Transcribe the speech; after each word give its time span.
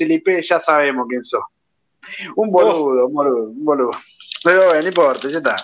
Felipe, 0.00 0.40
ya 0.40 0.58
sabemos 0.58 1.06
quién 1.10 1.22
sos. 1.22 1.44
Un 2.36 2.50
boludo, 2.50 3.06
un 3.06 3.12
boludo, 3.12 3.42
un 3.50 3.64
boludo. 3.66 3.90
Pero 4.42 4.64
bueno, 4.64 4.80
no 4.80 4.88
importa, 4.88 5.28
ya 5.28 5.38
está. 5.38 5.56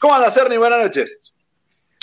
¿Cómo 0.00 0.14
anda, 0.14 0.32
Cerny? 0.32 0.56
Buenas 0.56 0.82
noches. 0.82 1.32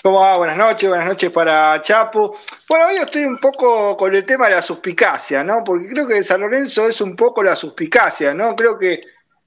¿Cómo 0.01 0.21
va? 0.21 0.37
Buenas 0.37 0.55
noches, 0.55 0.87
buenas 0.87 1.07
noches 1.09 1.29
para 1.31 1.81
Chapo. 1.81 2.37
Bueno, 2.69 2.87
hoy 2.87 2.95
estoy 2.95 3.25
un 3.25 3.37
poco 3.37 3.97
con 3.97 4.15
el 4.15 4.25
tema 4.25 4.45
de 4.45 4.51
la 4.55 4.61
suspicacia, 4.61 5.43
¿no? 5.43 5.61
Porque 5.65 5.89
creo 5.89 6.07
que 6.07 6.23
San 6.23 6.39
Lorenzo 6.39 6.87
es 6.87 7.01
un 7.01 7.17
poco 7.17 7.43
la 7.43 7.57
suspicacia, 7.57 8.33
¿no? 8.33 8.55
Creo 8.55 8.79
que 8.79 9.01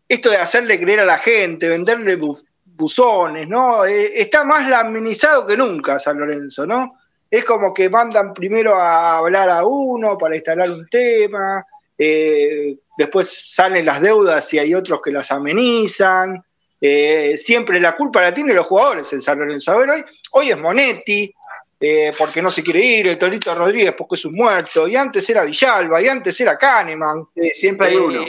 esto 0.06 0.28
de 0.28 0.36
hacerle 0.36 0.78
creer 0.78 1.00
a 1.00 1.06
la 1.06 1.16
gente, 1.16 1.70
venderle 1.70 2.20
buzones, 2.66 3.48
¿no? 3.48 3.86
Eh, 3.86 4.20
está 4.20 4.44
más 4.44 4.68
laminizado 4.68 5.46
que 5.46 5.56
nunca 5.56 5.98
San 5.98 6.18
Lorenzo, 6.18 6.66
¿no? 6.66 6.98
Es 7.30 7.42
como 7.46 7.72
que 7.72 7.88
mandan 7.88 8.34
primero 8.34 8.74
a 8.74 9.16
hablar 9.16 9.48
a 9.48 9.64
uno 9.64 10.18
para 10.18 10.36
instalar 10.36 10.70
un 10.70 10.86
tema, 10.90 11.64
eh, 12.04 12.78
después 12.98 13.28
salen 13.54 13.86
las 13.86 14.00
deudas 14.00 14.52
y 14.52 14.58
hay 14.58 14.74
otros 14.74 15.00
que 15.00 15.12
las 15.12 15.30
amenizan. 15.30 16.42
Eh, 16.80 17.36
siempre 17.36 17.78
la 17.78 17.94
culpa 17.94 18.20
la 18.20 18.34
tienen 18.34 18.56
los 18.56 18.66
jugadores 18.66 19.12
en 19.12 19.20
San 19.20 19.38
Lorenzo. 19.38 19.70
A 19.70 19.78
ver, 19.78 19.90
hoy, 19.90 20.04
hoy 20.32 20.50
es 20.50 20.58
Monetti, 20.58 21.32
eh, 21.78 22.12
porque 22.18 22.42
no 22.42 22.50
se 22.50 22.64
quiere 22.64 22.80
ir, 22.80 23.06
el 23.06 23.18
Torito 23.18 23.54
Rodríguez 23.54 23.94
porque 23.96 24.16
es 24.16 24.24
un 24.24 24.32
muerto, 24.32 24.88
y 24.88 24.96
antes 24.96 25.30
era 25.30 25.44
Villalba, 25.44 26.02
y 26.02 26.08
antes 26.08 26.40
era 26.40 26.58
Kahneman. 26.58 27.28
siempre 27.54 27.86
hay 27.86 27.96
uno. 27.96 28.24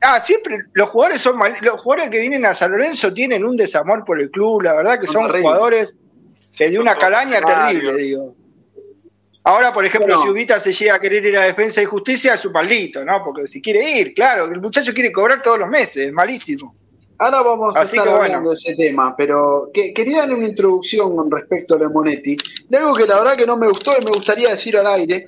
ah, 0.00 0.20
siempre 0.20 0.56
los 0.72 0.88
jugadores 0.88 1.20
son 1.20 1.36
mal, 1.36 1.54
los 1.60 1.78
jugadores 1.78 2.08
que 2.08 2.20
vienen 2.20 2.46
a 2.46 2.54
San 2.54 2.70
Lorenzo 2.70 3.12
tienen 3.12 3.44
un 3.44 3.56
desamor 3.58 4.02
por 4.06 4.18
el 4.18 4.30
club, 4.30 4.62
la 4.62 4.76
verdad 4.76 4.98
que 4.98 5.06
son, 5.06 5.30
jugadores 5.30 5.94
de 6.58 6.78
una 6.78 6.96
calaña 6.96 7.42
terrible, 7.42 7.96
digo. 7.96 8.34
Ahora, 9.44 9.72
por 9.74 9.84
ejemplo, 9.84 10.22
si 10.22 10.28
Ubita 10.28 10.58
se 10.58 10.72
llega 10.72 10.94
a 10.94 10.98
querer 10.98 11.24
ir 11.26 11.36
a 11.36 11.44
Defensa 11.44 11.82
y 11.82 11.84
Justicia, 11.84 12.34
es 12.34 12.44
un 12.46 12.52
maldito, 12.52 13.04
¿no? 13.04 13.22
Porque 13.22 13.46
si 13.46 13.60
quiere 13.60 13.98
ir, 13.98 14.14
claro, 14.14 14.46
el 14.46 14.60
muchacho 14.60 14.94
quiere 14.94 15.12
cobrar 15.12 15.42
todos 15.42 15.58
los 15.58 15.68
meses, 15.68 16.06
es 16.06 16.12
malísimo. 16.12 16.74
Ahora 17.18 17.42
vamos 17.42 17.76
a 17.76 17.82
estar 17.82 18.08
hablando 18.08 18.50
de 18.50 18.56
ese 18.56 18.74
tema, 18.74 19.14
pero 19.16 19.70
quería 19.72 20.20
darle 20.20 20.34
una 20.34 20.48
introducción 20.48 21.14
con 21.14 21.30
respecto 21.30 21.74
a 21.74 21.78
lo 21.78 21.90
Monetti, 21.90 22.36
de 22.68 22.76
algo 22.78 22.94
que 22.94 23.06
la 23.06 23.18
verdad 23.18 23.36
que 23.36 23.46
no 23.46 23.56
me 23.56 23.68
gustó 23.68 23.92
y 24.00 24.04
me 24.04 24.10
gustaría 24.10 24.50
decir 24.50 24.76
al 24.76 24.86
aire, 24.86 25.26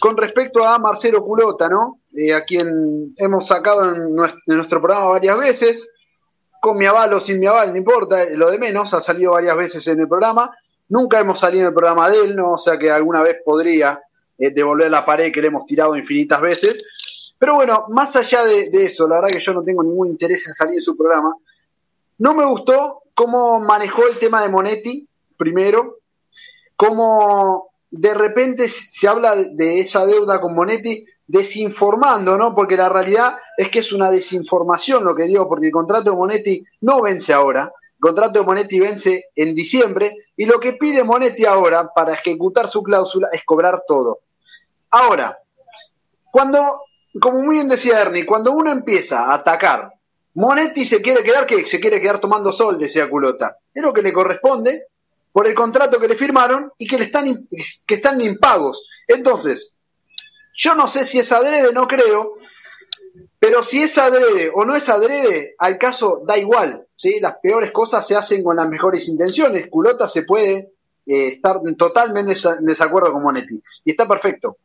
con 0.00 0.16
respecto 0.16 0.64
a 0.64 0.78
Marcelo 0.78 1.22
Culota, 1.24 1.68
¿no? 1.68 2.00
Eh, 2.16 2.32
a 2.32 2.44
quien 2.44 3.12
hemos 3.16 3.46
sacado 3.46 3.94
en 3.94 4.14
nuestro, 4.14 4.80
programa 4.80 5.06
varias 5.06 5.38
veces, 5.38 5.90
con 6.60 6.78
mi 6.78 6.86
aval 6.86 7.12
o 7.12 7.20
sin 7.20 7.40
mi 7.40 7.46
aval, 7.46 7.72
no 7.72 7.76
importa, 7.76 8.24
lo 8.30 8.50
de 8.50 8.58
menos, 8.58 8.94
ha 8.94 9.02
salido 9.02 9.32
varias 9.32 9.56
veces 9.56 9.86
en 9.88 10.00
el 10.00 10.08
programa, 10.08 10.50
nunca 10.92 11.18
hemos 11.18 11.38
salido 11.38 11.62
en 11.62 11.68
el 11.68 11.74
programa 11.74 12.10
de 12.10 12.18
él, 12.18 12.36
¿no? 12.36 12.52
O 12.52 12.58
sea 12.58 12.78
que 12.78 12.90
alguna 12.90 13.22
vez 13.22 13.38
podría 13.42 13.98
eh, 14.38 14.50
devolver 14.50 14.90
la 14.90 15.06
pared 15.06 15.32
que 15.32 15.40
le 15.40 15.48
hemos 15.48 15.64
tirado 15.64 15.96
infinitas 15.96 16.38
veces, 16.42 16.84
pero 17.38 17.54
bueno, 17.54 17.86
más 17.88 18.14
allá 18.14 18.44
de, 18.44 18.68
eso, 18.84 19.08
la 19.08 19.16
verdad 19.16 19.30
que 19.30 19.40
yo 19.40 19.54
no 19.54 19.64
tengo 19.64 19.82
ningún 19.82 20.08
interés 20.08 20.46
en 20.46 20.52
salir 20.52 20.74
de 20.76 20.82
su 20.82 20.94
programa. 20.94 21.34
No 22.18 22.34
me 22.34 22.44
gustó 22.44 23.04
cómo 23.14 23.58
manejó 23.58 24.06
el 24.06 24.18
tema 24.18 24.42
de 24.42 24.50
Monetti, 24.50 25.08
primero, 25.36 25.96
cómo 26.76 27.70
de 27.90 28.12
repente 28.12 28.68
se 28.68 29.08
habla 29.08 29.34
de 29.34 29.80
esa 29.80 30.04
deuda 30.04 30.42
con 30.42 30.54
Monetti 30.54 31.04
desinformando, 31.26 32.36
¿no? 32.36 32.54
Porque 32.54 32.76
la 32.76 32.90
realidad 32.90 33.36
es 33.56 33.70
que 33.70 33.78
es 33.78 33.92
una 33.92 34.10
desinformación 34.10 35.04
lo 35.04 35.14
que 35.14 35.24
digo, 35.24 35.48
porque 35.48 35.66
el 35.66 35.72
contrato 35.72 36.10
de 36.10 36.16
Monetti 36.16 36.62
no 36.82 37.00
vence 37.00 37.32
ahora, 37.32 37.72
contrato 38.02 38.40
de 38.40 38.44
Monetti 38.44 38.80
vence 38.80 39.26
en 39.34 39.54
diciembre 39.54 40.16
y 40.36 40.44
lo 40.44 40.58
que 40.58 40.72
pide 40.74 41.04
Monetti 41.04 41.46
ahora 41.46 41.88
para 41.94 42.14
ejecutar 42.14 42.68
su 42.68 42.82
cláusula 42.82 43.28
es 43.32 43.42
cobrar 43.44 43.84
todo. 43.86 44.20
Ahora, 44.90 45.38
cuando 46.30 46.82
como 47.20 47.40
muy 47.40 47.56
bien 47.56 47.68
decía 47.68 48.00
Ernie, 48.00 48.26
cuando 48.26 48.52
uno 48.52 48.70
empieza 48.70 49.20
a 49.20 49.34
atacar, 49.34 49.92
Monetti 50.34 50.86
se 50.86 51.02
quiere 51.02 51.22
quedar, 51.22 51.46
que 51.46 51.64
se 51.66 51.78
quiere 51.78 52.00
quedar 52.00 52.18
tomando 52.18 52.52
sol, 52.52 52.78
decía 52.78 53.08
Culota. 53.08 53.58
Es 53.72 53.82
lo 53.82 53.92
que 53.92 54.02
le 54.02 54.12
corresponde 54.12 54.86
por 55.30 55.46
el 55.46 55.54
contrato 55.54 56.00
que 56.00 56.08
le 56.08 56.16
firmaron 56.16 56.72
y 56.78 56.86
que 56.86 56.98
le 56.98 57.04
están, 57.04 57.46
que 57.86 57.94
están 57.94 58.20
impagos. 58.20 58.86
Entonces, 59.06 59.74
yo 60.56 60.74
no 60.74 60.88
sé 60.88 61.04
si 61.04 61.18
es 61.18 61.30
adrede, 61.32 61.72
no 61.72 61.86
creo, 61.86 62.34
pero 63.42 63.64
si 63.64 63.82
es 63.82 63.98
adrede 63.98 64.52
o 64.54 64.64
no 64.64 64.76
es 64.76 64.88
adrede, 64.88 65.56
al 65.58 65.76
caso 65.76 66.22
da 66.24 66.38
igual. 66.38 66.86
¿sí? 66.94 67.18
Las 67.18 67.38
peores 67.42 67.72
cosas 67.72 68.06
se 68.06 68.14
hacen 68.14 68.44
con 68.44 68.54
las 68.54 68.68
mejores 68.68 69.08
intenciones. 69.08 69.66
Culota 69.68 70.06
se 70.06 70.22
puede 70.22 70.74
eh, 71.04 71.26
estar 71.26 71.60
totalmente 71.76 72.34
en 72.34 72.64
desacuerdo 72.64 73.12
con 73.12 73.20
Monetti. 73.20 73.60
Y 73.84 73.90
está 73.90 74.06
perfecto. 74.06 74.58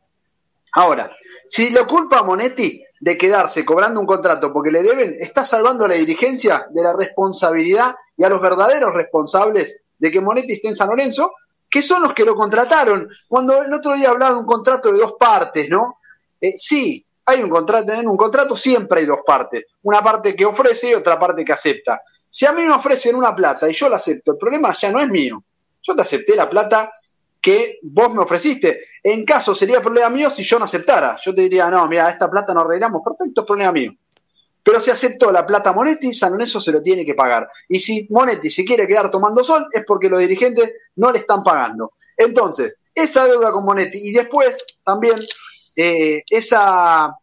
Ahora, 0.74 1.10
si 1.48 1.70
lo 1.70 1.88
culpa 1.88 2.20
a 2.20 2.22
Monetti 2.22 2.80
de 3.00 3.18
quedarse 3.18 3.64
cobrando 3.64 3.98
un 3.98 4.06
contrato 4.06 4.52
porque 4.52 4.70
le 4.70 4.84
deben, 4.84 5.16
está 5.18 5.44
salvando 5.44 5.86
a 5.86 5.88
la 5.88 5.94
dirigencia 5.94 6.68
de 6.70 6.80
la 6.80 6.92
responsabilidad 6.92 7.96
y 8.16 8.22
a 8.22 8.28
los 8.28 8.40
verdaderos 8.40 8.94
responsables 8.94 9.80
de 9.98 10.08
que 10.12 10.20
Monetti 10.20 10.52
esté 10.52 10.68
en 10.68 10.76
San 10.76 10.88
Lorenzo, 10.88 11.32
que 11.68 11.82
son 11.82 12.00
los 12.00 12.14
que 12.14 12.24
lo 12.24 12.36
contrataron. 12.36 13.08
Cuando 13.26 13.60
el 13.60 13.74
otro 13.74 13.96
día 13.96 14.10
hablaba 14.10 14.34
de 14.34 14.38
un 14.38 14.46
contrato 14.46 14.92
de 14.92 15.00
dos 15.00 15.14
partes, 15.18 15.68
¿no? 15.68 15.98
Eh, 16.40 16.54
sí, 16.56 17.04
hay 17.28 17.42
un 17.42 17.50
contrato, 17.50 17.92
en 17.92 18.08
un 18.08 18.16
contrato 18.16 18.56
siempre 18.56 19.00
hay 19.00 19.06
dos 19.06 19.20
partes. 19.24 19.66
Una 19.82 20.00
parte 20.00 20.34
que 20.34 20.46
ofrece 20.46 20.88
y 20.88 20.94
otra 20.94 21.18
parte 21.18 21.44
que 21.44 21.52
acepta. 21.52 22.00
Si 22.26 22.46
a 22.46 22.52
mí 22.52 22.62
me 22.62 22.72
ofrecen 22.72 23.14
una 23.14 23.36
plata 23.36 23.68
y 23.68 23.74
yo 23.74 23.86
la 23.90 23.96
acepto, 23.96 24.32
el 24.32 24.38
problema 24.38 24.72
ya 24.72 24.90
no 24.90 24.98
es 24.98 25.08
mío. 25.08 25.44
Yo 25.82 25.94
te 25.94 26.00
acepté 26.00 26.34
la 26.34 26.48
plata 26.48 26.90
que 27.38 27.80
vos 27.82 28.14
me 28.14 28.22
ofreciste. 28.22 28.80
En 29.02 29.26
caso 29.26 29.54
sería 29.54 29.82
problema 29.82 30.08
mío 30.08 30.30
si 30.30 30.42
yo 30.42 30.58
no 30.58 30.64
aceptara. 30.64 31.18
Yo 31.22 31.34
te 31.34 31.42
diría, 31.42 31.68
no, 31.68 31.86
mira, 31.86 32.08
esta 32.08 32.30
plata 32.30 32.54
no 32.54 32.62
arreglamos, 32.62 33.02
perfecto, 33.04 33.42
es 33.42 33.46
problema 33.46 33.72
mío. 33.72 33.92
Pero 34.62 34.80
si 34.80 34.90
aceptó 34.90 35.30
la 35.30 35.44
plata 35.44 35.74
Monetti, 35.74 36.14
San 36.14 36.32
Lorenzo 36.32 36.62
se 36.62 36.72
lo 36.72 36.80
tiene 36.80 37.04
que 37.04 37.14
pagar. 37.14 37.46
Y 37.68 37.78
si 37.78 38.06
Monetti 38.08 38.50
se 38.50 38.64
quiere 38.64 38.88
quedar 38.88 39.10
tomando 39.10 39.44
sol, 39.44 39.66
es 39.70 39.82
porque 39.86 40.08
los 40.08 40.18
dirigentes 40.18 40.72
no 40.96 41.12
le 41.12 41.18
están 41.18 41.42
pagando. 41.42 41.92
Entonces, 42.16 42.78
esa 42.94 43.26
deuda 43.26 43.52
con 43.52 43.66
Monetti 43.66 43.98
y 43.98 44.12
después 44.12 44.64
también 44.82 45.18
eh, 45.80 46.24
esa, 46.28 47.16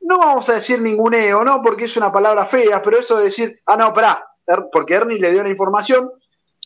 no 0.00 0.18
vamos 0.18 0.48
a 0.48 0.54
decir 0.54 0.80
ninguneo, 0.80 1.44
¿no? 1.44 1.62
Porque 1.62 1.84
es 1.84 1.96
una 1.96 2.10
palabra 2.10 2.46
fea, 2.46 2.82
pero 2.82 2.98
eso 2.98 3.16
de 3.18 3.26
decir, 3.26 3.60
ah, 3.66 3.76
no, 3.76 3.86
espera, 3.86 4.24
er, 4.44 4.64
porque 4.72 4.94
Ernie 4.94 5.20
le 5.20 5.30
dio 5.30 5.44
la 5.44 5.50
información 5.50 6.10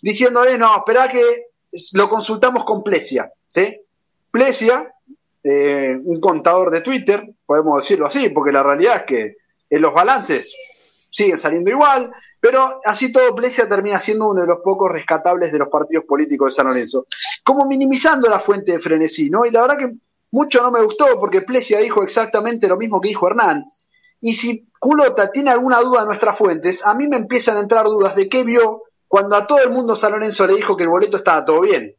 diciéndole, 0.01 0.57
no, 0.57 0.79
espera 0.79 1.11
que 1.11 1.49
lo 1.93 2.09
consultamos 2.09 2.65
con 2.65 2.83
Plesia, 2.83 3.31
¿sí? 3.47 3.83
Plesia, 4.31 4.91
eh, 5.45 5.95
un 6.03 6.21
contador 6.21 6.71
de 6.71 6.81
Twitter, 6.81 7.35
podemos 7.45 7.83
decirlo 7.83 8.07
así, 8.07 8.31
porque 8.31 8.53
la 8.53 8.63
realidad 8.63 8.97
es 8.97 9.03
que 9.03 9.37
en 9.69 9.83
los 9.83 9.93
balances 9.93 10.57
siguen 11.11 11.37
saliendo 11.37 11.71
igual, 11.71 12.11
pero 12.41 12.81
así 12.83 13.13
todo 13.13 13.35
Plesia 13.35 13.69
termina 13.69 14.01
siendo 14.01 14.31
uno 14.31 14.41
de 14.41 14.47
los 14.47 14.61
pocos 14.65 14.91
rescatables 14.91 15.53
de 15.53 15.59
los 15.59 15.69
partidos 15.69 16.07
políticos 16.07 16.55
de 16.55 16.57
San 16.57 16.67
Lorenzo, 16.67 17.05
como 17.45 17.67
minimizando 17.67 18.31
la 18.31 18.41
fuente 18.41 18.73
de 18.73 18.79
frenesí, 18.79 19.29
¿no? 19.29 19.45
Y 19.45 19.51
la 19.51 19.61
verdad 19.61 19.77
que 19.77 19.93
mucho 20.31 20.63
no 20.63 20.71
me 20.71 20.83
gustó 20.83 21.19
porque 21.19 21.43
Plesia 21.43 21.79
dijo 21.79 22.03
exactamente 22.03 22.69
lo 22.69 22.77
mismo 22.77 23.01
que 23.01 23.09
dijo 23.09 23.27
Hernán. 23.27 23.65
Y 24.21 24.35
si 24.35 24.69
Culota 24.79 25.31
tiene 25.31 25.51
alguna 25.51 25.81
duda 25.81 26.01
de 26.01 26.07
nuestras 26.07 26.37
fuentes, 26.37 26.85
a 26.85 26.95
mí 26.95 27.09
me 27.09 27.17
empiezan 27.17 27.57
a 27.57 27.61
entrar 27.61 27.87
dudas 27.87 28.15
de 28.15 28.29
qué 28.29 28.45
vio 28.45 28.83
cuando 29.07 29.37
a 29.37 29.47
todo 29.47 29.61
el 29.61 29.71
mundo 29.71 29.97
San 29.97 30.13
Lorenzo 30.13 30.47
le 30.47 30.55
dijo 30.55 30.77
que 30.77 30.83
el 30.83 30.91
boleto 30.91 31.17
estaba 31.17 31.45
todo 31.45 31.61
bien. 31.61 31.95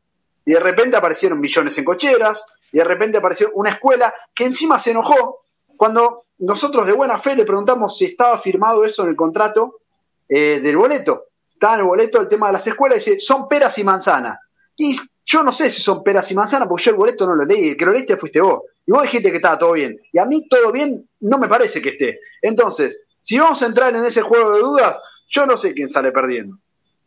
Y 0.46 0.52
de 0.54 0.60
repente 0.60 0.98
aparecieron 0.98 1.40
millones 1.40 1.78
en 1.78 1.86
cocheras, 1.86 2.44
y 2.72 2.78
de 2.78 2.84
repente 2.84 3.18
apareció 3.18 3.52
una 3.54 3.72
escuela 3.72 4.14
que 4.34 4.46
encima 4.46 4.78
se 4.78 4.92
enojó 4.92 5.42
cuando 5.76 6.26
nosotros 6.40 6.86
de 6.86 6.94
buena 6.94 7.18
fe 7.20 7.36
le 7.36 7.46
preguntamos 7.46 7.98
si 7.98 8.06
estaba 8.06 8.38
firmado 8.38 8.86
eso 8.86 9.04
en 9.04 9.10
el 9.10 9.16
contrato 9.16 9.80
eh, 10.28 10.60
del 10.62 10.78
boleto. 10.78 11.26
Estaba 11.52 11.76
en 11.76 11.80
el 11.82 11.86
boleto 11.88 12.22
el 12.22 12.28
tema 12.28 12.48
de 12.48 12.54
las 12.54 12.68
escuelas 12.68 13.06
y 13.06 13.12
dice, 13.12 13.26
son 13.26 13.48
peras 13.48 13.78
y 13.78 13.84
manzanas. 13.84 14.38
Y 14.76 14.96
yo 15.32 15.44
no 15.44 15.52
sé 15.52 15.70
si 15.70 15.80
son 15.80 16.04
peras 16.04 16.32
y 16.32 16.34
manzanas 16.34 16.68
porque 16.68 16.86
yo 16.86 16.92
el 16.92 16.98
boleto 16.98 17.28
no 17.28 17.36
lo 17.36 17.46
leí, 17.46 17.70
el 17.70 17.78
que 17.78 17.86
lo 17.86 17.92
leíste 17.92 18.18
fuiste 18.18 18.42
vos. 18.42 18.64
Y 18.88 18.92
vos 18.92 19.04
dijiste 19.04 19.30
que 19.30 19.36
estaba 19.36 19.60
todo 19.60 19.74
bien. 19.74 19.96
Y 20.12 20.18
a 20.18 20.26
mí 20.26 20.48
todo 20.50 20.72
bien 20.72 21.08
no 21.20 21.38
me 21.38 21.48
parece 21.48 21.84
que 21.84 21.90
esté. 21.90 22.20
Entonces, 22.42 23.00
si 23.20 23.38
vamos 23.38 23.62
a 23.62 23.68
entrar 23.68 23.96
en 23.96 24.04
ese 24.04 24.24
juego 24.24 24.54
de 24.54 24.60
dudas, 24.60 25.00
yo 25.30 25.46
no 25.46 25.56
sé 25.56 25.76
quién 25.76 25.88
sale 25.88 26.12
perdiendo. 26.12 26.58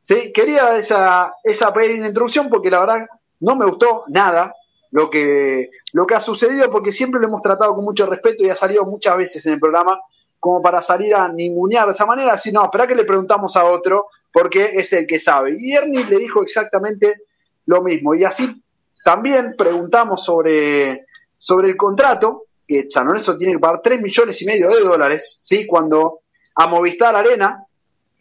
¿sí? 0.01 0.33
Quería 0.33 0.77
esa, 0.77 1.35
esa 1.43 1.75
pequeña 1.75 2.07
introducción 2.07 2.49
porque 2.49 2.71
la 2.71 2.79
verdad 2.79 3.07
no 3.41 3.57
me 3.57 3.67
gustó 3.67 4.05
nada 4.07 4.55
lo 4.93 5.11
que, 5.11 5.71
lo 5.93 6.07
que 6.07 6.15
ha 6.15 6.21
sucedido 6.21 6.71
porque 6.71 6.93
siempre 6.93 7.21
lo 7.21 7.27
hemos 7.27 7.43
tratado 7.43 7.75
con 7.75 7.85
mucho 7.85 8.07
respeto 8.07 8.45
y 8.45 8.51
ha 8.51 8.55
salido 8.55 8.85
muchas 8.85 9.17
veces 9.17 9.45
en 9.47 9.55
el 9.55 9.61
programa 9.61 10.01
como 10.39 10.63
para 10.63 10.81
salir 10.81 11.13
a 11.17 11.27
ningunear 11.27 11.87
de 11.87 11.93
esa 11.93 12.07
manera, 12.07 12.39
sino, 12.39 12.61
no, 12.61 12.67
espera 12.67 12.87
que 12.87 12.95
le 12.95 13.05
preguntamos 13.05 13.57
a 13.57 13.65
otro 13.65 14.07
porque 14.33 14.71
es 14.75 14.93
el 14.93 15.09
que 15.09 15.19
sabe. 15.19 15.57
Y 15.59 15.73
Ernie 15.73 16.05
le 16.05 16.19
dijo 16.19 16.43
exactamente 16.43 17.23
lo 17.67 17.83
mismo. 17.83 18.15
Y 18.15 18.25
así 18.25 18.63
también 19.05 19.55
preguntamos 19.57 20.25
sobre, 20.25 21.07
sobre 21.37 21.69
el 21.69 21.77
contrato, 21.77 22.45
que 22.67 22.87
San 22.89 23.07
Lorenzo 23.07 23.37
tiene 23.37 23.55
que 23.55 23.59
pagar 23.59 23.81
3 23.83 24.01
millones 24.01 24.41
y 24.41 24.47
medio 24.47 24.69
de 24.71 24.81
dólares, 24.81 25.41
¿sí? 25.43 25.67
Cuando 25.67 26.21
a 26.55 26.67
Movistar 26.67 27.17
Arena 27.17 27.65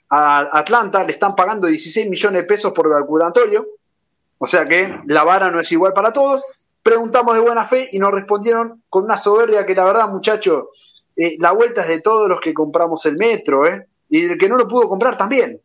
a 0.10 0.60
Atlanta 0.60 1.04
le 1.04 1.14
están 1.14 1.36
pagando 1.36 1.68
16 1.68 2.10
millones 2.10 2.42
de 2.42 2.48
pesos 2.48 2.74
por 2.74 2.92
calculatorio, 2.92 3.66
o 4.38 4.48
sea 4.48 4.66
que 4.66 5.00
la 5.06 5.24
vara 5.24 5.50
no 5.52 5.60
es 5.60 5.72
igual 5.72 5.94
para 5.94 6.12
todos. 6.12 6.44
preguntamos 6.84 7.36
de 7.36 7.42
buena 7.42 7.64
fe 7.66 7.90
y 7.92 8.00
nos 8.00 8.12
respondieron 8.12 8.82
con 8.90 9.04
una 9.04 9.18
soberbia 9.18 9.66
que 9.66 9.76
la 9.76 9.86
verdad, 9.86 10.10
muchachos, 10.10 10.66
eh, 11.16 11.38
la 11.40 11.52
vuelta 11.52 11.84
es 11.84 11.88
de 11.88 12.02
todos 12.02 12.28
los 12.28 12.42
que 12.42 12.54
compramos 12.54 13.06
el 13.06 13.18
metro, 13.18 13.68
¿eh? 13.68 13.88
Y 14.10 14.26
el 14.26 14.38
que 14.38 14.50
no 14.50 14.58
lo 14.58 14.68
pudo 14.68 14.90
comprar 14.90 15.16
también. 15.16 15.62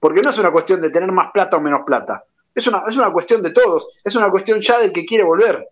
Porque 0.00 0.20
no 0.20 0.30
es 0.30 0.38
una 0.38 0.50
cuestión 0.50 0.80
de 0.80 0.90
tener 0.90 1.10
más 1.12 1.30
plata 1.32 1.56
o 1.56 1.60
menos 1.60 1.82
plata. 1.86 2.24
Es 2.58 2.66
una, 2.66 2.82
es 2.88 2.96
una 2.96 3.12
cuestión 3.12 3.42
de 3.42 3.50
todos. 3.50 3.88
Es 4.02 4.14
una 4.16 4.30
cuestión 4.30 4.60
ya 4.60 4.78
del 4.80 4.92
que 4.92 5.04
quiere 5.04 5.24
volver. 5.24 5.68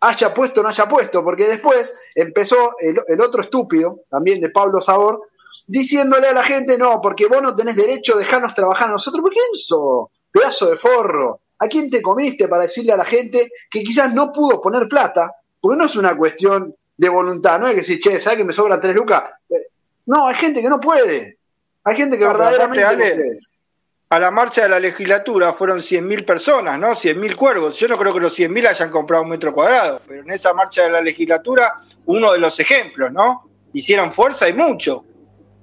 Haya 0.00 0.32
puesto 0.32 0.60
o 0.60 0.62
no 0.62 0.68
haya 0.68 0.86
puesto. 0.86 1.24
Porque 1.24 1.46
después 1.46 1.92
empezó 2.14 2.74
el, 2.80 2.96
el 3.08 3.20
otro 3.20 3.42
estúpido, 3.42 4.00
también 4.10 4.40
de 4.40 4.50
Pablo 4.50 4.80
Sabor, 4.80 5.22
diciéndole 5.66 6.28
a 6.28 6.32
la 6.32 6.42
gente, 6.42 6.78
no, 6.78 7.00
porque 7.00 7.26
vos 7.26 7.42
no 7.42 7.54
tenés 7.54 7.76
derecho 7.76 8.14
a 8.14 8.18
dejarnos 8.18 8.54
trabajar 8.54 8.88
a 8.88 8.92
nosotros. 8.92 9.22
¿Por 9.22 9.32
quién 9.32 9.44
sos? 9.54 10.08
Pedazo 10.30 10.70
de 10.70 10.76
forro. 10.76 11.40
¿A 11.58 11.68
quién 11.68 11.90
te 11.90 12.02
comiste 12.02 12.48
para 12.48 12.64
decirle 12.64 12.92
a 12.92 12.96
la 12.96 13.04
gente 13.04 13.50
que 13.70 13.82
quizás 13.82 14.12
no 14.12 14.30
pudo 14.32 14.60
poner 14.60 14.86
plata? 14.88 15.32
Porque 15.60 15.78
no 15.78 15.86
es 15.86 15.96
una 15.96 16.16
cuestión 16.16 16.74
de 16.96 17.08
voluntad, 17.08 17.58
no 17.58 17.66
es 17.66 17.74
que 17.74 17.82
si, 17.82 17.98
che, 17.98 18.20
¿sabes 18.20 18.38
que 18.38 18.44
me 18.44 18.52
sobran 18.52 18.80
tres 18.80 18.94
lucas? 18.94 19.24
Eh, 19.50 19.66
no, 20.06 20.26
hay 20.26 20.34
gente 20.36 20.62
que 20.62 20.68
no 20.68 20.80
puede. 20.80 21.38
Hay 21.84 21.96
gente 21.96 22.18
que 22.18 22.26
verdaderamente 22.26 22.82
no 22.82 22.96
puede. 22.96 23.38
A 24.08 24.20
la 24.20 24.30
marcha 24.30 24.62
de 24.62 24.68
la 24.68 24.78
legislatura 24.78 25.52
fueron 25.52 25.78
100.000 25.78 26.24
personas, 26.24 26.78
¿no? 26.78 26.90
100.000 26.90 27.34
cuervos. 27.34 27.76
Yo 27.76 27.88
no 27.88 27.98
creo 27.98 28.14
que 28.14 28.20
los 28.20 28.38
100.000 28.38 28.68
hayan 28.68 28.88
comprado 28.88 29.24
un 29.24 29.30
metro 29.30 29.52
cuadrado, 29.52 30.00
pero 30.06 30.22
en 30.22 30.30
esa 30.30 30.52
marcha 30.54 30.84
de 30.84 30.90
la 30.90 31.00
legislatura, 31.00 31.82
uno 32.04 32.30
de 32.30 32.38
los 32.38 32.60
ejemplos, 32.60 33.10
¿no? 33.12 33.50
Hicieron 33.72 34.12
fuerza 34.12 34.48
y 34.48 34.52
mucho 34.52 35.04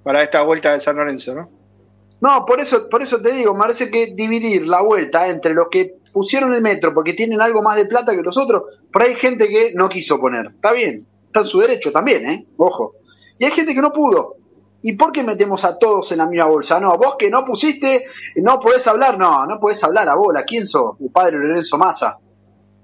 para 0.04 0.22
esta 0.22 0.42
vuelta 0.42 0.74
de 0.74 0.82
San 0.82 0.98
Lorenzo, 0.98 1.34
¿no? 1.34 1.50
No, 2.20 2.46
por 2.46 2.60
eso, 2.60 2.90
por 2.90 3.02
eso 3.02 3.22
te 3.22 3.32
digo, 3.32 3.54
me 3.54 3.62
parece 3.62 3.90
que 3.90 4.14
dividir 4.14 4.68
la 4.68 4.82
vuelta 4.82 5.28
entre 5.30 5.54
los 5.54 5.68
que 5.72 5.96
pusieron 6.12 6.54
el 6.54 6.62
metro 6.62 6.94
porque 6.94 7.14
tienen 7.14 7.40
algo 7.40 7.62
más 7.62 7.78
de 7.78 7.86
plata 7.86 8.14
que 8.14 8.22
los 8.24 8.38
otros, 8.38 8.82
ahí 8.94 9.12
hay 9.12 9.16
gente 9.16 9.48
que 9.48 9.72
no 9.74 9.88
quiso 9.88 10.20
poner. 10.20 10.48
Está 10.48 10.74
bien, 10.74 11.08
está 11.28 11.40
en 11.42 11.48
su 11.48 11.62
derecho 11.62 11.94
también, 11.94 12.30
¿eh? 12.30 12.46
Ojo. 12.58 12.96
Y 13.38 13.46
hay 13.46 13.52
gente 13.52 13.74
que 13.74 13.82
no 13.82 13.94
pudo. 13.94 14.36
¿Y 14.86 14.98
por 14.98 15.14
qué 15.14 15.24
metemos 15.24 15.64
a 15.64 15.80
todos 15.80 16.12
en 16.12 16.18
la 16.18 16.28
misma 16.28 16.46
bolsa? 16.46 16.78
No, 16.78 16.98
vos 16.98 17.16
que 17.18 17.30
no 17.30 17.46
pusiste, 17.46 18.04
no 18.36 18.60
podés 18.60 18.86
hablar, 18.86 19.18
no, 19.18 19.46
no 19.46 19.58
podés 19.58 19.82
hablar 19.82 20.10
a 20.10 20.16
bola. 20.16 20.44
¿Quién 20.44 20.68
sos? 20.68 21.00
El 21.00 21.10
padre 21.10 21.38
Lorenzo 21.38 21.78
Massa. 21.78 22.18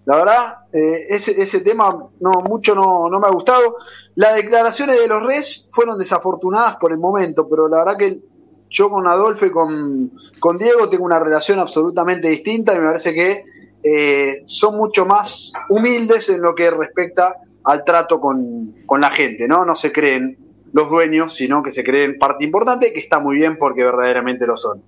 La 0.06 0.16
verdad, 0.16 0.58
eh, 0.72 1.08
ese, 1.10 1.40
ese 1.40 1.60
tema 1.60 1.94
no 2.22 2.32
mucho 2.42 2.74
no, 2.74 3.10
no 3.10 3.20
me 3.20 3.28
ha 3.28 3.32
gustado. 3.32 3.76
Las 4.16 4.36
declaraciones 4.36 4.98
de 4.98 5.08
los 5.08 5.22
res 5.22 5.70
fueron 5.74 6.00
desafortunadas 6.00 6.78
por 6.78 6.94
el 6.94 7.00
momento, 7.00 7.48
pero 7.50 7.68
la 7.68 7.80
verdad 7.80 7.98
que 7.98 8.22
yo 8.70 8.90
con 8.90 9.06
Adolfo 9.06 9.46
y 9.46 9.52
con, 9.52 10.12
con 10.40 10.58
Diego 10.58 10.88
tengo 10.88 11.04
una 11.04 11.20
relación 11.20 11.60
absolutamente 11.60 12.30
distinta 12.30 12.74
y 12.74 12.80
me 12.80 12.86
parece 12.86 13.14
que 13.14 13.44
eh, 13.84 14.44
son 14.46 14.78
mucho 14.78 15.06
más 15.06 15.52
humildes 15.70 16.30
en 16.30 16.42
lo 16.42 16.56
que 16.56 16.72
respecta 16.72 17.36
al 17.66 17.84
trato 17.84 18.22
con, 18.22 18.84
con 18.86 19.02
la 19.02 19.10
gente, 19.10 19.50
¿no? 19.50 19.66
No 19.66 19.76
se 19.76 19.92
creen 19.92 20.49
los 20.74 20.90
dueños, 20.90 21.34
sino 21.36 21.64
que 21.64 21.72
se 21.72 21.84
creen 21.84 22.18
parte 22.18 22.44
importante, 22.44 22.94
que 22.94 23.00
está 23.00 23.20
muy 23.20 23.38
bien 23.38 23.58
porque 23.58 23.84
verdaderamente 23.84 24.46
lo 24.46 24.58
son. 24.58 24.84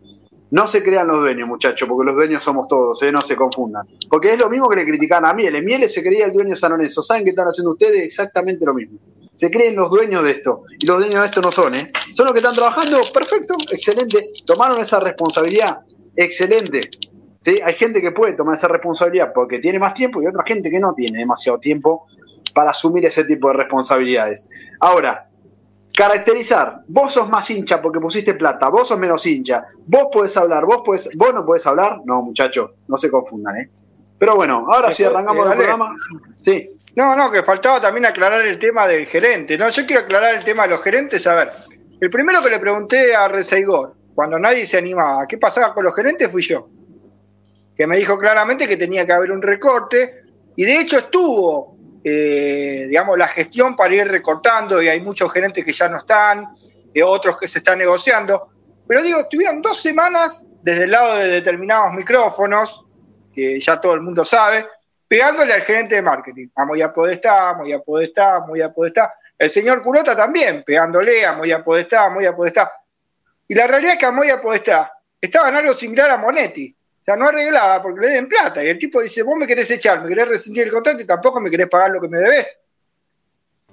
No 0.51 0.67
se 0.67 0.83
crean 0.83 1.07
los 1.07 1.19
dueños, 1.19 1.47
muchachos, 1.47 1.87
porque 1.87 2.05
los 2.05 2.15
dueños 2.15 2.43
somos 2.43 2.67
todos, 2.67 3.01
¿eh? 3.03 3.11
no 3.11 3.21
se 3.21 3.37
confundan. 3.37 3.87
Porque 4.09 4.33
es 4.33 4.39
lo 4.39 4.49
mismo 4.49 4.67
que 4.69 4.75
le 4.75 4.85
critican 4.85 5.25
a 5.25 5.33
Mieles. 5.33 5.63
Mieles 5.63 5.93
se 5.93 6.03
creía 6.03 6.25
el 6.25 6.33
dueño 6.33 6.49
de 6.49 6.55
San. 6.57 6.73
¿Saben 6.89 7.23
qué 7.23 7.29
están 7.29 7.47
haciendo 7.47 7.71
ustedes? 7.71 8.03
Exactamente 8.03 8.65
lo 8.65 8.73
mismo. 8.73 8.99
Se 9.33 9.49
creen 9.49 9.77
los 9.77 9.89
dueños 9.89 10.25
de 10.25 10.31
esto. 10.31 10.63
Y 10.77 10.85
los 10.85 10.97
dueños 10.97 11.21
de 11.21 11.25
esto 11.27 11.41
no 11.41 11.53
son, 11.53 11.73
¿eh? 11.75 11.87
Son 12.13 12.25
los 12.25 12.33
que 12.33 12.39
están 12.39 12.53
trabajando. 12.53 12.99
Perfecto, 13.13 13.55
excelente. 13.71 14.27
Tomaron 14.45 14.81
esa 14.81 14.99
responsabilidad. 14.99 15.79
Excelente. 16.17 16.81
¿Sí? 17.39 17.55
Hay 17.63 17.75
gente 17.75 18.01
que 18.01 18.11
puede 18.11 18.33
tomar 18.33 18.55
esa 18.55 18.67
responsabilidad 18.67 19.31
porque 19.33 19.59
tiene 19.59 19.79
más 19.79 19.93
tiempo 19.93 20.21
y 20.21 20.27
otra 20.27 20.43
gente 20.45 20.69
que 20.69 20.81
no 20.81 20.93
tiene 20.93 21.19
demasiado 21.19 21.59
tiempo 21.59 22.07
para 22.53 22.71
asumir 22.71 23.05
ese 23.05 23.23
tipo 23.23 23.47
de 23.47 23.55
responsabilidades. 23.55 24.45
Ahora, 24.81 25.30
caracterizar, 25.93 26.81
vos 26.87 27.13
sos 27.13 27.29
más 27.29 27.49
hincha 27.49 27.81
porque 27.81 27.99
pusiste 27.99 28.33
plata, 28.35 28.69
vos 28.69 28.87
sos 28.87 28.97
menos 28.97 29.25
hincha, 29.25 29.63
vos 29.85 30.07
podés 30.11 30.35
hablar, 30.37 30.65
vos 30.65 30.81
podés, 30.83 31.09
vos 31.15 31.33
no 31.33 31.45
podés 31.45 31.65
hablar, 31.67 31.99
no 32.05 32.21
muchachos, 32.21 32.71
no 32.87 32.97
se 32.97 33.09
confundan, 33.09 33.57
¿eh? 33.57 33.69
Pero 34.17 34.35
bueno, 34.35 34.65
ahora 34.69 34.93
sí 34.93 35.03
arrancamos 35.03 35.47
el 35.47 35.57
programa. 35.57 35.95
Sí. 36.39 36.69
No, 36.95 37.15
no, 37.15 37.31
que 37.31 37.41
faltaba 37.41 37.79
también 37.79 38.05
aclarar 38.05 38.41
el 38.41 38.59
tema 38.59 38.85
del 38.85 39.07
gerente, 39.07 39.57
¿no? 39.57 39.69
Yo 39.69 39.85
quiero 39.85 40.01
aclarar 40.03 40.35
el 40.35 40.43
tema 40.43 40.63
de 40.63 40.69
los 40.69 40.83
gerentes, 40.83 41.25
a 41.25 41.35
ver, 41.35 41.51
el 41.99 42.09
primero 42.09 42.41
que 42.41 42.49
le 42.49 42.59
pregunté 42.59 43.15
a 43.15 43.27
Rezaigor, 43.27 43.95
cuando 44.13 44.37
nadie 44.37 44.65
se 44.65 44.77
animaba, 44.77 45.25
¿qué 45.27 45.37
pasaba 45.37 45.73
con 45.73 45.85
los 45.85 45.95
gerentes? 45.95 46.29
Fui 46.31 46.41
yo. 46.41 46.67
Que 47.75 47.87
me 47.87 47.97
dijo 47.97 48.17
claramente 48.17 48.67
que 48.67 48.77
tenía 48.77 49.05
que 49.05 49.13
haber 49.13 49.31
un 49.31 49.41
recorte, 49.41 50.23
y 50.55 50.65
de 50.65 50.79
hecho 50.79 50.97
estuvo 50.97 51.77
eh, 52.03 52.85
digamos, 52.87 53.17
la 53.17 53.27
gestión 53.27 53.75
para 53.75 53.93
ir 53.93 54.07
recortando 54.07 54.81
y 54.81 54.87
hay 54.87 55.01
muchos 55.01 55.31
gerentes 55.31 55.63
que 55.63 55.71
ya 55.71 55.87
no 55.87 55.97
están, 55.97 56.47
y 56.93 57.01
otros 57.01 57.37
que 57.37 57.47
se 57.47 57.59
están 57.59 57.79
negociando. 57.79 58.49
Pero 58.87 59.01
digo, 59.01 59.27
tuvieron 59.29 59.61
dos 59.61 59.81
semanas 59.81 60.43
desde 60.61 60.83
el 60.83 60.91
lado 60.91 61.15
de 61.15 61.27
determinados 61.27 61.93
micrófonos, 61.93 62.85
que 63.33 63.59
ya 63.59 63.79
todo 63.79 63.93
el 63.93 64.01
mundo 64.01 64.25
sabe, 64.25 64.65
pegándole 65.07 65.53
al 65.53 65.61
gerente 65.61 65.95
de 65.95 66.01
marketing. 66.01 66.47
A 66.55 66.65
Moya 66.65 66.91
Podestá, 66.93 67.53
Moya 67.53 67.79
Podestá, 67.79 68.39
Moya 68.41 68.73
Podestá. 68.73 69.13
El 69.37 69.49
señor 69.49 69.81
Culota 69.81 70.15
también, 70.15 70.63
pegándole 70.63 71.25
a 71.25 71.33
Moya 71.33 71.63
Podestá, 71.63 72.09
Moya 72.09 72.35
Podestá. 72.35 72.71
Y 73.47 73.55
la 73.55 73.67
realidad 73.67 73.93
es 73.93 73.99
que 73.99 74.05
a 74.05 74.11
Moya 74.11 74.41
Podestá 74.41 74.93
estaba 75.19 75.49
en 75.49 75.55
algo 75.55 75.73
similar 75.73 76.11
a 76.11 76.17
Monetti. 76.17 76.75
O 77.01 77.03
sea, 77.03 77.15
no 77.15 77.27
arreglaba 77.27 77.81
porque 77.81 78.01
le 78.01 78.13
den 78.13 78.27
plata. 78.27 78.63
Y 78.63 78.67
el 78.67 78.77
tipo 78.77 79.01
dice, 79.01 79.23
vos 79.23 79.35
me 79.35 79.47
querés 79.47 79.71
echar, 79.71 80.03
me 80.03 80.07
querés 80.07 80.27
rescindir 80.27 80.65
el 80.65 80.71
contrato 80.71 81.01
y 81.01 81.05
tampoco 81.05 81.41
me 81.41 81.49
querés 81.49 81.67
pagar 81.67 81.89
lo 81.91 81.99
que 81.99 82.07
me 82.07 82.19
debes. 82.19 82.57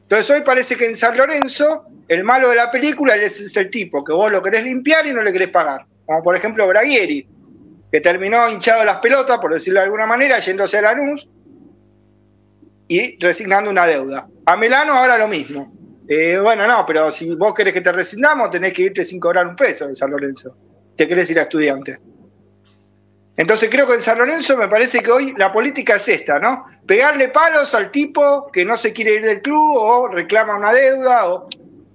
Entonces 0.00 0.30
hoy 0.30 0.40
parece 0.40 0.74
que 0.74 0.86
en 0.86 0.96
San 0.96 1.14
Lorenzo 1.14 1.84
el 2.08 2.24
malo 2.24 2.48
de 2.48 2.56
la 2.56 2.70
película 2.70 3.14
es 3.14 3.54
el 3.54 3.70
tipo 3.70 4.02
que 4.02 4.14
vos 4.14 4.32
lo 4.32 4.42
querés 4.42 4.64
limpiar 4.64 5.06
y 5.06 5.12
no 5.12 5.22
le 5.22 5.30
querés 5.30 5.50
pagar. 5.50 5.84
Como 6.06 6.22
por 6.22 6.34
ejemplo 6.34 6.66
Braguieri, 6.66 7.28
que 7.92 8.00
terminó 8.00 8.48
hinchado 8.48 8.86
las 8.86 8.96
pelotas, 9.00 9.38
por 9.38 9.52
decirlo 9.52 9.80
de 9.80 9.84
alguna 9.84 10.06
manera, 10.06 10.38
yéndose 10.38 10.78
a 10.78 10.82
Lanús 10.82 11.28
y 12.88 13.18
resignando 13.18 13.70
una 13.70 13.86
deuda. 13.86 14.26
A 14.46 14.56
Melano 14.56 14.94
ahora 14.94 15.18
lo 15.18 15.28
mismo. 15.28 15.70
Eh, 16.08 16.38
bueno, 16.38 16.66
no, 16.66 16.86
pero 16.86 17.10
si 17.10 17.34
vos 17.34 17.52
querés 17.52 17.74
que 17.74 17.82
te 17.82 17.92
resignamos, 17.92 18.50
tenés 18.50 18.72
que 18.72 18.82
irte 18.82 19.04
sin 19.04 19.20
cobrar 19.20 19.46
un 19.46 19.56
peso 19.56 19.86
de 19.86 19.94
San 19.94 20.10
Lorenzo. 20.10 20.56
Te 20.96 21.06
querés 21.06 21.30
ir 21.30 21.38
a 21.38 21.42
estudiante. 21.42 21.98
Entonces 23.38 23.70
creo 23.70 23.86
que 23.86 23.94
en 23.94 24.00
San 24.00 24.18
Lorenzo 24.18 24.56
me 24.56 24.66
parece 24.66 24.98
que 24.98 25.12
hoy 25.12 25.32
la 25.36 25.52
política 25.52 25.94
es 25.94 26.08
esta, 26.08 26.40
¿no? 26.40 26.66
Pegarle 26.84 27.28
palos 27.28 27.72
al 27.72 27.92
tipo 27.92 28.48
que 28.52 28.64
no 28.64 28.76
se 28.76 28.92
quiere 28.92 29.14
ir 29.14 29.24
del 29.24 29.40
club 29.40 29.76
o 29.76 30.08
reclama 30.08 30.56
una 30.56 30.72
deuda 30.72 31.28
o... 31.28 31.46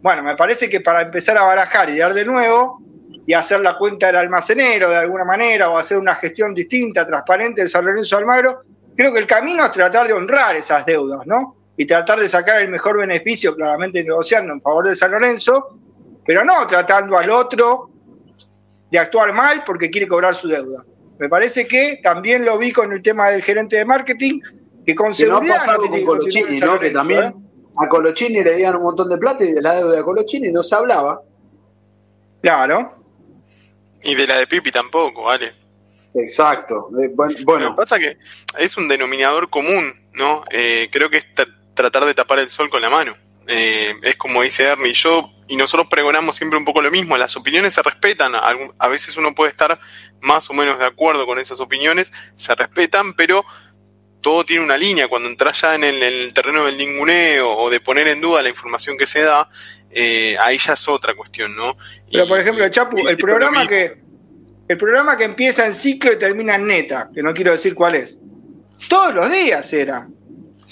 Bueno, 0.02 0.24
me 0.24 0.38
parece 0.38 0.70
que 0.70 0.80
para 0.80 1.02
empezar 1.02 1.38
a 1.38 1.44
barajar 1.44 1.90
y 1.90 1.98
dar 1.98 2.14
de 2.14 2.24
nuevo 2.24 2.82
y 3.28 3.34
hacer 3.34 3.60
la 3.60 3.78
cuenta 3.78 4.08
del 4.08 4.16
almacenero 4.16 4.90
de 4.90 4.96
alguna 4.96 5.26
manera 5.26 5.70
o 5.70 5.78
hacer 5.78 5.98
una 5.98 6.16
gestión 6.16 6.54
distinta, 6.54 7.06
transparente 7.06 7.64
de 7.64 7.68
San 7.68 7.84
Lorenzo 7.84 8.16
Almagro, 8.16 8.62
creo 8.96 9.12
que 9.12 9.20
el 9.20 9.28
camino 9.28 9.66
es 9.66 9.72
tratar 9.74 10.08
de 10.08 10.14
honrar 10.14 10.56
esas 10.56 10.86
deudas, 10.86 11.28
¿no? 11.28 11.58
Y 11.76 11.86
tratar 11.86 12.22
de 12.22 12.30
sacar 12.30 12.62
el 12.62 12.70
mejor 12.70 12.98
beneficio, 12.98 13.54
claramente 13.54 14.02
negociando 14.02 14.54
en 14.54 14.62
favor 14.62 14.88
de 14.88 14.96
San 14.96 15.12
Lorenzo, 15.12 15.78
pero 16.26 16.46
no 16.46 16.66
tratando 16.68 17.18
al 17.18 17.30
otro 17.30 17.90
de 18.90 18.98
actuar 18.98 19.34
mal 19.34 19.62
porque 19.66 19.90
quiere 19.90 20.08
cobrar 20.08 20.36
su 20.36 20.48
deuda. 20.48 20.86
Me 21.24 21.30
parece 21.30 21.66
que 21.66 22.02
también 22.04 22.44
lo 22.44 22.58
vi 22.58 22.74
con 22.74 22.92
el 22.92 23.02
tema 23.02 23.30
del 23.30 23.42
gerente 23.42 23.78
de 23.78 23.86
marketing, 23.86 24.42
que 24.86 24.94
con 24.94 25.16
seguridad 25.16 25.66
no, 25.68 25.78
con 25.78 26.04
Colochini, 26.04 26.60
¿no? 26.60 26.78
Que 26.78 26.90
también 26.90 27.24
¿eh? 27.24 27.34
a 27.78 27.88
Colochini 27.88 28.44
le 28.44 28.58
dieron 28.58 28.76
un 28.76 28.84
montón 28.84 29.08
de 29.08 29.18
plata 29.18 29.42
y 29.46 29.54
de 29.54 29.62
la 29.62 29.76
deuda 29.76 29.96
de 29.96 30.04
Colochini 30.04 30.52
no 30.52 30.62
se 30.62 30.76
hablaba. 30.76 31.22
Claro. 32.42 32.98
Y 34.02 34.16
de 34.16 34.28
la 34.28 34.38
de 34.38 34.48
Pipi 34.48 34.70
tampoco, 34.70 35.24
¿vale? 35.24 35.54
Exacto. 36.14 36.90
Eh, 37.02 37.10
bueno, 37.14 37.70
Lo 37.70 37.70
que 37.70 37.78
pasa 37.78 37.98
que 37.98 38.18
es 38.60 38.76
un 38.76 38.90
denominador 38.90 39.50
común, 39.50 39.94
¿no? 40.16 40.44
Eh, 40.52 40.90
creo 40.92 41.10
que 41.10 41.20
es 41.20 41.26
tratar 41.74 42.04
de 42.04 42.14
tapar 42.14 42.40
el 42.40 42.50
sol 42.50 42.70
con 42.70 42.82
la 42.82 42.90
mano. 42.90 43.14
Es 43.48 44.16
como 44.18 44.42
dice 44.42 44.64
Ernie, 44.64 44.94
yo 44.94 45.30
y 45.48 45.56
nosotros 45.56 45.88
pregonamos 45.90 46.36
siempre 46.36 46.58
un 46.58 46.66
poco 46.66 46.82
lo 46.82 46.90
mismo, 46.90 47.18
las 47.18 47.36
opiniones 47.36 47.74
se 47.74 47.82
respetan, 47.82 48.34
a 48.36 48.88
veces 48.88 49.18
uno 49.18 49.36
puede 49.36 49.52
estar 49.52 49.80
más 50.22 50.50
o 50.50 50.54
menos 50.54 50.80
de 50.80 50.86
acuerdo 50.86 51.26
con 51.26 51.38
esas 51.38 51.60
opiniones, 51.60 52.12
se 52.38 52.56
respetan, 52.56 53.14
pero 53.14 53.44
todo 54.24 54.46
tiene 54.46 54.64
una 54.64 54.78
línea, 54.78 55.08
cuando 55.08 55.30
entras 55.30 55.62
ya 55.62 55.76
en 55.76 55.84
el, 55.84 56.34
terreno 56.34 56.66
del 56.66 56.78
ninguneo 56.78 57.52
o 57.56 57.70
de 57.70 57.80
poner 57.80 58.08
en 58.08 58.22
duda 58.22 58.42
la 58.42 58.50
información 58.50 58.98
que 58.98 59.06
se 59.06 59.22
da, 59.22 59.50
eh, 59.92 60.36
ahí 60.40 60.58
ya 60.58 60.74
es 60.74 60.88
otra 60.88 61.14
cuestión, 61.14 61.56
¿no? 61.56 61.78
Pero 62.12 62.28
por 62.28 62.40
ejemplo, 62.40 62.68
Chapu, 62.70 63.08
el 63.08 63.18
programa 63.18 63.68
que 63.68 64.02
el 64.70 64.78
programa 64.78 65.18
que 65.18 65.26
empieza 65.26 65.66
en 65.66 65.76
ciclo 65.76 66.14
y 66.14 66.18
termina 66.18 66.56
en 66.56 66.66
neta, 66.66 67.10
que 67.14 67.22
no 67.22 67.34
quiero 67.34 67.52
decir 67.52 67.76
cuál 67.76 67.96
es, 67.96 68.18
todos 68.88 69.14
los 69.14 69.30
días 69.30 69.72
era. 69.74 70.08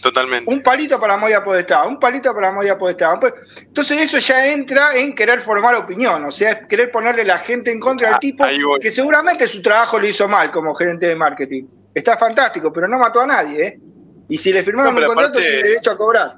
Totalmente. 0.01 0.50
Un 0.50 0.62
palito 0.62 1.00
para 1.00 1.15
Moya 1.17 1.43
Podestá, 1.43 1.84
un 1.84 2.00
palito 2.00 2.34
para 2.34 2.51
Moya 2.51 2.77
Podestá. 2.77 3.20
Entonces 3.62 4.01
eso 4.01 4.17
ya 4.17 4.51
entra 4.51 4.96
en 4.96 5.13
querer 5.13 5.41
formar 5.41 5.75
opinión, 5.75 6.25
o 6.25 6.31
sea, 6.31 6.67
querer 6.67 6.91
ponerle 6.91 7.24
la 7.24 7.38
gente 7.38 7.72
en 7.72 7.79
contra 7.79 8.08
del 8.08 8.15
ah, 8.15 8.20
tipo 8.20 8.46
que 8.81 8.91
seguramente 8.91 9.48
su 9.48 9.62
trabajo 9.62 10.00
lo 10.00 10.08
hizo 10.08 10.27
mal 10.27 10.51
como 10.51 10.74
gerente 10.74 11.08
de 11.08 11.15
marketing. 11.15 11.63
está 11.93 12.17
fantástico, 12.17 12.74
pero 12.74 12.88
no 12.88 12.98
mató 12.98 13.22
a 13.22 13.27
nadie, 13.27 13.65
¿eh? 13.65 13.79
Y 14.27 14.38
si 14.38 14.51
le 14.51 14.63
firmaron 14.63 14.98
un 14.98 15.05
contrato, 15.05 15.39
tiene 15.39 15.58
derecho 15.58 15.91
a 15.91 15.98
cobrar. 15.98 16.38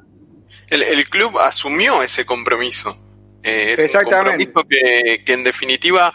El, 0.69 1.09
club 1.09 1.37
asumió 1.39 2.01
ese 2.01 2.25
compromiso. 2.25 2.97
Eh, 3.43 3.73
es 3.73 3.79
Exactamente. 3.79 4.45
un 4.45 4.53
compromiso 4.53 4.67
que, 4.67 5.23
que 5.23 5.33
en 5.33 5.43
definitiva 5.43 6.13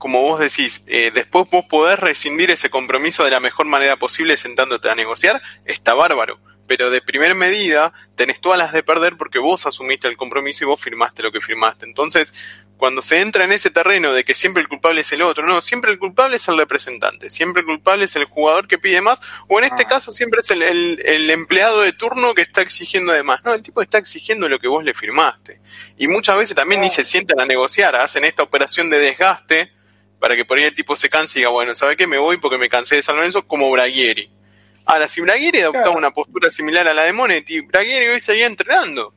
como 0.00 0.22
vos 0.22 0.40
decís, 0.40 0.86
eh, 0.88 1.12
después 1.14 1.48
vos 1.50 1.66
podés 1.68 1.98
rescindir 1.98 2.50
ese 2.50 2.70
compromiso 2.70 3.22
de 3.22 3.30
la 3.30 3.38
mejor 3.38 3.66
manera 3.66 3.96
posible 3.96 4.36
sentándote 4.38 4.88
a 4.88 4.94
negociar, 4.94 5.40
está 5.66 5.92
bárbaro. 5.92 6.40
Pero 6.70 6.88
de 6.88 7.02
primer 7.02 7.34
medida 7.34 7.92
tenés 8.14 8.40
todas 8.40 8.56
las 8.56 8.72
de 8.72 8.84
perder 8.84 9.16
porque 9.16 9.40
vos 9.40 9.66
asumiste 9.66 10.06
el 10.06 10.16
compromiso 10.16 10.62
y 10.62 10.68
vos 10.68 10.80
firmaste 10.80 11.20
lo 11.20 11.32
que 11.32 11.40
firmaste. 11.40 11.84
Entonces, 11.84 12.32
cuando 12.76 13.02
se 13.02 13.20
entra 13.20 13.42
en 13.42 13.50
ese 13.50 13.70
terreno 13.70 14.12
de 14.12 14.22
que 14.22 14.36
siempre 14.36 14.62
el 14.62 14.68
culpable 14.68 15.00
es 15.00 15.10
el 15.10 15.22
otro, 15.22 15.44
no, 15.44 15.60
siempre 15.62 15.90
el 15.90 15.98
culpable 15.98 16.36
es 16.36 16.46
el 16.46 16.56
representante, 16.56 17.28
siempre 17.28 17.62
el 17.62 17.66
culpable 17.66 18.04
es 18.04 18.14
el 18.14 18.24
jugador 18.24 18.68
que 18.68 18.78
pide 18.78 19.00
más, 19.00 19.20
o 19.48 19.58
en 19.58 19.64
este 19.64 19.82
ah. 19.82 19.88
caso 19.88 20.12
siempre 20.12 20.42
es 20.42 20.50
el, 20.52 21.30
empleado 21.30 21.80
de 21.80 21.92
turno 21.92 22.34
que 22.34 22.42
está 22.42 22.62
exigiendo 22.62 23.12
de 23.12 23.24
más. 23.24 23.44
No, 23.44 23.52
el 23.52 23.64
tipo 23.64 23.82
está 23.82 23.98
exigiendo 23.98 24.48
lo 24.48 24.60
que 24.60 24.68
vos 24.68 24.84
le 24.84 24.94
firmaste. 24.94 25.60
Y 25.98 26.06
muchas 26.06 26.38
veces 26.38 26.54
también 26.54 26.82
ni 26.82 26.90
se 26.90 27.02
sientan 27.02 27.40
a 27.40 27.46
negociar, 27.46 27.96
hacen 27.96 28.24
esta 28.24 28.44
operación 28.44 28.90
de 28.90 29.00
desgaste 29.00 29.72
para 30.20 30.36
que 30.36 30.44
por 30.44 30.56
ahí 30.56 30.66
el 30.66 30.74
tipo 30.76 30.94
se 30.94 31.08
canse 31.08 31.36
y 31.36 31.40
diga, 31.40 31.50
bueno, 31.50 31.74
¿sabe 31.74 31.96
qué? 31.96 32.06
Me 32.06 32.18
voy 32.18 32.36
porque 32.36 32.58
me 32.58 32.68
cansé 32.68 32.94
de 32.94 33.02
San 33.02 33.16
Lorenzo 33.16 33.44
como 33.44 33.68
Braguieri. 33.72 34.30
Ahora, 34.90 35.06
si 35.06 35.20
Braguieri 35.20 35.60
adoptaba 35.60 35.96
una 35.96 36.10
postura 36.10 36.50
similar 36.50 36.88
a 36.88 36.92
la 36.92 37.04
de 37.04 37.12
Monetti, 37.12 37.60
Braguieri 37.60 38.08
hoy 38.08 38.18
seguía 38.18 38.46
entrenando. 38.46 39.14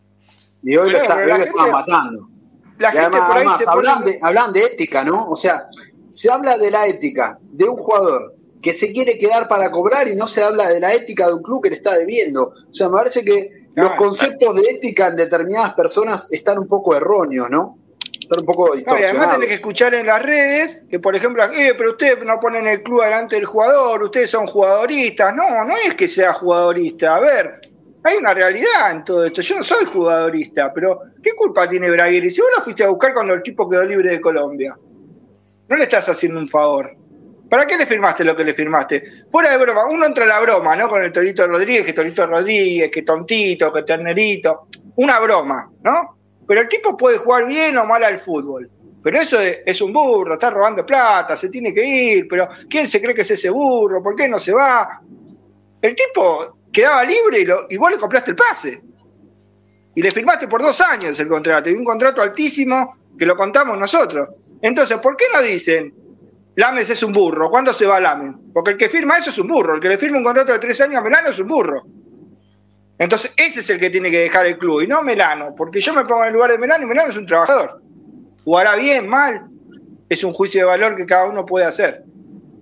Y 0.62 0.78
hoy 0.78 0.92
lo 0.92 1.00
está, 1.00 1.18
matando. 1.66 2.30
La 2.78 2.92
gente 2.92 3.18
por 3.18 3.38
ahí 3.38 3.48
se 3.58 3.66
hablan, 3.68 4.04
de, 4.04 4.20
hablan 4.22 4.54
de 4.54 4.66
ética, 4.66 5.04
¿no? 5.04 5.28
O 5.30 5.36
sea, 5.36 5.66
se 6.12 6.32
habla 6.32 6.60
de 6.60 6.70
la 6.70 6.86
ética 6.86 7.40
de 7.42 7.64
un 7.66 7.78
jugador 7.78 8.36
que 8.62 8.74
se 8.74 8.92
quiere 8.92 9.18
quedar 9.18 9.48
para 9.48 9.72
cobrar 9.72 10.08
y 10.08 10.16
no 10.16 10.28
se 10.28 10.44
habla 10.44 10.70
de 10.70 10.80
la 10.80 10.94
ética 10.94 11.26
de 11.26 11.34
un 11.34 11.42
club 11.42 11.64
que 11.64 11.72
le 11.72 11.78
está 11.78 11.98
debiendo. 11.98 12.50
O 12.50 12.74
sea, 12.74 12.90
me 12.90 12.98
parece 12.98 13.26
que 13.26 13.68
los 13.74 13.94
conceptos 13.94 14.56
de 14.56 14.62
ética 14.70 15.08
en 15.08 15.16
determinadas 15.16 15.74
personas 15.74 16.28
están 16.30 16.60
un 16.60 16.68
poco 16.68 16.96
erróneos, 16.96 17.50
¿no? 17.50 17.80
Un 18.30 18.46
poco 18.46 18.76
y 18.78 18.84
además 18.88 19.32
tenés 19.32 19.50
que 19.50 19.56
escuchar 19.56 19.94
en 19.94 20.08
las 20.08 20.22
redes 20.22 20.84
que, 20.90 21.00
por 21.00 21.16
ejemplo, 21.16 21.44
eh, 21.46 21.74
pero 21.78 21.92
ustedes 21.92 22.24
no 22.26 22.40
ponen 22.40 22.68
el 22.68 22.82
club 22.82 23.04
delante 23.04 23.36
del 23.36 23.46
jugador, 23.46 24.04
ustedes 24.04 24.30
son 24.30 24.48
jugadoristas. 24.48 25.36
No, 25.36 25.66
no 25.66 25.74
es 25.78 25.96
que 25.96 26.08
sea 26.08 26.34
jugadorista. 26.34 27.16
A 27.16 27.20
ver, 27.20 27.62
hay 28.04 28.18
una 28.18 28.34
realidad 28.34 28.92
en 28.92 29.04
todo 29.04 29.26
esto. 29.26 29.42
Yo 29.42 29.58
no 29.58 29.64
soy 29.64 29.86
jugadorista, 29.86 30.72
pero 30.74 31.02
¿qué 31.22 31.32
culpa 31.34 31.70
tiene 31.70 31.90
Bragueri? 31.90 32.30
Si 32.30 32.42
vos 32.42 32.50
lo 32.58 32.64
fuiste 32.64 32.84
a 32.84 32.90
buscar 32.90 33.14
cuando 33.14 33.34
el 33.34 33.44
tipo 33.44 33.70
quedó 33.70 33.84
libre 33.86 34.12
de 34.12 34.22
Colombia, 34.22 34.76
no 35.70 35.76
le 35.76 35.84
estás 35.84 36.10
haciendo 36.10 36.40
un 36.40 36.48
favor. 36.48 36.96
¿Para 37.50 37.68
qué 37.68 37.78
le 37.78 37.86
firmaste 37.86 38.24
lo 38.24 38.36
que 38.36 38.44
le 38.44 38.54
firmaste? 38.54 39.04
Fuera 39.32 39.52
de 39.52 39.58
broma, 39.58 39.86
uno 39.86 40.06
entra 40.06 40.24
en 40.24 40.30
la 40.30 40.40
broma, 40.40 40.76
¿no? 40.76 40.90
Con 40.90 41.04
el 41.04 41.12
Torito 41.12 41.46
Rodríguez, 41.46 41.86
que 41.86 41.94
Torito 41.94 42.26
Rodríguez, 42.26 42.90
que 42.92 43.04
tontito, 43.04 43.72
que 43.72 43.84
ternerito. 43.84 44.68
Una 44.96 45.20
broma, 45.20 45.70
¿no? 45.84 46.18
Pero 46.48 46.62
el 46.62 46.68
tipo 46.68 46.98
puede 46.98 47.18
jugar 47.18 47.46
bien 47.46 47.78
o 47.78 47.86
mal 47.86 48.04
al 48.04 48.20
fútbol. 48.20 48.70
Pero 49.04 49.20
eso 49.20 49.38
es, 49.40 49.82
un 49.82 49.92
burro, 49.92 50.36
está 50.36 50.50
robando 50.50 50.86
plata, 50.86 51.36
se 51.36 51.50
tiene 51.50 51.74
que 51.74 51.86
ir, 51.86 52.28
pero 52.30 52.48
¿quién 52.70 52.88
se 52.88 53.02
cree 53.02 53.14
que 53.14 53.22
es 53.22 53.32
ese 53.32 53.50
burro? 53.50 54.02
¿Por 54.02 54.16
qué 54.16 54.30
no 54.30 54.40
se 54.40 54.54
va? 54.54 55.02
El 55.82 55.94
tipo 55.94 56.58
quedaba 56.72 57.04
libre 57.04 57.42
y, 57.42 57.46
lo, 57.46 57.68
vos 57.78 57.92
le 57.92 57.98
compraste 57.98 58.32
el 58.32 58.38
pase. 58.38 58.82
Y 59.96 60.02
le 60.02 60.10
firmaste 60.10 60.48
por 60.48 60.62
dos 60.62 60.80
años 60.80 61.20
el 61.20 61.28
contrato, 61.28 61.70
y 61.70 61.74
un 61.74 61.84
contrato 61.84 62.22
altísimo 62.22 62.96
que 63.20 63.26
lo 63.26 63.36
contamos 63.36 63.78
nosotros. 63.78 64.30
Entonces, 64.62 64.98
¿por 65.00 65.18
qué 65.18 65.26
no 65.34 65.42
dicen 65.42 65.94
Lames 66.56 66.90
es 66.90 67.04
un 67.04 67.12
burro? 67.12 67.52
¿Cuándo 67.52 67.74
se 67.74 67.86
va 67.86 68.00
Lames? 68.00 68.36
Porque 68.54 68.72
el 68.72 68.78
que 68.78 68.88
firma 68.88 69.18
eso 69.18 69.32
es 69.32 69.38
un 69.38 69.48
burro. 69.48 69.76
El 69.76 69.82
que 69.82 69.90
le 69.90 69.98
firma 69.98 70.18
un 70.18 70.24
contrato 70.24 70.54
de 70.54 70.60
tres 70.60 70.80
años 70.80 70.96
a 70.96 71.02
Melano 71.02 71.30
es 71.30 71.40
un 71.40 71.48
burro. 71.50 71.84
Entonces, 72.98 73.34
ese 73.38 73.62
es 73.62 73.70
el 73.70 73.80
que 73.80 73.90
tiene 73.90 74.12
que 74.12 74.20
dejar 74.20 74.46
el 74.46 74.58
club 74.58 74.82
y 74.82 74.88
no 74.88 75.02
Melano, 75.02 75.56
porque 75.56 75.80
yo 75.80 75.94
me 75.94 76.06
pongo 76.06 76.22
en 76.22 76.28
el 76.28 76.34
lugar 76.34 76.52
de 76.52 76.58
Melano 76.58 76.84
y 76.84 76.88
Melano 76.88 77.10
es 77.10 77.18
un 77.18 77.26
trabajador. 77.26 77.82
Jugará 78.44 78.76
bien, 78.76 79.08
mal, 79.08 79.48
es 80.10 80.24
un 80.24 80.34
juicio 80.34 80.62
de 80.62 80.66
valor 80.68 80.96
que 80.96 81.06
cada 81.06 81.26
uno 81.26 81.46
puede 81.46 81.66
hacer. 81.66 82.04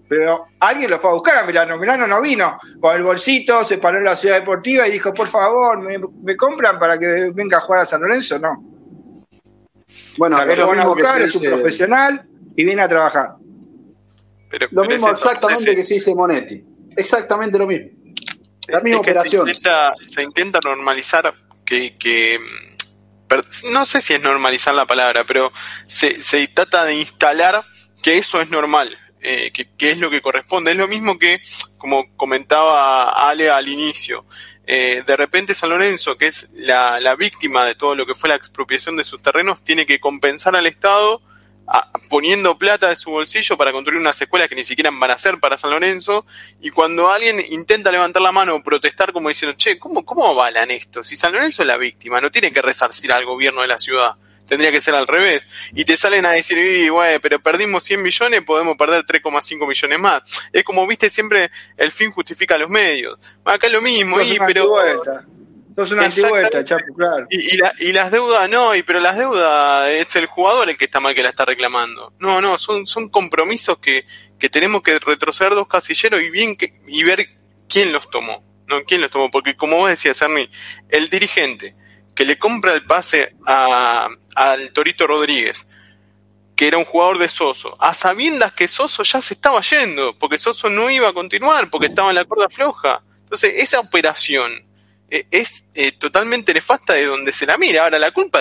Pero 0.08 0.48
alguien 0.60 0.90
lo 0.90 1.00
fue 1.00 1.10
a 1.10 1.14
buscar 1.14 1.38
a 1.38 1.46
Melano. 1.46 1.78
Melano 1.78 2.06
no 2.06 2.22
vino 2.22 2.58
con 2.80 2.96
el 2.96 3.04
bolsito, 3.04 3.64
se 3.64 3.78
paró 3.78 3.98
en 3.98 4.06
la 4.06 4.16
ciudad 4.16 4.40
deportiva 4.40 4.88
y 4.88 4.92
dijo, 4.92 5.14
por 5.14 5.28
favor, 5.28 5.80
¿me, 5.80 6.36
compran 6.36 6.80
para 6.80 6.98
que 6.98 7.32
venga 7.34 7.58
a 7.58 7.62
jugar 7.62 7.82
a 7.82 7.86
San 7.86 8.02
Lorenzo? 8.02 8.38
No. 8.40 8.62
Bueno, 10.18 10.44
lo, 10.44 10.68
van 10.68 10.80
a 10.80 10.86
buscar, 10.86 11.22
es 11.22 11.36
un 11.36 11.44
profesional 11.44 12.22
y 12.56 12.66
viene 12.66 12.82
a 12.82 12.90
trabajar. 12.90 13.36
lo 14.72 14.84
mismo 14.86 15.10
exactamente 15.10 15.76
que 15.76 15.84
se 15.84 15.96
dice 15.96 16.14
Monetti. 16.14 16.64
Exactamente 16.96 17.58
lo 17.58 17.68
mismo. 17.68 18.01
La 18.68 18.80
misma 18.80 19.00
operación. 19.00 19.48
Se 19.54 20.24
intenta, 20.24 20.60
normalizar 20.64 21.34
que, 21.66 22.40
no 23.72 23.86
sé 23.86 24.02
si 24.02 24.14
es 24.14 24.22
normalizar 24.22 24.74
la 24.74 24.86
palabra, 24.86 25.26
pero 25.26 25.52
se, 25.88 26.22
se 26.22 26.48
trata 26.48 26.84
de 26.86 26.96
instalar 26.96 27.64
que 28.02 28.18
eso 28.18 28.42
es 28.42 28.50
normal, 28.50 28.98
eh, 29.22 29.52
que, 29.52 29.92
es 29.92 30.00
lo 30.00 30.10
que 30.10 30.22
corresponde. 30.22 30.72
Es 30.72 30.78
lo 30.78 30.88
mismo 30.88 31.18
que, 31.18 31.42
como 31.78 32.16
comentaba 32.18 33.30
Ale 33.30 33.50
al 33.50 33.68
inicio, 33.68 34.26
eh, 34.68 35.04
de 35.06 35.18
repente 35.18 35.56
San 35.56 35.70
Lorenzo, 35.70 36.18
que 36.18 36.28
es 36.28 36.50
la, 36.54 37.00
la, 37.00 37.16
víctima 37.16 37.66
de 37.66 37.76
todo 37.76 37.96
lo 37.96 38.06
que 38.06 38.16
fue 38.16 38.30
la 38.30 38.36
expropiación 38.36 38.96
de 38.96 39.04
sus 39.04 39.22
terrenos, 39.22 39.64
tiene 39.64 39.86
que 39.86 40.00
compensar 40.00 40.56
al 40.56 40.68
Estado 40.68 41.22
poniendo 42.10 42.58
plata 42.58 42.90
de 42.90 42.96
su 42.96 43.12
bolsillo 43.12 43.58
para 43.58 43.72
construir 43.72 44.00
unas 44.00 44.22
escuelas 44.22 44.50
que 44.50 44.56
ni 44.56 44.64
siquiera 44.64 44.90
van 44.94 45.12
a 45.12 45.18
ser 45.18 45.40
para 45.40 45.58
San 45.58 45.72
Lorenzo, 45.72 46.26
y 46.60 46.70
cuando 46.70 47.10
alguien 47.10 47.44
intenta 47.50 47.92
levantar 47.92 48.22
la 48.22 48.32
mano 48.32 48.56
o 48.56 48.64
protestar 48.64 49.14
como 49.14 49.30
diciendo, 49.30 49.56
che, 49.58 49.80
¿cómo, 49.80 50.04
cómo 50.06 50.28
avalan 50.28 50.72
esto? 50.72 51.04
Si 51.04 51.16
San 51.16 51.32
Lorenzo 51.32 51.62
es 51.62 51.68
la 51.68 51.78
víctima, 51.78 52.20
no 52.20 52.32
tiene 52.32 52.52
que 52.52 52.62
resarcir 52.62 53.12
al 53.12 53.26
gobierno 53.26 53.62
de 53.62 53.68
la 53.68 53.80
ciudad, 53.80 54.16
tendría 54.46 54.72
que 54.72 54.82
ser 54.82 54.96
al 54.96 55.08
revés, 55.08 55.48
y 55.74 55.86
te 55.86 55.96
salen 55.96 56.26
a 56.26 56.32
decir, 56.32 56.92
güey, 56.92 57.20
pero 57.20 57.40
perdimos 57.40 57.86
100 57.86 58.04
millones, 58.04 58.44
podemos 58.44 58.76
perder 58.76 59.06
3,5 59.06 59.68
millones 59.68 60.00
más. 60.00 60.24
Es 60.52 60.64
como, 60.66 60.86
viste, 60.86 61.10
siempre 61.10 61.50
el 61.78 61.92
fin 61.92 62.12
justifica 62.12 62.58
los 62.58 62.70
medios. 62.70 63.18
Acá 63.46 63.68
es 63.68 63.74
lo 63.74 63.82
mismo, 63.82 64.20
y, 64.20 64.38
pero... 64.40 64.76
Sos 65.82 65.92
una 65.92 66.06
antigüeta, 66.06 66.64
Chapo, 66.64 66.94
claro. 66.96 67.26
Y, 67.30 67.92
las 67.92 68.12
deudas, 68.12 68.50
no, 68.50 68.76
y 68.76 68.84
pero 68.84 69.00
las 69.00 69.18
deudas 69.18 69.90
es 69.90 70.16
el 70.16 70.28
jugador 70.28 70.70
el 70.70 70.78
que 70.78 70.86
está 70.86 71.00
mal 71.00 71.16
que 71.16 71.24
la 71.24 71.30
está 71.30 71.44
reclamando. 71.44 72.14
No, 72.20 72.40
no, 72.40 72.60
son, 72.60 72.86
son 72.86 73.10
compromisos 73.10 73.80
que, 73.80 74.06
que 74.38 74.50
tenemos 74.50 74.84
que 74.84 75.00
retroceder 75.00 75.56
dos 75.56 75.68
casilleros 75.68 76.22
y 76.22 76.30
bien 76.30 76.56
que, 76.56 76.80
y 76.88 77.04
ver 77.04 77.28
quién 77.68 77.92
los 77.92 78.10
tomó. 78.10 78.44
No, 78.68 78.82
quién 78.84 79.02
los 79.02 79.12
tomó, 79.12 79.32
porque 79.32 79.58
como 79.58 79.78
vos 79.78 79.90
decías, 79.90 80.22
Ernie, 80.22 80.50
el 80.90 81.10
dirigente 81.10 81.76
que 82.14 82.26
le 82.26 82.38
compra 82.38 82.74
el 82.74 82.86
pase 82.86 83.36
a, 83.46 84.08
al 84.36 84.72
Torito 84.72 85.08
Rodríguez, 85.08 85.68
que 86.56 86.68
era 86.68 86.78
un 86.78 86.86
jugador 86.86 87.18
de 87.18 87.28
Soso, 87.28 87.76
a 87.80 87.94
sabiendas 87.94 88.54
que 88.54 88.68
Soso 88.68 89.02
ya 89.02 89.22
se 89.22 89.34
estaba 89.34 89.62
yendo, 89.62 90.16
porque 90.20 90.38
Soso 90.38 90.70
no 90.70 90.92
iba 90.92 91.10
a 91.10 91.14
continuar, 91.14 91.70
porque 91.72 91.88
estaba 91.88 92.10
en 92.10 92.16
la 92.16 92.26
cuerda 92.26 92.50
floja. 92.50 93.02
Entonces, 93.24 93.54
esa 93.58 93.80
operación 93.80 94.71
es 95.12 95.70
eh, 95.76 95.92
totalmente 95.94 96.54
nefasta 96.54 96.94
de 96.94 97.06
donde 97.06 97.34
se 97.34 97.46
la 97.46 97.58
mira. 97.58 97.84
Ahora, 97.84 98.00
la 98.00 98.12
culpa 98.12 98.40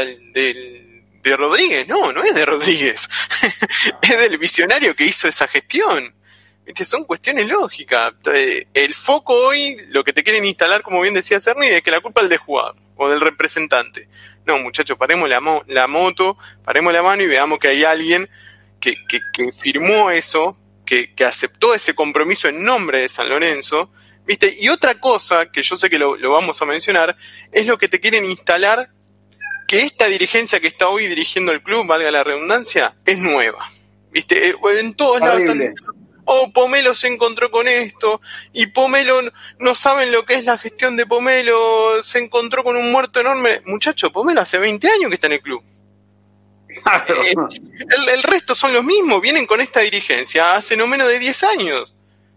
de 1.22 1.36
Rodríguez, 1.36 1.88
no, 1.88 2.12
no 2.12 2.22
es 2.22 2.34
de 2.34 2.46
Rodríguez, 2.46 3.08
es 4.02 4.18
del 4.18 4.38
visionario 4.38 4.94
que 4.94 5.04
hizo 5.04 5.28
esa 5.28 5.48
gestión. 5.48 6.14
Son 6.84 7.04
cuestiones 7.04 7.48
lógicas. 7.48 8.14
Eh, 8.32 8.66
el 8.72 8.94
foco 8.94 9.34
hoy, 9.34 9.76
lo 9.88 10.04
que 10.04 10.12
te 10.12 10.22
quieren 10.22 10.44
instalar, 10.44 10.82
como 10.82 11.00
bien 11.00 11.14
decía 11.14 11.40
Cerny, 11.40 11.66
es 11.66 11.82
que 11.82 11.90
la 11.90 12.00
culpa 12.00 12.22
es 12.22 12.28
del 12.28 12.38
jugador 12.38 12.76
o 12.96 13.08
del 13.08 13.20
representante. 13.20 14.08
No, 14.46 14.58
muchachos, 14.58 14.96
paremos 14.96 15.28
la, 15.28 15.40
la 15.66 15.86
moto, 15.88 16.38
paremos 16.64 16.92
la 16.92 17.02
mano 17.02 17.22
y 17.22 17.26
veamos 17.26 17.58
que 17.58 17.68
hay 17.68 17.82
alguien 17.82 18.30
que, 18.78 18.94
que, 19.08 19.52
firmó 19.52 20.10
eso, 20.10 20.58
que, 20.86 21.12
que 21.14 21.24
aceptó 21.24 21.74
ese 21.74 21.94
compromiso 21.94 22.48
en 22.48 22.64
nombre 22.64 23.00
de 23.00 23.08
San 23.08 23.28
Lorenzo 23.28 23.92
¿Viste? 24.26 24.54
Y 24.58 24.68
otra 24.68 25.00
cosa 25.00 25.50
que 25.50 25.62
yo 25.62 25.76
sé 25.76 25.90
que 25.90 25.98
lo, 25.98 26.16
vamos 26.30 26.60
a 26.60 26.64
mencionar 26.64 27.16
es 27.52 27.66
lo 27.66 27.78
que 27.78 27.88
te 27.88 28.00
quieren 28.00 28.24
instalar 28.24 28.90
que 29.66 29.82
esta 29.82 30.06
dirigencia 30.06 30.60
que 30.60 30.66
está 30.66 30.88
hoy 30.88 31.06
dirigiendo 31.06 31.52
el 31.52 31.62
club, 31.62 31.86
valga 31.86 32.10
la 32.10 32.24
redundancia, 32.24 32.96
es 33.04 33.18
nueva. 33.18 33.70
¿Viste? 34.10 34.50
Eh, 34.50 34.56
en 34.78 34.94
todos 34.94 35.20
lados 35.20 35.40
están 35.40 35.74
oh, 36.24 36.52
Pomelo 36.52 36.94
se 36.94 37.08
encontró 37.08 37.50
con 37.50 37.66
esto, 37.66 38.20
y 38.52 38.66
Pomelo 38.66 39.20
no 39.58 39.74
saben 39.74 40.12
lo 40.12 40.24
que 40.24 40.34
es 40.34 40.44
la 40.44 40.58
gestión 40.58 40.96
de 40.96 41.06
Pomelo, 41.06 42.02
se 42.02 42.18
encontró 42.18 42.62
con 42.62 42.76
un 42.76 42.92
muerto 42.92 43.20
enorme. 43.20 43.62
Muchacho, 43.66 44.12
Pomelo 44.12 44.40
hace 44.40 44.58
20 44.58 44.88
años 44.88 45.08
que 45.08 45.14
está 45.14 45.26
en 45.26 45.32
el 45.34 45.42
club. 45.42 45.62
Eh, 46.68 47.34
el, 47.34 48.08
el, 48.10 48.22
resto 48.22 48.54
son 48.54 48.72
los 48.72 48.84
mismos, 48.84 49.20
vienen 49.20 49.44
con 49.44 49.60
esta 49.60 49.80
dirigencia 49.80 50.54
hace 50.54 50.76
no 50.76 50.86
menos 50.86 51.08
de 51.08 51.18
10 51.18 51.42
años. 51.44 51.92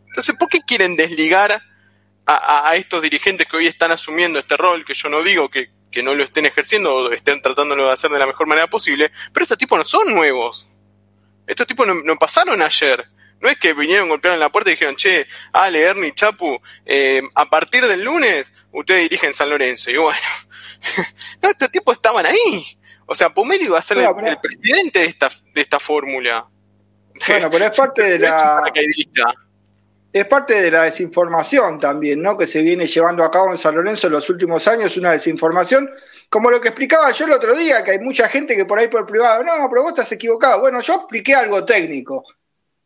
Entonces, 0.08 0.36
¿por 0.38 0.50
qué 0.50 0.60
quieren 0.62 0.96
desligar 0.96 1.62
a, 2.26 2.76
estos 2.76 3.02
dirigentes 3.02 3.48
que 3.48 3.58
hoy 3.58 3.68
están 3.68 3.92
asumiendo 3.92 4.40
este 4.40 4.56
rol, 4.58 4.86
que 4.86 4.94
yo 4.94 5.10
no 5.10 5.22
digo 5.22 5.50
que, 5.50 5.70
no 6.02 6.16
lo 6.16 6.24
estén 6.24 6.46
ejerciendo 6.46 6.96
o 6.96 7.12
estén 7.12 7.42
tratándolo 7.42 7.86
de 7.86 7.92
hacer 7.92 8.10
de 8.10 8.18
la 8.18 8.26
mejor 8.26 8.48
manera 8.48 8.68
posible, 8.68 9.12
pero 9.32 9.44
estos 9.44 9.58
tipos 9.58 9.78
no 9.78 9.86
son 9.86 10.14
nuevos. 10.14 10.68
Estos 11.46 11.68
tipos 11.68 11.86
no, 11.86 12.16
pasaron 12.16 12.62
ayer, 12.62 13.06
No 13.42 13.50
es 13.50 13.60
que 13.60 13.74
vinieron, 13.74 14.10
golpearon 14.10 14.40
la 14.40 14.50
puerta 14.50 14.70
y 14.70 14.74
dijeron, 14.74 14.96
che, 14.96 15.28
Ale, 15.52 15.82
Ernie, 15.82 16.14
Chapu, 16.16 16.60
eh, 16.86 17.22
a 17.36 17.50
partir 17.50 17.86
del 17.88 18.04
lunes 18.04 18.52
ustedes 18.72 19.04
dirigen 19.04 19.34
San 19.34 19.50
Lorenzo. 19.50 19.92
Y 19.92 19.98
bueno, 19.98 20.20
no, 21.42 21.50
estos 21.50 21.72
tipos 21.72 21.98
estaban 21.98 22.26
ahí. 22.26 22.78
O 23.06 23.16
sea, 23.16 23.30
Pomelo 23.30 23.64
iba 23.66 23.78
a 23.78 23.82
ser 23.82 23.98
el, 23.98 24.38
presidente 24.42 25.00
de 25.00 25.06
esta, 25.06 25.30
de 25.54 25.62
esta 25.62 25.80
fórmula. 25.80 26.48
Bueno, 27.28 27.50
pero 27.52 27.66
es 27.66 27.78
parte 27.78 28.02
de 28.04 28.20
la 28.20 28.64
es 30.14 30.26
parte 30.26 30.62
de 30.62 30.70
la 30.70 30.84
desinformación 30.84 31.80
también, 31.80 32.22
¿no? 32.22 32.38
Que 32.38 32.46
se 32.46 32.62
viene 32.62 32.86
llevando 32.86 33.24
a 33.24 33.32
cabo 33.32 33.50
en 33.50 33.58
San 33.58 33.74
Lorenzo 33.74 34.06
en 34.06 34.14
los 34.14 34.30
últimos 34.30 34.68
años, 34.68 34.96
una 34.96 35.12
desinformación, 35.14 35.90
como 36.30 36.52
lo 36.52 36.62
que 36.62 36.68
explicaba 36.68 37.10
yo 37.10 37.26
el 37.26 37.32
otro 37.32 37.56
día, 37.56 37.84
que 37.84 37.92
hay 37.92 38.00
mucha 38.00 38.30
gente 38.30 38.56
que 38.56 38.66
por 38.66 38.78
ahí 38.78 38.88
por 38.90 39.08
privado, 39.08 39.44
no, 39.44 39.68
pero 39.72 39.82
vos 39.82 39.94
estás 39.94 40.12
equivocado. 40.12 40.62
Bueno, 40.62 40.82
yo 40.82 40.94
expliqué 40.94 41.34
algo 41.34 41.66
técnico. 41.66 42.24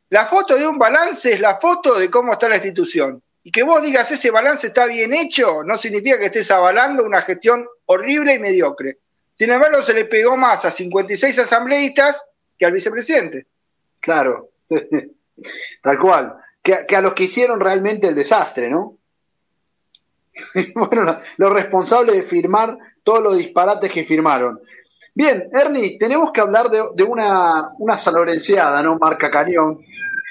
La 0.09 0.25
foto 0.25 0.55
de 0.55 0.65
un 0.65 0.77
balance 0.77 1.33
es 1.33 1.41
la 1.41 1.57
foto 1.57 1.99
de 1.99 2.09
cómo 2.09 2.31
está 2.31 2.47
la 2.47 2.55
institución. 2.55 3.21
Y 3.43 3.51
que 3.51 3.63
vos 3.63 3.83
digas 3.83 4.09
ese 4.09 4.31
balance 4.31 4.67
está 4.67 4.85
bien 4.85 5.13
hecho, 5.13 5.65
no 5.65 5.77
significa 5.77 6.17
que 6.17 6.27
estés 6.27 6.49
avalando 6.49 7.03
una 7.03 7.21
gestión 7.21 7.67
horrible 7.87 8.35
y 8.35 8.39
mediocre. 8.39 8.99
Sin 9.37 9.51
embargo, 9.51 9.81
se 9.81 9.93
le 9.93 10.05
pegó 10.05 10.37
más 10.37 10.63
a 10.63 10.71
56 10.71 11.39
asambleístas 11.39 12.23
que 12.57 12.65
al 12.65 12.71
vicepresidente. 12.71 13.47
Claro, 13.99 14.51
tal 15.81 15.99
cual 15.99 16.37
que, 16.87 16.95
a 16.95 17.01
los 17.01 17.13
que 17.13 17.23
hicieron 17.23 17.59
realmente 17.59 18.07
el 18.07 18.15
desastre, 18.15 18.69
¿no? 18.69 18.97
bueno, 20.75 21.19
los 21.37 21.53
responsables 21.53 22.15
de 22.15 22.23
firmar 22.23 22.77
todos 23.03 23.23
los 23.23 23.37
disparates 23.37 23.91
que 23.91 24.05
firmaron. 24.05 24.59
Bien, 25.13 25.49
Ernie, 25.51 25.97
tenemos 25.97 26.31
que 26.31 26.41
hablar 26.41 26.69
de, 26.69 27.03
una, 27.03 27.69
una 27.79 27.97
salorenciada, 27.97 28.83
¿no? 28.83 28.97
Marca 28.99 29.31
Cañón. 29.31 29.83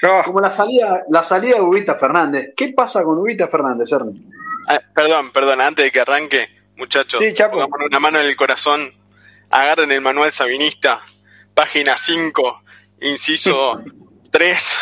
Ah. 0.03 0.21
Como 0.23 0.39
la 0.39 0.51
salida, 0.51 1.03
la 1.09 1.23
salida 1.23 1.55
de 1.55 1.61
Ubita 1.61 1.95
Fernández. 1.95 2.53
¿Qué 2.55 2.69
pasa 2.69 3.03
con 3.03 3.17
Ubita 3.17 3.47
Fernández, 3.47 3.91
Ernie? 3.91 4.21
Ah, 4.67 4.79
perdón, 4.93 5.31
perdón, 5.31 5.59
antes 5.59 5.85
de 5.85 5.91
que 5.91 5.99
arranque, 5.99 6.47
muchachos, 6.75 7.21
sí, 7.21 7.33
pongamos 7.49 7.79
una 7.85 7.99
mano 7.99 8.19
en 8.19 8.27
el 8.27 8.35
corazón, 8.35 8.93
agarren 9.49 9.91
el 9.91 10.01
manual 10.01 10.31
sabinista, 10.31 11.01
página 11.53 11.97
5, 11.97 12.63
inciso 13.01 13.81
3, 14.29 14.77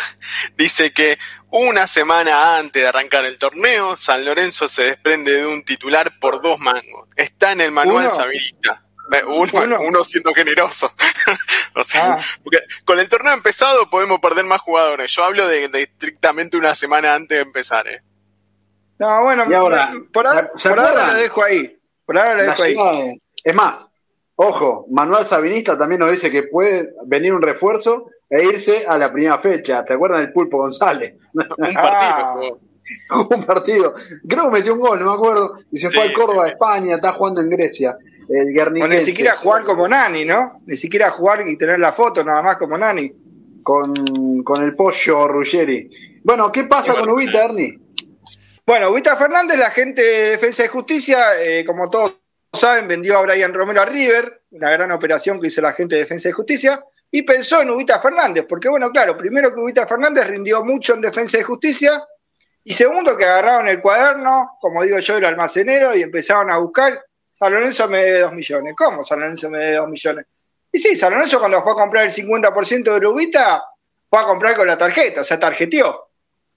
dice 0.58 0.94
que 0.94 1.18
una 1.52 1.88
semana 1.88 2.58
antes 2.58 2.82
de 2.82 2.88
arrancar 2.88 3.26
el 3.26 3.38
torneo, 3.38 3.96
San 3.98 4.26
Lorenzo 4.26 4.68
se 4.68 4.84
desprende 4.84 5.32
de 5.32 5.46
un 5.46 5.64
titular 5.64 6.20
por 6.20 6.42
dos 6.42 6.60
mangos. 6.60 7.10
Está 7.16 7.54
en 7.54 7.62
el 7.62 7.72
manual 7.72 8.12
sabinista. 8.12 8.84
Eh, 9.14 9.24
uno, 9.24 10.04
siendo 10.04 10.34
generoso. 10.34 10.92
o 11.76 11.84
sea, 11.84 12.14
ah. 12.14 12.26
porque 12.44 12.60
con 12.86 13.00
el 13.00 13.08
torneo 13.08 13.34
empezado 13.34 13.90
podemos 13.90 14.20
perder 14.20 14.46
más 14.46 14.62
jugadores. 14.62 15.12
Yo 15.12 15.24
hablo 15.24 15.48
de, 15.48 15.66
estrictamente 15.74 16.58
una 16.58 16.74
semana 16.76 17.14
antes 17.14 17.38
de 17.38 17.42
empezar. 17.44 17.88
¿eh? 17.88 18.02
No, 18.98 19.24
bueno, 19.24 19.44
ahora, 19.56 19.94
por, 20.12 20.28
ahora, 20.28 20.52
lo 21.08 21.14
dejo 21.14 21.44
ahí. 21.44 21.78
Por 22.06 22.18
ahora 22.18 22.36
lo 22.36 22.44
dejo 22.44 22.64
ahí. 22.64 23.22
Es 23.44 23.54
más, 23.54 23.88
ojo, 24.36 24.88
Manuel 24.90 25.26
Sabinista 25.26 25.78
también 25.78 26.00
nos 26.00 26.12
dice 26.12 26.32
que 26.32 26.44
puede 26.44 26.90
venir 27.06 27.34
un 27.34 27.42
refuerzo 27.42 28.10
e 28.30 28.44
irse 28.44 28.86
a 28.86 28.98
la 28.98 29.12
primera 29.12 29.38
fecha. 29.40 29.84
¿Te 29.86 29.94
acuerdas 29.94 30.20
del 30.20 30.34
Pulpo 30.34 30.58
González? 30.58 31.16
un 31.34 31.74
partido. 31.74 32.60
un 33.30 33.44
partido. 33.44 33.94
Creo 34.28 34.46
que 34.46 34.52
metió 34.52 34.74
un 34.74 34.80
gol, 34.80 35.00
no 35.00 35.06
me 35.06 35.14
acuerdo. 35.14 35.60
Y 35.72 35.78
se 35.78 35.90
fue 35.90 36.04
al 36.04 36.14
Córdoba 36.14 36.46
de 36.46 36.52
España, 36.52 36.96
está 36.96 37.14
jugando 37.14 37.42
en 37.42 37.50
Grecia. 37.50 37.98
El 38.28 38.74
ni 38.74 39.02
siquiera 39.02 39.36
jugar 39.36 39.64
como 39.64 39.88
Nani, 39.88 40.26
¿no? 40.26 40.62
Ni 40.66 40.76
siquiera 40.76 41.12
jugar 41.12 41.48
y 41.48 41.58
tener 41.58 41.80
la 41.80 41.94
foto 41.94 42.24
nada 42.24 42.42
más 42.42 42.58
como 42.58 42.78
Nani. 42.78 43.12
Con, 43.62 43.94
el 44.62 44.76
pollo 44.76 45.28
Ruggeri. 45.28 45.88
Bueno, 46.24 46.52
¿qué 46.52 46.66
pasa 46.66 46.94
con 46.94 47.10
Ubita, 47.10 47.46
Ernie? 47.46 47.80
Bueno, 48.66 48.90
Ubita 48.90 49.16
Fernández, 49.16 49.58
la 49.58 49.72
gente 49.72 50.04
de 50.04 50.30
Defensa 50.32 50.64
de 50.64 50.70
Justicia, 50.70 51.42
eh, 51.42 51.64
como 51.66 51.90
todos 51.90 52.16
saben, 52.54 52.88
vendió 52.88 53.18
a 53.18 53.22
Brian 53.24 53.54
Romero 53.54 53.82
a 53.82 53.86
River, 53.86 54.44
una 54.52 54.70
gran 54.70 54.92
operación 54.92 55.40
que 55.40 55.48
hizo 55.48 55.62
la 55.62 55.74
gente 55.74 55.96
de 55.96 56.02
Defensa 56.02 56.30
de 56.30 56.34
Justicia 56.34 56.84
y 57.18 57.22
pensó 57.22 57.62
en 57.62 57.70
Ubita 57.70 58.02
Fernández, 58.02 58.46
porque 58.48 58.68
bueno, 58.68 58.92
claro, 58.92 59.16
primero 59.16 59.54
que 59.54 59.62
Ubita 59.62 59.88
Fernández 59.88 60.28
rindió 60.28 60.66
mucho 60.66 60.96
en 60.96 61.00
defensa 61.00 61.38
de 61.38 61.46
justicia, 61.46 62.06
y 62.62 62.74
segundo 62.74 63.16
que 63.16 63.24
agarraron 63.24 63.70
el 63.70 63.80
cuaderno, 63.80 64.58
como 64.60 64.84
digo 64.84 65.00
yo, 65.00 65.16
el 65.16 65.24
almacenero, 65.24 65.96
y 65.96 66.02
empezaron 66.02 66.52
a 66.52 66.58
buscar, 66.58 67.02
San 67.34 67.54
Lorenzo 67.54 67.88
me 67.88 68.04
debe 68.04 68.20
dos 68.20 68.34
millones. 68.34 68.74
¿Cómo 68.78 69.02
San 69.06 69.22
Lorenzo 69.22 69.50
me 69.50 69.60
debe 69.60 69.78
dos 69.78 69.88
millones? 69.88 70.26
Y 70.70 70.78
sí, 70.78 70.98
San 70.98 71.14
Lorenzo 71.14 71.40
cuando 71.40 71.64
fue 71.64 71.72
a 71.72 71.76
comprar 71.76 72.04
el 72.04 72.12
50% 72.12 73.00
de 73.00 73.08
Ubita, 73.08 73.64
fue 74.10 74.20
a 74.20 74.26
comprar 74.26 74.58
con 74.58 74.68
la 74.68 74.78
tarjeta, 74.78 75.22
o 75.22 75.24
sea, 75.24 75.40
tarjeteó. 75.40 76.10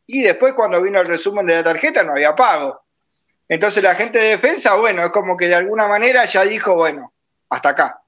Y 0.09 0.23
después 0.23 0.55
cuando 0.55 0.83
vino 0.83 1.01
el 1.01 1.07
resumen 1.07 1.47
de 1.47 1.55
la 1.55 1.63
tarjeta 1.63 2.03
no 2.03 2.15
había 2.15 2.35
pago. 2.35 2.81
Entonces 3.49 3.81
la 3.81 3.95
gente 3.95 4.19
de 4.19 4.31
defensa, 4.31 4.75
bueno, 4.75 5.05
es 5.05 5.13
como 5.13 5.37
que 5.37 5.47
de 5.47 5.55
alguna 5.55 5.87
manera 5.87 6.25
ya 6.25 6.43
dijo, 6.43 6.75
bueno, 6.75 7.13
hasta 7.49 7.69
acá 7.69 8.03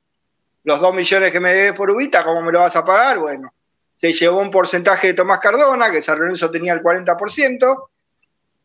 los 0.65 0.81
dos 0.81 0.95
millones 0.95 1.33
que 1.33 1.41
me 1.41 1.55
debes 1.55 1.73
por 1.73 1.91
Ubita, 1.91 2.25
¿cómo 2.25 2.43
me 2.43 2.53
lo 2.53 2.61
vas 2.61 2.77
a 2.77 2.85
pagar? 2.85 3.19
Bueno, 3.19 3.53
se 3.97 4.13
llevó 4.13 4.41
un 4.41 4.51
porcentaje 4.51 5.09
de 5.09 5.15
Tomás 5.15 5.41
Cardona, 5.41 5.91
que 5.91 6.03
San 6.03 6.19
Lorenzo 6.19 6.51
tenía 6.51 6.73
el 6.73 6.83
40%. 6.83 7.89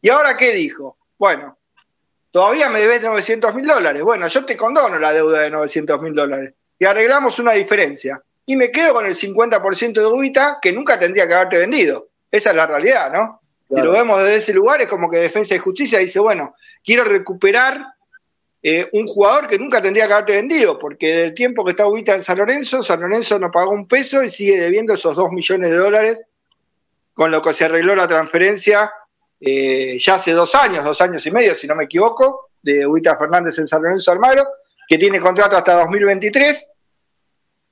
¿Y 0.01 0.09
ahora 0.09 0.37
qué 0.37 0.53
dijo? 0.53 0.97
Bueno, 1.17 1.57
todavía 2.31 2.69
me 2.69 2.79
debes 2.79 3.01
900 3.01 3.55
mil 3.55 3.65
dólares. 3.65 4.03
Bueno, 4.03 4.27
yo 4.27 4.45
te 4.45 4.55
condono 4.55 4.99
la 4.99 5.11
deuda 5.11 5.41
de 5.41 5.49
900 5.49 6.01
mil 6.01 6.13
dólares. 6.13 6.53
Y 6.77 6.85
arreglamos 6.85 7.39
una 7.39 7.53
diferencia. 7.53 8.21
Y 8.45 8.55
me 8.55 8.71
quedo 8.71 8.93
con 8.93 9.05
el 9.05 9.15
50% 9.15 9.93
de 9.93 10.05
Ubita 10.05 10.59
que 10.61 10.71
nunca 10.71 10.99
tendría 10.99 11.27
que 11.27 11.33
haberte 11.33 11.57
vendido. 11.57 12.09
Esa 12.29 12.51
es 12.51 12.55
la 12.55 12.67
realidad, 12.67 13.11
¿no? 13.11 13.41
Si 13.69 13.81
lo 13.81 13.91
vemos 13.91 14.19
desde 14.19 14.35
ese 14.35 14.53
lugar, 14.53 14.81
es 14.81 14.87
como 14.87 15.09
que 15.09 15.17
Defensa 15.17 15.55
y 15.55 15.57
Justicia 15.57 15.97
dice, 15.97 16.19
bueno, 16.19 16.55
quiero 16.83 17.03
recuperar 17.03 17.83
eh, 18.67 18.89
un 18.93 19.05
jugador 19.05 19.45
que 19.45 19.59
nunca 19.59 19.79
tendría 19.79 20.07
que 20.07 20.13
haberte 20.13 20.33
vendido, 20.37 20.79
porque 20.79 21.13
del 21.13 21.35
tiempo 21.35 21.63
que 21.63 21.69
está 21.69 21.85
ubicado 21.85 22.17
en 22.17 22.23
San 22.23 22.39
Lorenzo, 22.39 22.81
San 22.81 22.99
Lorenzo 22.99 23.37
no 23.37 23.51
pagó 23.51 23.69
un 23.69 23.87
peso 23.87 24.23
y 24.23 24.29
sigue 24.31 24.59
debiendo 24.59 24.95
esos 24.95 25.15
dos 25.15 25.31
millones 25.31 25.69
de 25.69 25.77
dólares, 25.77 26.23
con 27.13 27.29
lo 27.29 27.43
que 27.43 27.53
se 27.53 27.65
arregló 27.65 27.95
la 27.95 28.07
transferencia 28.07 28.91
eh, 29.39 29.99
ya 29.99 30.15
hace 30.15 30.31
dos 30.31 30.55
años, 30.55 30.83
dos 30.83 30.99
años 31.01 31.23
y 31.27 31.29
medio, 31.29 31.53
si 31.53 31.67
no 31.67 31.75
me 31.75 31.83
equivoco, 31.83 32.49
de 32.59 32.87
Ubita 32.87 33.15
Fernández 33.15 33.55
en 33.59 33.67
San 33.67 33.83
Lorenzo 33.83 34.11
Almagro, 34.11 34.47
que 34.89 34.97
tiene 34.97 35.21
contrato 35.21 35.55
hasta 35.57 35.75
2023. 35.81 36.67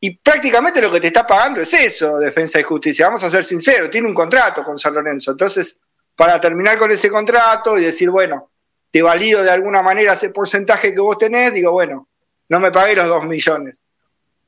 Y 0.02 0.16
prácticamente 0.18 0.80
lo 0.80 0.92
que 0.92 1.02
te 1.02 1.08
está 1.08 1.26
pagando 1.26 1.62
es 1.62 1.74
eso, 1.74 2.20
Defensa 2.20 2.60
y 2.60 2.64
Justicia. 2.64 3.08
Vamos 3.08 3.24
a 3.24 3.32
ser 3.32 3.44
sinceros, 3.44 3.90
tiene 3.90 4.08
un 4.08 4.14
contrato 4.14 4.64
con 4.64 4.78
San 4.78 4.94
Lorenzo. 4.94 5.32
Entonces, 5.32 5.80
para 6.16 6.40
terminar 6.40 6.78
con 6.78 6.92
ese 6.92 7.10
contrato 7.10 7.80
y 7.80 7.86
decir, 7.86 8.12
bueno, 8.12 8.52
te 8.94 9.02
valido 9.02 9.42
de 9.42 9.50
alguna 9.50 9.82
manera 9.82 10.14
ese 10.14 10.30
porcentaje 10.30 10.94
que 10.94 11.02
vos 11.02 11.18
tenés, 11.18 11.52
digo, 11.52 11.72
bueno, 11.72 12.08
no 12.48 12.60
me 12.60 12.70
pagué 12.70 12.96
los 12.96 13.08
dos 13.08 13.26
millones. 13.26 13.82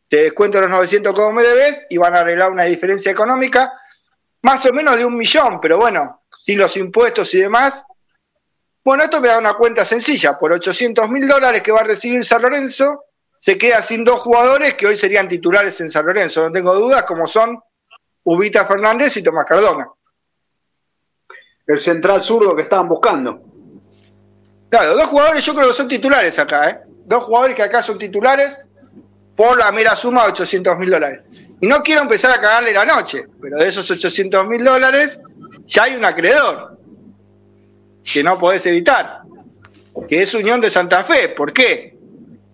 Te 0.08 0.18
descuento 0.18 0.62
los 0.62 0.70
900 0.70 1.16
como 1.16 1.32
me 1.32 1.42
debes 1.42 1.88
y 1.90 1.98
van 1.98 2.16
a 2.16 2.20
arreglar 2.20 2.52
una 2.52 2.66
diferencia 2.66 3.12
económica 3.12 3.74
más 4.44 4.64
o 4.68 4.72
menos 4.72 4.98
de 4.98 5.04
un 5.04 5.18
millón, 5.18 5.60
pero 5.60 5.80
bueno, 5.80 6.22
sin 6.38 6.60
los 6.60 6.78
impuestos 6.78 7.34
y 7.34 7.40
demás. 7.40 7.88
Bueno, 8.84 9.06
esto 9.06 9.20
me 9.20 9.30
da 9.30 9.40
una 9.40 9.56
cuenta 9.56 9.84
sencilla. 9.84 10.38
Por 10.38 10.54
800 10.54 11.10
mil 11.10 11.28
dólares 11.28 11.64
que 11.64 11.72
va 11.72 11.80
a 11.80 11.86
recibir 11.86 12.24
San 12.24 12.44
Lorenzo, 12.44 13.06
se 13.36 13.58
queda 13.58 13.82
sin 13.82 14.04
dos 14.04 14.20
jugadores 14.20 14.76
que 14.76 14.86
hoy 14.86 14.96
serían 14.96 15.28
titulares 15.28 15.82
en 15.82 15.90
San 15.90 16.06
Lorenzo. 16.06 16.44
No 16.44 16.52
tengo 16.52 16.76
dudas, 16.76 17.02
como 17.02 17.26
son 17.26 17.60
Ubita 18.26 18.68
Fernández 18.68 19.18
y 19.18 19.24
Tomás 19.24 19.48
Cardona. 19.48 19.90
El 21.66 21.80
central 21.80 22.22
zurdo 22.22 22.56
que 22.56 22.62
estaban 22.62 22.88
buscando. 22.88 23.45
Claro, 24.76 24.98
dos 24.98 25.06
jugadores 25.06 25.46
yo 25.46 25.56
creo 25.56 25.70
que 25.70 25.74
son 25.74 25.88
titulares 25.88 26.38
acá, 26.38 26.70
¿eh? 26.70 26.80
Dos 27.06 27.24
jugadores 27.24 27.56
que 27.56 27.64
acá 27.64 27.82
son 27.82 27.98
titulares 27.98 28.60
por 29.34 29.58
la 29.58 29.72
mera 29.72 29.96
suma 29.96 30.24
de 30.24 30.32
800 30.32 30.78
mil 30.78 30.90
dólares. 30.90 31.22
Y 31.62 31.66
no 31.66 31.82
quiero 31.82 32.02
empezar 32.02 32.38
a 32.38 32.42
cagarle 32.42 32.74
la 32.74 32.84
noche, 32.84 33.24
pero 33.42 33.58
de 33.58 33.70
esos 33.70 33.90
800 33.90 34.46
mil 34.50 34.66
dólares 34.66 35.18
ya 35.66 35.84
hay 35.84 35.96
un 35.96 36.04
acreedor 36.04 36.78
que 38.04 38.22
no 38.22 38.38
podés 38.38 38.66
evitar, 38.66 39.22
que 40.10 40.22
es 40.22 40.34
Unión 40.34 40.60
de 40.60 40.70
Santa 40.70 41.06
Fe. 41.06 41.30
¿Por 41.30 41.54
qué? 41.54 41.96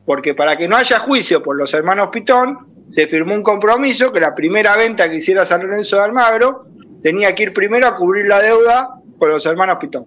Porque 0.05 0.35
para 0.35 0.55
que 0.55 0.67
no 0.67 0.77
haya 0.77 0.99
juicio 0.99 1.41
por 1.41 1.55
los 1.55 1.73
hermanos 1.73 2.09
Pitón, 2.11 2.85
se 2.87 3.07
firmó 3.07 3.33
un 3.33 3.41
compromiso 3.41 4.13
que 4.13 4.19
la 4.19 4.35
primera 4.35 4.77
venta 4.77 5.09
que 5.09 5.15
hiciera 5.15 5.43
San 5.43 5.63
Lorenzo 5.63 5.95
de 5.95 6.03
Almagro 6.03 6.67
tenía 7.01 7.33
que 7.33 7.41
ir 7.41 7.51
primero 7.51 7.87
a 7.87 7.95
cubrir 7.95 8.27
la 8.27 8.39
deuda 8.39 8.91
con 9.17 9.29
los 9.29 9.43
hermanos 9.47 9.77
Pitón. 9.79 10.05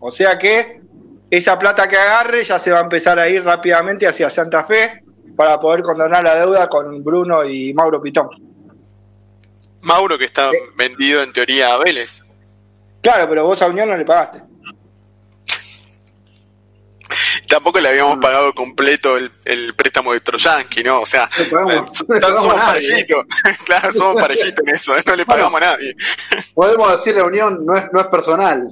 O 0.00 0.10
sea 0.10 0.36
que 0.36 0.79
esa 1.30 1.58
plata 1.58 1.88
que 1.88 1.96
agarre 1.96 2.42
ya 2.42 2.58
se 2.58 2.72
va 2.72 2.78
a 2.78 2.82
empezar 2.82 3.18
a 3.18 3.28
ir 3.28 3.44
rápidamente 3.44 4.06
hacia 4.06 4.28
Santa 4.30 4.64
Fe 4.64 5.04
para 5.36 5.58
poder 5.60 5.82
condonar 5.82 6.24
la 6.24 6.34
deuda 6.34 6.68
con 6.68 7.02
Bruno 7.02 7.44
y 7.44 7.72
Mauro 7.72 8.02
Pitón. 8.02 8.28
Mauro 9.82 10.18
que 10.18 10.26
está 10.26 10.50
vendido 10.76 11.22
en 11.22 11.32
teoría 11.32 11.74
a 11.74 11.78
Vélez. 11.78 12.22
Claro, 13.00 13.28
pero 13.28 13.44
vos 13.44 13.62
a 13.62 13.68
Unión 13.68 13.88
no 13.88 13.96
le 13.96 14.04
pagaste. 14.04 14.42
tampoco 17.48 17.80
le 17.80 17.88
habíamos 17.88 18.18
pagado 18.18 18.52
completo 18.54 19.16
el, 19.16 19.30
el 19.44 19.74
préstamo 19.74 20.12
de 20.12 20.20
Troyanqui, 20.20 20.82
¿no? 20.82 21.00
O 21.00 21.06
sea, 21.06 21.28
somos 21.50 22.54
parejitos. 22.54 23.24
claro, 23.64 23.92
somos 23.92 24.20
parejitos 24.20 24.66
en 24.66 24.74
eso, 24.74 24.94
no 25.04 25.16
le 25.16 25.26
pagamos 25.26 25.60
a 25.60 25.66
nadie. 25.66 25.94
Podemos 26.54 26.92
decir 26.92 27.14
la 27.16 27.24
unión 27.24 27.64
no 27.64 27.76
es, 27.76 27.86
no 27.92 28.00
es 28.00 28.06
personal. 28.06 28.62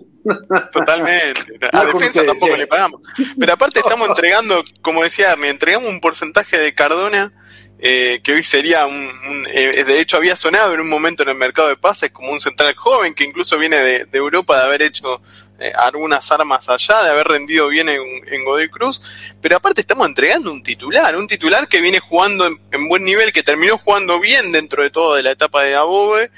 Totalmente. 0.73 1.59
A 1.73 1.85
defensa 1.85 2.25
tampoco 2.25 2.57
le 2.57 2.67
pagamos. 2.67 3.01
Pero 3.39 3.53
aparte 3.53 3.81
estamos 3.81 4.09
entregando, 4.09 4.63
como 4.83 5.03
decía 5.03 5.37
me 5.37 5.49
entregamos 5.49 5.91
un 5.91 6.01
porcentaje 6.01 6.59
de 6.59 6.75
Cardona 6.75 7.33
eh, 7.81 8.21
que 8.25 8.33
hoy 8.33 8.43
sería 8.43 8.87
un, 8.87 9.09
eh, 9.53 9.85
de 9.85 10.01
hecho 10.01 10.17
había 10.17 10.35
sonado 10.35 10.75
en 10.75 10.81
un 10.81 10.89
momento 10.89 11.23
en 11.23 11.29
el 11.29 11.37
mercado 11.37 11.69
de 11.69 11.77
pases 11.77 12.11
como 12.11 12.33
un 12.33 12.41
central 12.41 12.75
joven 12.75 13.15
que 13.15 13.23
incluso 13.23 13.57
viene 13.57 13.77
de, 13.77 14.09
Europa 14.13 14.57
de 14.59 14.65
haber 14.65 14.83
hecho 14.83 15.23
eh, 15.61 15.73
algunas 15.77 16.29
armas 16.33 16.69
allá, 16.69 17.05
de 17.05 17.11
haber 17.11 17.29
rendido 17.29 17.69
bien 17.69 17.89
en, 17.89 18.45
Godoy 18.45 18.69
Cruz, 18.69 19.01
pero 19.41 19.57
aparte 19.57 19.81
estamos 19.81 20.09
entregando 20.09 20.51
un 20.51 20.61
titular, 20.61 21.15
un 21.15 21.29
titular 21.29 21.69
que 21.69 21.81
viene 21.81 22.01
jugando 22.01 22.49
en, 22.49 22.89
buen 22.89 23.05
nivel, 23.05 23.33
que 23.33 23.45
terminó 23.45 23.79
jugando 23.79 24.19
bien 24.19 24.51
dentro 24.51 24.83
de 24.83 24.91
todo 24.91 25.15
de 25.15 25.23
la 25.23 25.31
etapa 25.31 25.63
de 25.63 25.77
Abobe. 25.77 26.33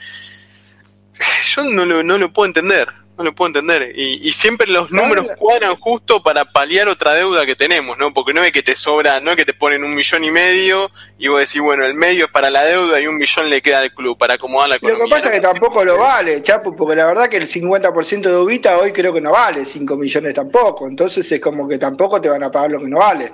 Yo 1.54 1.64
no 1.64 1.86
no 1.86 2.18
lo 2.18 2.32
puedo 2.34 2.46
entender 2.48 2.88
no 3.20 3.30
lo 3.30 3.34
puedo 3.34 3.48
entender. 3.48 3.92
Y, 3.96 4.32
siempre 4.32 4.66
los 4.66 4.90
números 4.90 5.26
cuadran 5.38 5.76
justo 5.76 6.22
para 6.22 6.44
paliar 6.44 6.88
otra 6.88 7.14
deuda 7.14 7.44
que 7.44 7.54
tenemos, 7.54 7.98
¿no? 7.98 8.12
Porque 8.12 8.32
no 8.32 8.42
es 8.42 8.52
que 8.52 8.62
te 8.62 8.74
sobra, 8.74 9.20
no 9.20 9.32
es 9.32 9.36
que 9.36 9.44
te 9.44 9.54
ponen 9.54 9.84
un 9.84 9.94
millón 9.94 10.24
y 10.24 10.30
medio 10.30 10.90
y 11.18 11.28
vos 11.28 11.40
decís, 11.40 11.60
bueno, 11.60 11.84
el 11.84 11.94
medio 11.94 12.26
es 12.26 12.30
para 12.30 12.50
la 12.50 12.64
deuda 12.64 13.00
y 13.00 13.06
un 13.06 13.16
millón 13.16 13.50
le 13.50 13.60
queda 13.60 13.80
al 13.80 13.92
club 13.92 14.16
para 14.16 14.34
acomodar 14.34 14.70
la 14.70 14.76
economía. 14.76 14.98
Lo 14.98 15.04
que 15.04 15.10
pasa 15.10 15.28
es 15.28 15.34
que 15.34 15.40
tampoco 15.40 15.84
lo 15.84 15.98
vale, 15.98 16.40
Chapo, 16.40 16.74
porque 16.74 16.96
la 16.96 17.06
verdad 17.06 17.28
que 17.28 17.36
el 17.36 17.46
50% 17.46 18.22
de 18.22 18.36
Ubita 18.36 18.78
hoy 18.78 18.92
creo 18.92 19.12
que 19.12 19.20
no 19.20 19.32
vale 19.32 19.64
5 19.64 19.96
millones 19.96 20.34
tampoco. 20.34 20.88
Entonces 20.88 21.30
es 21.30 21.40
como 21.40 21.68
que 21.68 21.78
tampoco 21.78 22.20
te 22.20 22.28
van 22.28 22.42
a 22.42 22.50
pagar 22.50 22.70
lo 22.70 22.80
que 22.80 22.88
no 22.88 22.98
vale. 22.98 23.32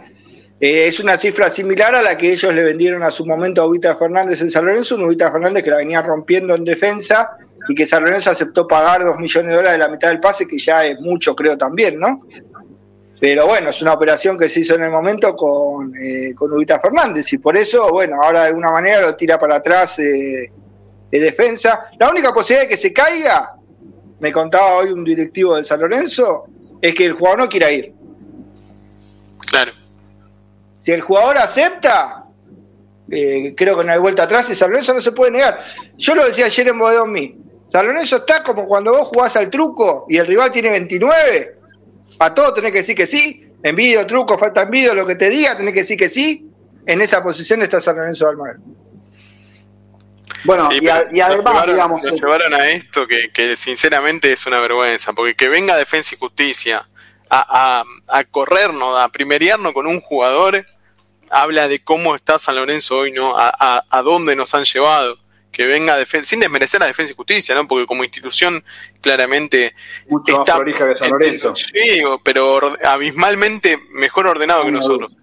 Eh, 0.59 0.87
es 0.87 1.01
una 1.01 1.19
cifra 1.19 1.51
similar 1.51 1.95
a 1.95 2.03
la 2.03 2.17
que 2.17 2.33
ellos 2.33 2.53
le 2.53 2.65
vendieron 2.65 3.03
a 3.03 3.11
su 3.11 3.27
momento 3.27 3.61
a 3.61 3.67
Ubita 3.67 3.97
Fernández 3.97 4.41
en 4.41 4.51
San 4.51 4.65
Lorenzo, 4.65 4.97
un 4.97 5.05
Ubita 5.05 5.31
Fernández 5.31 5.63
que 5.63 5.71
la 5.71 5.77
venía 5.77 6.01
rompiendo 6.01 6.55
en 6.55 6.65
defensa 6.65 7.37
y 7.69 7.75
que 7.75 7.87
San 7.87 8.05
Lorenzo 8.05 8.31
aceptó 8.31 8.67
pagar 8.67 9.05
dos 9.05 9.19
millones 9.19 9.51
de 9.51 9.57
dólares 9.57 9.79
de 9.79 9.85
la 9.85 9.89
mitad 9.89 10.09
del 10.09 10.21
pase, 10.21 10.47
que 10.47 10.59
ya 10.59 10.85
es 10.85 11.01
mucho, 11.01 11.35
creo 11.35 11.57
también, 11.57 11.99
¿no? 11.99 12.21
Pero 13.19 13.47
bueno, 13.47 13.71
es 13.71 13.81
una 13.81 13.95
operación 13.95 14.37
que 14.37 14.49
se 14.49 14.61
hizo 14.61 14.75
en 14.75 14.85
el 14.85 14.91
momento 14.91 15.35
con, 15.35 15.95
eh, 15.97 16.35
con 16.35 16.53
Ubita 16.53 16.79
Fernández 16.79 17.33
y 17.33 17.39
por 17.39 17.57
eso, 17.57 17.89
bueno, 17.91 18.23
ahora 18.23 18.43
de 18.43 18.47
alguna 18.49 18.71
manera 18.71 19.01
lo 19.01 19.17
tira 19.17 19.39
para 19.39 19.57
atrás 19.57 19.99
eh, 19.99 20.53
de 21.11 21.19
defensa. 21.19 21.89
La 21.99 22.11
única 22.11 22.33
posibilidad 22.33 22.65
de 22.65 22.69
que 22.69 22.77
se 22.77 22.93
caiga, 22.93 23.55
me 24.21 24.31
contaba 24.31 24.77
hoy 24.77 24.91
un 24.91 25.03
directivo 25.03 25.57
de 25.57 25.65
San 25.65 25.81
Lorenzo, 25.81 26.45
es 26.81 26.95
que 26.95 27.05
el 27.05 27.15
jugador 27.15 27.39
no 27.41 27.49
quiera 27.49 27.71
ir. 27.71 27.95
Claro. 29.47 29.73
Si 30.81 30.93
el 30.93 31.01
jugador 31.01 31.39
acepta, 31.39 32.27
eh, 33.11 33.55
creo 33.57 33.79
que 33.79 33.85
no 33.85 33.93
hay 33.93 33.99
vuelta 33.99 34.25
atrás 34.25 34.51
y 34.51 34.55
San 34.55 34.71
Lorenzo 34.71 34.93
no 34.93 35.01
se 35.01 35.13
puede 35.13 35.31
negar. 35.31 35.59
Yo 35.97 36.15
lo 36.15 36.27
decía 36.27 36.47
ayer 36.47 36.69
en 36.69 36.79
Bodón 36.79 37.13
mí. 37.13 37.37
San 37.67 37.87
Lorenzo 37.87 38.17
está 38.19 38.43
como 38.43 38.67
cuando 38.67 38.93
vos 38.93 39.09
jugás 39.09 39.37
al 39.37 39.51
truco 39.51 40.07
y 40.09 40.19
el 40.19 40.27
rival 40.27 40.53
tiene 40.53 40.71
29. 40.71 41.57
A 42.21 42.33
todo 42.33 42.55
tenés 42.55 42.73
que 42.73 42.79
decir 42.79 42.97
que 42.97 43.07
sí. 43.07 43.43
Envidio, 43.63 44.07
truco, 44.07 44.39
falta 44.39 44.63
envidio, 44.63 44.95
lo 44.95 45.07
que 45.07 45.17
te 45.17 45.29
diga, 45.29 45.57
tenés 45.57 45.75
que 45.75 45.81
decir 45.81 45.99
que 45.99 46.09
sí. 46.09 46.49
En 46.87 47.01
esa 47.01 47.23
posición 47.23 47.63
está 47.63 47.81
San 47.81 47.97
Lorenzo 47.97 48.29
Almagro. 48.29 48.61
Bueno, 50.45 50.69
y, 50.73 50.89
además, 51.21 51.67
digamos. 51.67 52.05
Nos 52.05 52.21
llevaron 52.21 52.55
a 52.55 52.69
esto 52.71 53.07
que, 53.09 53.33
que, 53.33 53.57
sinceramente 53.57 54.33
es 54.33 54.47
una 54.47 54.61
vergüenza, 54.61 55.13
porque 55.13 55.35
que 55.35 55.49
venga 55.49 55.77
Defensa 55.77 56.15
y 56.15 56.19
Justicia 56.19 56.89
a, 57.29 57.83
a, 58.09 58.19
a 58.19 58.25
corrernos, 58.25 59.01
a 59.01 59.09
primeriarnos 59.09 59.73
con 59.73 59.89
un 59.89 60.01
jugador, 60.01 60.65
habla 61.31 61.67
de 61.67 61.83
cómo 61.83 62.15
está 62.15 62.39
San 62.39 62.55
Lorenzo 62.55 62.99
hoy, 62.99 63.11
¿no? 63.11 63.37
A, 63.37 63.85
a 63.91 64.03
dónde 64.03 64.37
nos 64.37 64.55
han 64.55 64.65
llevado 64.65 65.19
que 65.57 65.65
venga 65.65 65.97
defensa, 65.97 66.29
sin 66.29 66.41
desmerecer 66.41 66.83
a 66.83 66.87
Defensa 66.87 67.13
y 67.13 67.17
Justicia, 67.17 67.55
¿no? 67.55 67.67
Porque 67.67 67.87
como 67.87 68.05
institución 68.05 68.63
claramente 69.01 69.75
mucho 70.07 70.41
está, 70.41 70.59
más 70.59 70.67
que 70.67 70.95
San 70.95 71.11
Lorenzo. 71.13 71.57
Sí, 71.57 72.03
pero 72.23 72.77
abismalmente 72.85 73.79
mejor 73.89 74.27
ordenado 74.27 74.67
que 74.67 74.73
nosotros. 74.73 75.17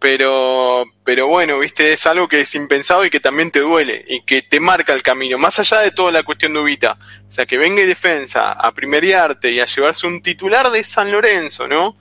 Pero, 0.00 0.84
pero 1.04 1.28
bueno, 1.28 1.60
viste, 1.60 1.92
es 1.92 2.06
algo 2.06 2.26
que 2.26 2.40
es 2.40 2.52
impensado 2.56 3.04
y 3.04 3.10
que 3.10 3.20
también 3.20 3.52
te 3.52 3.60
duele 3.60 4.04
y 4.08 4.22
que 4.22 4.42
te 4.42 4.58
marca 4.58 4.92
el 4.92 5.04
camino, 5.04 5.38
más 5.38 5.60
allá 5.60 5.78
de 5.78 5.92
toda 5.92 6.10
la 6.10 6.24
cuestión 6.24 6.54
de 6.54 6.58
Ubita. 6.58 6.98
O 7.28 7.30
sea, 7.30 7.46
que 7.46 7.56
venga 7.56 7.80
y 7.80 7.86
defensa 7.86 8.54
a 8.54 8.74
primeriarte 8.74 9.52
y 9.52 9.60
a 9.60 9.66
llevarse 9.66 10.08
un 10.08 10.22
titular 10.22 10.72
de 10.72 10.82
San 10.82 11.12
Lorenzo, 11.12 11.68
¿no? 11.68 11.96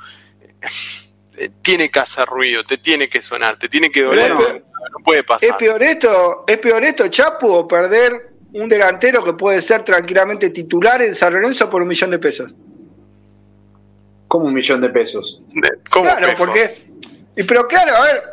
Eh, 1.37 1.51
tiene 1.61 1.89
que 1.89 1.99
hacer 1.99 2.25
ruido, 2.25 2.63
te 2.63 2.79
tiene 2.79 3.07
que 3.07 3.21
sonar, 3.21 3.59
te 3.59 3.69
tiene 3.69 3.91
que 3.91 4.01
doler 4.01 4.63
no 4.91 5.03
puede 5.03 5.23
pasar. 5.23 5.49
¿Es 5.49 5.55
peor 5.55 5.81
esto, 5.83 6.43
es 6.47 6.57
peor 6.57 6.83
esto, 6.83 7.07
Chapu, 7.07 7.47
o 7.49 7.67
perder 7.67 8.31
un 8.53 8.69
delantero 8.69 9.23
que 9.23 9.33
puede 9.33 9.61
ser 9.61 9.83
tranquilamente 9.83 10.49
titular 10.49 11.01
en 11.01 11.13
San 11.13 11.33
Lorenzo 11.33 11.69
por 11.69 11.81
un 11.81 11.87
millón 11.87 12.11
de 12.11 12.19
pesos? 12.19 12.53
¿Cómo 14.27 14.45
un 14.45 14.53
millón 14.53 14.81
de 14.81 14.89
pesos? 14.89 15.41
claro, 15.89 16.27
porque. 16.37 16.85
Pero 17.35 17.67
claro, 17.67 17.95
a 17.95 18.01
ver, 18.03 18.23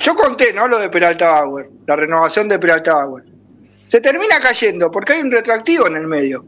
yo 0.00 0.14
conté, 0.14 0.52
¿no? 0.52 0.66
Lo 0.66 0.78
de 0.78 0.88
Peralta 0.88 1.30
Bauer, 1.30 1.68
la 1.86 1.96
renovación 1.96 2.48
de 2.48 2.58
Peralta 2.58 2.94
Bauer. 2.94 3.24
Se 3.86 4.00
termina 4.00 4.40
cayendo 4.40 4.90
porque 4.90 5.12
hay 5.12 5.20
un 5.20 5.30
retractivo 5.30 5.86
en 5.86 5.96
el 5.96 6.06
medio. 6.06 6.44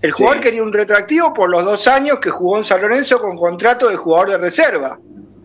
El 0.00 0.12
jugador 0.12 0.40
quería 0.40 0.62
un 0.62 0.72
retractivo 0.72 1.34
por 1.34 1.50
los 1.50 1.64
dos 1.64 1.88
años 1.88 2.18
que 2.20 2.30
jugó 2.30 2.58
en 2.58 2.64
San 2.64 2.80
Lorenzo 2.80 3.20
con 3.20 3.36
contrato 3.36 3.88
de 3.88 3.96
jugador 3.96 4.30
de 4.30 4.38
reserva, 4.38 4.98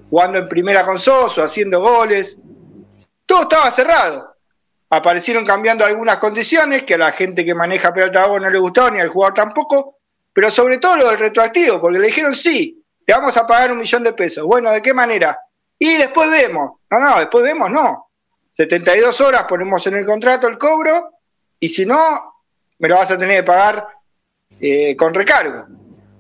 jugando 0.10 0.38
en 0.38 0.48
primera 0.48 0.86
con 0.86 1.00
Soso, 1.00 1.42
haciendo 1.42 1.82
goles 1.82 2.38
todo 3.30 3.44
estaba 3.44 3.70
cerrado. 3.70 4.36
Aparecieron 4.90 5.46
cambiando 5.46 5.86
algunas 5.86 6.18
condiciones 6.18 6.82
que 6.82 6.96
a 6.96 6.98
la 6.98 7.12
gente 7.12 7.46
que 7.46 7.54
maneja 7.54 7.94
pelota 7.94 8.28
no 8.28 8.50
le 8.50 8.58
gustaba 8.58 8.90
ni 8.90 9.00
al 9.00 9.10
jugador 9.10 9.36
tampoco, 9.36 9.98
pero 10.34 10.50
sobre 10.50 10.80
todo 10.80 10.96
lo 10.96 11.10
del 11.10 11.20
retroactivo, 11.20 11.80
porque 11.80 12.00
le 12.00 12.08
dijeron 12.08 12.36
sí, 12.36 12.84
te 13.06 13.14
vamos 13.14 13.38
a 13.38 13.46
pagar 13.46 13.72
un 13.72 13.78
millón 13.78 14.04
de 14.04 14.14
pesos. 14.14 14.44
Bueno, 14.46 14.72
¿de 14.72 14.82
qué 14.82 14.96
manera? 14.96 15.38
Y 15.78 15.96
después 15.96 16.28
vemos. 16.32 16.80
No, 16.90 17.00
no, 17.00 17.20
después 17.20 17.44
vemos, 17.44 17.70
no. 17.70 18.10
72 18.50 19.22
horas 19.22 19.44
ponemos 19.44 19.86
en 19.86 19.98
el 19.98 20.06
contrato 20.08 20.48
el 20.48 20.58
cobro 20.58 21.12
y 21.60 21.70
si 21.70 21.86
no, 21.86 22.34
me 22.80 22.90
lo 22.90 22.96
vas 22.96 23.12
a 23.12 23.18
tener 23.18 23.38
que 23.38 23.44
pagar 23.44 23.88
eh, 24.60 24.96
con 24.96 25.14
recargo. 25.14 25.68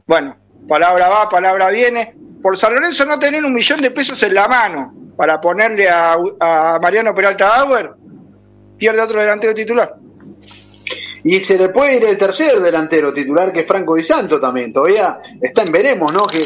Bueno, 0.05 0.37
palabra 0.67 1.09
va, 1.09 1.27
palabra 1.27 1.69
viene. 1.69 2.15
Por 2.39 2.55
San 2.55 2.75
Lorenzo 2.75 3.03
no 3.05 3.17
tener 3.17 3.43
un 3.43 3.53
millón 3.53 3.81
de 3.81 3.89
pesos 3.89 4.21
en 4.21 4.35
la 4.35 4.47
mano 4.47 4.98
para 5.19 5.41
ponerle 5.41 5.89
a, 5.89 6.79
Mariano 6.82 7.13
Peralta 7.13 7.49
Bauer, 7.49 7.91
pierde 8.77 9.01
otro 9.01 9.19
delantero 9.19 9.53
titular. 9.53 9.93
Y 11.25 11.41
se 11.41 11.58
le 11.58 11.67
puede 11.67 11.97
ir 11.97 12.05
el 12.05 12.17
tercer 12.17 12.58
delantero 12.62 13.12
titular, 13.12 13.51
que 13.51 13.60
es 13.60 13.67
Franco 13.67 13.95
Di 13.95 14.03
Santo 14.05 14.39
también. 14.39 14.71
Todavía 14.71 15.19
está 15.41 15.63
en 15.63 15.73
veremos, 15.73 16.13
¿no? 16.13 16.25
Que 16.25 16.41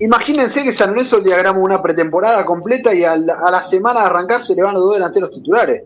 imagínense 0.00 0.64
que 0.64 0.72
San 0.72 0.90
Lorenzo 0.90 1.20
diagrama 1.20 1.60
una 1.60 1.80
pretemporada 1.80 2.44
completa 2.44 2.92
y 2.92 3.04
a 3.04 3.16
la, 3.16 3.62
semana 3.62 4.00
de 4.00 4.06
arrancar 4.06 4.42
se 4.42 4.56
le 4.56 4.62
van 4.62 4.74
los 4.74 4.82
dos 4.82 4.94
delanteros 4.94 5.30
titulares. 5.30 5.84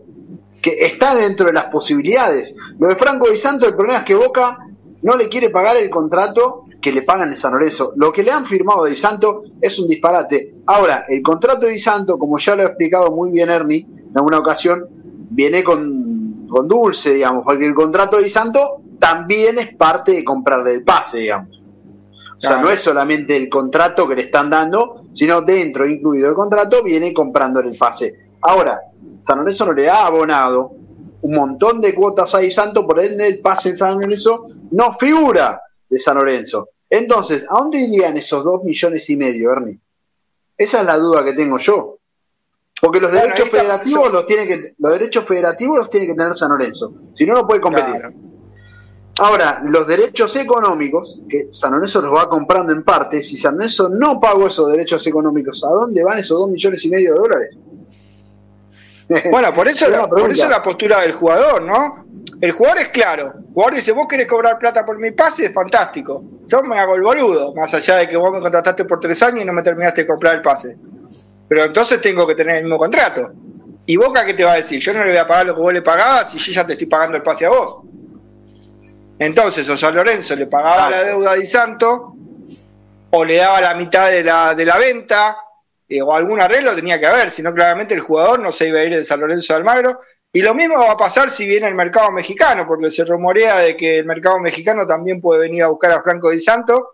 Que 0.59 0.83
está 0.83 1.13
dentro 1.13 1.45
de 1.45 1.53
las 1.53 1.65
posibilidades. 1.65 2.55
Lo 2.79 2.87
de 2.87 2.95
Franco 2.95 3.29
Di 3.29 3.37
Santo, 3.37 3.67
el 3.67 3.75
problema 3.75 3.99
es 3.99 4.03
que 4.03 4.15
Boca 4.15 4.57
no 5.03 5.15
le 5.15 5.29
quiere 5.29 5.51
pagar 5.51 5.77
el 5.77 5.91
contrato 5.91 6.65
que 6.81 6.91
le 6.91 7.01
pagan 7.01 7.29
en 7.29 7.37
San 7.37 7.53
Lorenzo. 7.53 7.93
Lo 7.95 8.11
que 8.11 8.23
le 8.23 8.31
han 8.31 8.45
firmado 8.45 8.83
de 8.85 8.95
Santo 8.95 9.43
es 9.59 9.77
un 9.79 9.87
disparate. 9.87 10.55
Ahora, 10.65 11.05
el 11.07 11.21
contrato 11.21 11.67
de 11.67 11.79
Santo, 11.79 12.17
como 12.17 12.37
ya 12.37 12.55
lo 12.55 12.63
ha 12.63 12.67
explicado 12.67 13.11
muy 13.11 13.31
bien 13.31 13.49
Ernie 13.49 13.85
en 13.87 14.11
alguna 14.15 14.39
ocasión, 14.39 14.85
viene 15.29 15.63
con, 15.63 16.47
con 16.47 16.67
dulce, 16.67 17.13
digamos, 17.13 17.43
porque 17.43 17.65
el 17.65 17.73
contrato 17.73 18.17
de 18.17 18.29
Santo 18.29 18.81
también 18.99 19.59
es 19.59 19.75
parte 19.75 20.13
de 20.13 20.23
comprarle 20.23 20.73
el 20.73 20.83
pase, 20.83 21.19
digamos. 21.19 21.57
O 22.37 22.39
sea, 22.39 22.61
no 22.61 22.69
es 22.69 22.81
solamente 22.81 23.35
el 23.35 23.49
contrato 23.49 24.07
que 24.07 24.15
le 24.15 24.21
están 24.21 24.49
dando, 24.49 25.07
sino 25.11 25.41
dentro, 25.41 25.87
incluido 25.87 26.29
el 26.29 26.35
contrato, 26.35 26.83
viene 26.83 27.11
comprando 27.11 27.59
el 27.61 27.75
pase. 27.75 28.13
Ahora, 28.41 28.79
San 29.23 29.39
Lorenzo 29.39 29.65
no 29.65 29.73
le 29.73 29.89
ha 29.89 30.05
abonado 30.05 30.71
un 31.21 31.35
montón 31.35 31.81
de 31.81 31.95
cuotas 31.95 32.35
a 32.35 32.39
Di 32.39 32.51
Santo, 32.51 32.85
por 32.85 32.99
ende 32.99 33.27
el 33.27 33.39
pase 33.39 33.69
en 33.69 33.77
San 33.77 33.99
Lorenzo 33.99 34.45
no 34.69 34.93
figura 34.93 35.61
de 35.89 35.99
San 35.99 36.17
Lorenzo. 36.17 36.69
Entonces, 36.89 37.45
¿a 37.49 37.55
dónde 37.55 37.79
irían 37.79 38.15
esos 38.17 38.43
dos 38.43 38.63
millones 38.63 39.09
y 39.09 39.17
medio, 39.17 39.51
Ernie? 39.51 39.79
Esa 40.57 40.79
es 40.79 40.85
la 40.85 40.97
duda 40.97 41.23
que 41.23 41.33
tengo 41.33 41.57
yo. 41.57 41.97
Porque 42.79 42.99
los 42.99 43.11
derechos 43.11 43.49
federativos 43.49 44.11
los 44.11 44.25
tiene 44.25 44.47
que 44.47 44.75
los 44.77 44.91
derechos 44.91 45.25
federativos 45.25 45.77
los 45.77 45.89
tiene 45.89 46.07
que 46.07 46.13
tener 46.13 46.33
San 46.35 46.51
Lorenzo, 46.51 46.93
si 47.13 47.25
no 47.25 47.33
no 47.33 47.47
puede 47.47 47.59
competir. 47.59 48.01
Ahora, 49.19 49.63
los 49.65 49.87
derechos 49.87 50.35
económicos, 50.35 51.21
que 51.27 51.47
San 51.49 51.73
Lorenzo 51.73 52.01
los 52.01 52.13
va 52.13 52.29
comprando 52.29 52.71
en 52.71 52.83
parte, 52.83 53.23
si 53.23 53.35
San 53.35 53.55
Lorenzo 53.55 53.89
no 53.89 54.19
pagó 54.19 54.45
esos 54.45 54.71
derechos 54.71 55.05
económicos, 55.07 55.63
¿a 55.63 55.69
dónde 55.69 56.03
van 56.03 56.19
esos 56.19 56.37
dos 56.37 56.49
millones 56.49 56.85
y 56.85 56.89
medio 56.89 57.13
de 57.13 57.19
dólares? 57.19 57.57
Bueno, 59.31 59.53
por 59.55 59.67
eso, 59.67 59.89
la, 59.89 60.07
por 60.07 60.29
eso 60.29 60.47
la 60.47 60.61
postura 60.61 61.01
del 61.01 61.13
jugador, 61.13 61.63
¿no? 61.63 62.06
El 62.41 62.51
jugador 62.51 62.79
es 62.79 62.87
claro. 62.89 63.33
El 63.37 63.53
jugador 63.53 63.75
dice, 63.75 63.91
vos 63.91 64.07
querés 64.07 64.27
cobrar 64.27 64.59
plata 64.59 64.85
por 64.85 64.97
mi 64.97 65.11
pase, 65.11 65.45
es 65.45 65.53
fantástico. 65.53 66.23
Yo 66.45 66.61
me 66.63 66.77
hago 66.77 66.95
el 66.95 67.01
boludo, 67.01 67.53
más 67.53 67.73
allá 67.73 67.97
de 67.97 68.09
que 68.09 68.17
vos 68.17 68.31
me 68.31 68.39
contrataste 68.39 68.85
por 68.85 68.99
tres 68.99 69.21
años 69.23 69.41
y 69.41 69.45
no 69.45 69.53
me 69.53 69.63
terminaste 69.63 70.01
de 70.01 70.07
comprar 70.07 70.35
el 70.35 70.41
pase. 70.41 70.77
Pero 71.47 71.63
entonces 71.63 72.01
tengo 72.01 72.27
que 72.27 72.35
tener 72.35 72.57
el 72.57 72.63
mismo 72.63 72.77
contrato. 72.77 73.31
¿Y 73.85 73.95
Boca 73.95 74.25
qué 74.25 74.33
te 74.33 74.43
va 74.43 74.53
a 74.53 74.55
decir? 74.57 74.79
Yo 74.81 74.93
no 74.93 75.03
le 75.03 75.11
voy 75.11 75.17
a 75.17 75.25
pagar 75.25 75.45
lo 75.45 75.55
que 75.55 75.61
vos 75.61 75.73
le 75.73 75.81
pagabas 75.81 76.33
y 76.35 76.37
yo 76.37 76.51
ya 76.51 76.67
te 76.67 76.73
estoy 76.73 76.87
pagando 76.87 77.17
el 77.17 77.23
pase 77.23 77.45
a 77.45 77.49
vos. 77.49 77.79
Entonces, 79.19 79.67
o 79.69 79.77
San 79.77 79.95
Lorenzo 79.95 80.35
le 80.35 80.45
pagaba 80.45 80.91
la 80.91 81.03
deuda 81.03 81.33
de 81.33 81.45
Santo, 81.45 82.13
o 83.09 83.25
le 83.25 83.37
daba 83.37 83.61
la 83.61 83.75
mitad 83.75 84.11
de 84.11 84.23
la, 84.23 84.53
de 84.53 84.65
la 84.65 84.77
venta, 84.77 85.37
eh, 85.89 86.01
o 86.01 86.13
algún 86.13 86.41
arreglo 86.41 86.75
tenía 86.75 86.99
que 86.99 87.05
haber, 87.05 87.31
si 87.31 87.41
no 87.41 87.53
claramente 87.53 87.93
el 87.93 88.01
jugador 88.01 88.39
no 88.39 88.51
se 88.51 88.67
iba 88.67 88.79
a 88.79 88.83
ir 88.83 88.95
de 88.95 89.03
San 89.03 89.19
Lorenzo 89.21 89.53
de 89.53 89.57
Almagro. 89.57 89.99
Y 90.37 90.41
lo 90.43 90.53
mismo 90.53 90.77
va 90.77 90.91
a 90.91 90.97
pasar 90.97 91.31
si 91.31 91.47
viene 91.47 91.67
el 91.67 91.73
mercado 91.73 92.11
mexicano, 92.11 92.67
porque 92.67 92.91
se 92.91 93.03
rumorea 93.03 93.57
de 93.57 93.75
que 93.75 93.97
el 93.97 94.05
mercado 94.05 94.39
mexicano 94.39 94.85
también 94.85 95.19
puede 95.19 95.39
venir 95.41 95.63
a 95.63 95.69
buscar 95.69 95.89
a 95.89 96.03
Franco 96.03 96.29
Di 96.29 96.39
Santo. 96.39 96.93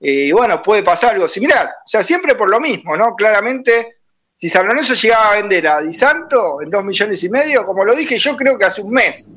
Eh, 0.00 0.28
y 0.28 0.32
bueno, 0.32 0.62
puede 0.62 0.82
pasar 0.82 1.12
algo 1.12 1.28
similar. 1.28 1.66
O 1.66 1.86
sea, 1.86 2.02
siempre 2.02 2.34
por 2.34 2.48
lo 2.48 2.58
mismo, 2.60 2.96
¿no? 2.96 3.14
Claramente, 3.14 3.96
si 4.34 4.48
San 4.48 4.66
Lorenzo 4.66 4.94
llegaba 4.94 5.32
a 5.32 5.36
vender 5.36 5.68
a 5.68 5.82
Di 5.82 5.92
Santo 5.92 6.62
en 6.62 6.70
dos 6.70 6.82
millones 6.82 7.22
y 7.22 7.28
medio, 7.28 7.66
como 7.66 7.84
lo 7.84 7.94
dije 7.94 8.16
yo 8.16 8.34
creo 8.38 8.56
que 8.56 8.64
hace 8.64 8.80
un 8.80 8.92
mes. 8.92 9.30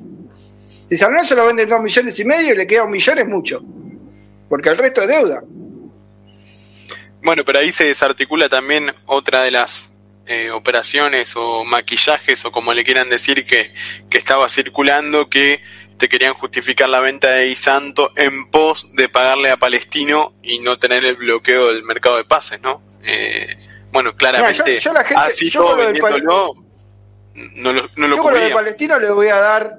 Si 0.88 0.96
San 0.96 1.12
Lorenzo 1.12 1.36
lo 1.36 1.48
vende 1.48 1.64
en 1.64 1.70
dos 1.70 1.82
millones 1.82 2.18
y 2.18 2.24
medio 2.24 2.54
y 2.54 2.58
le 2.58 2.66
queda 2.66 2.84
un 2.84 2.92
millón 2.92 3.18
es 3.18 3.28
mucho. 3.28 3.62
Porque 4.48 4.70
el 4.70 4.78
resto 4.78 5.02
es 5.02 5.10
deuda. 5.10 5.44
Bueno, 7.22 7.44
pero 7.44 7.60
ahí 7.60 7.74
se 7.74 7.84
desarticula 7.84 8.48
también 8.48 8.94
otra 9.08 9.44
de 9.44 9.52
las 9.52 9.94
eh, 10.28 10.52
operaciones 10.52 11.36
o 11.36 11.64
maquillajes 11.66 12.46
o 12.46 12.52
como 12.52 12.74
le 12.74 12.84
quieran 12.84 13.10
decir 13.10 13.46
que, 13.46 13.74
estaba 14.12 14.48
circulando 14.50 15.30
que 15.30 15.62
te 15.98 16.10
querían 16.10 16.34
justificar 16.34 16.90
la 16.90 17.00
venta 17.00 17.30
de 17.32 17.48
Isanto 17.48 18.12
en 18.16 18.50
pos 18.50 18.96
de 18.96 19.10
pagarle 19.10 19.52
a 19.52 19.58
Palestino 19.58 20.34
y 20.42 20.60
no 20.60 20.80
tener 20.80 21.06
el 21.06 21.16
bloqueo 21.16 21.68
del 21.68 21.84
mercado 21.84 22.18
de 22.18 22.26
pases, 22.26 22.62
¿no? 22.62 22.82
Eh, 23.04 23.56
bueno, 23.92 24.16
claramente 24.16 24.80
yo, 24.80 24.94
la 24.94 25.04
gente, 25.04 25.24
así 25.24 25.50
yo 25.50 25.62
todo 25.62 25.76
vendiéndolo 25.76 26.54
no 27.36 27.74
lo, 27.74 27.90
no 27.96 28.08
lo 28.08 28.16
Yo 28.16 28.24
con 28.24 28.34
lo 28.34 28.40
de 28.40 28.50
Palestino 28.50 29.00
le 29.00 29.12
voy 29.12 29.28
a 29.28 29.38
dar, 29.38 29.78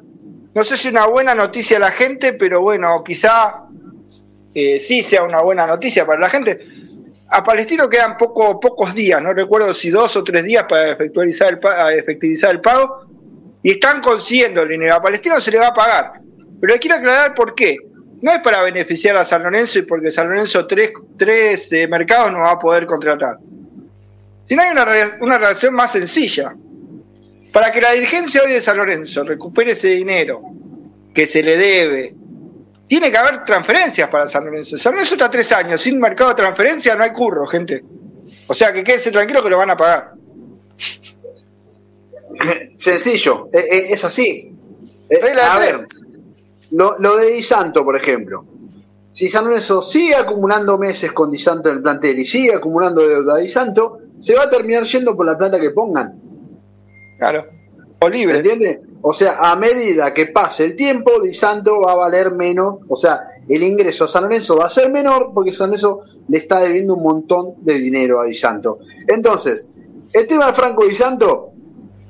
no 0.55 0.65
sé 0.65 0.77
si 0.77 0.89
una 0.89 1.07
buena 1.07 1.35
noticia 1.35 1.79
a 1.79 1.81
la 1.81 1.91
gente, 1.91 2.35
pero 2.35 2.61
bueno, 2.61 3.03
quizá 3.05 3.65
eh, 4.55 4.79
sí 4.79 5.03
sea 5.03 5.23
una 5.23 5.41
buena 5.41 5.67
noticia 5.67 6.07
para 6.07 6.21
la 6.21 6.31
gente 6.31 6.61
a 7.29 7.43
Palestino 7.43 7.89
quedan 7.89 8.17
poco, 8.17 8.61
pocos 8.61 8.95
días, 8.95 9.21
no 9.21 9.33
recuerdo 9.33 9.73
si 9.73 9.91
dos 9.91 10.17
o 10.17 10.23
tres 10.23 10.45
días 10.45 10.65
para 10.69 10.91
efectivizar 10.91 11.59
el, 11.61 11.99
efectivizar 11.99 12.51
el 12.53 12.61
pago, 12.61 13.07
y 13.63 13.73
están 13.73 14.01
consiguiendo 14.01 14.63
el 14.63 14.69
dinero. 14.69 14.95
A 14.95 15.03
Palestino 15.03 15.41
se 15.41 15.51
le 15.51 15.59
va 15.59 15.69
a 15.69 15.75
pagar. 15.75 16.13
Pero 16.61 16.73
le 16.73 16.79
quiero 16.79 16.97
aclarar 16.97 17.35
por 17.35 17.55
qué. 17.55 17.77
No 18.23 18.31
es 18.31 18.39
para 18.39 18.63
beneficiar 18.63 19.17
a 19.17 19.25
San 19.25 19.43
Lorenzo 19.43 19.81
y 19.81 19.83
porque 19.83 20.13
San 20.13 20.29
Lorenzo 20.29 20.67
tres, 20.69 20.93
tres 21.19 21.73
eh, 21.73 21.89
mercados 21.89 22.31
no 22.31 22.39
va 22.39 22.53
a 22.53 22.59
poder 22.61 22.87
contratar. 22.87 23.39
Sino 24.45 24.63
hay 24.63 24.71
una, 24.71 24.87
una 25.21 25.39
relación 25.39 25.75
más 25.75 25.91
sencilla. 25.91 26.55
Para 27.53 27.73
que 27.73 27.81
la 27.81 27.91
dirigencia 27.91 28.43
hoy 28.45 28.53
de 28.53 28.61
San 28.61 28.77
Lorenzo 28.77 29.25
recupere 29.25 29.73
ese 29.73 29.89
dinero 29.89 30.43
que 31.13 31.27
se 31.27 31.43
le 31.43 31.57
debe 31.57 32.15
tiene 32.87 33.11
que 33.11 33.19
haber 33.19 33.45
transferencias 33.45 34.09
para 34.09 34.29
San 34.29 34.45
Lorenzo. 34.45 34.79
San 34.79 34.93
Lorenzo 34.93 35.15
está 35.15 35.31
tres 35.31 35.51
años 35.53 35.81
sin 35.81 35.99
mercado 35.99 36.31
de 36.31 36.37
transferencia, 36.37 36.95
no 36.95 37.05
hay 37.05 37.13
curro, 37.13 37.47
gente. 37.47 37.85
O 38.47 38.55
sea 38.55 38.73
que 38.73 38.85
quédense 38.85 39.11
tranquilo 39.11 39.43
que 39.43 39.51
lo 39.51 39.59
van 39.59 39.71
a 39.71 39.77
pagar. 39.77 40.13
Sencillo, 42.77 43.49
e, 43.53 43.59
e, 43.59 43.93
es 43.93 44.05
así. 44.05 44.53
Eh, 45.09 45.21
a 45.41 45.59
ver, 45.59 45.87
lo, 46.71 47.17
de 47.17 47.33
Di 47.33 47.43
Santo, 47.43 47.85
por 47.85 47.97
ejemplo. 47.97 48.45
Si 49.11 49.29
San 49.29 49.47
Lorenzo 49.47 49.81
sigue 49.81 50.15
acumulando 50.15 50.79
meses 50.79 51.13
con 51.13 51.31
Di 51.31 51.39
Santo 51.39 51.71
en 51.71 51.77
el 51.77 51.83
plantel 51.83 52.19
y 52.19 52.27
sigue 52.27 52.55
acumulando 52.55 53.07
deuda 53.07 53.37
de 53.37 53.43
Di 53.43 53.49
Santo, 53.49 54.01
se 54.19 54.35
va 54.35 54.45
a 54.45 54.51
terminar 54.51 54.85
yendo 54.85 55.17
por 55.17 55.27
la 55.27 55.39
plata 55.39 55.59
que 55.59 55.71
pongan. 55.71 56.21
Claro. 57.19 57.47
O 58.01 58.09
libre. 58.09 58.39
¿Entiendes? 58.39 58.81
O 59.09 59.15
sea, 59.15 59.39
a 59.39 59.55
medida 59.55 60.13
que 60.13 60.27
pase 60.27 60.65
el 60.65 60.75
tiempo, 60.75 61.21
Di 61.21 61.33
Santo 61.33 61.81
va 61.81 61.93
a 61.93 61.95
valer 61.95 62.33
menos, 62.33 62.79
o 62.89 62.97
sea, 62.97 63.21
el 63.49 63.63
ingreso 63.63 64.03
a 64.03 64.09
San 64.09 64.25
Lorenzo 64.25 64.57
va 64.57 64.67
a 64.67 64.69
ser 64.69 64.91
menor 64.91 65.31
porque 65.33 65.53
San 65.53 65.69
Lorenzo 65.69 66.01
le 66.27 66.39
está 66.39 66.59
debiendo 66.59 66.95
un 66.95 67.05
montón 67.05 67.55
de 67.59 67.75
dinero 67.75 68.19
a 68.19 68.25
Di 68.25 68.35
Santo. 68.35 68.81
Entonces, 69.07 69.69
el 70.13 70.27
tema 70.27 70.47
de 70.47 70.55
Franco 70.55 70.85
Di 70.85 70.95
Santo, 70.97 71.53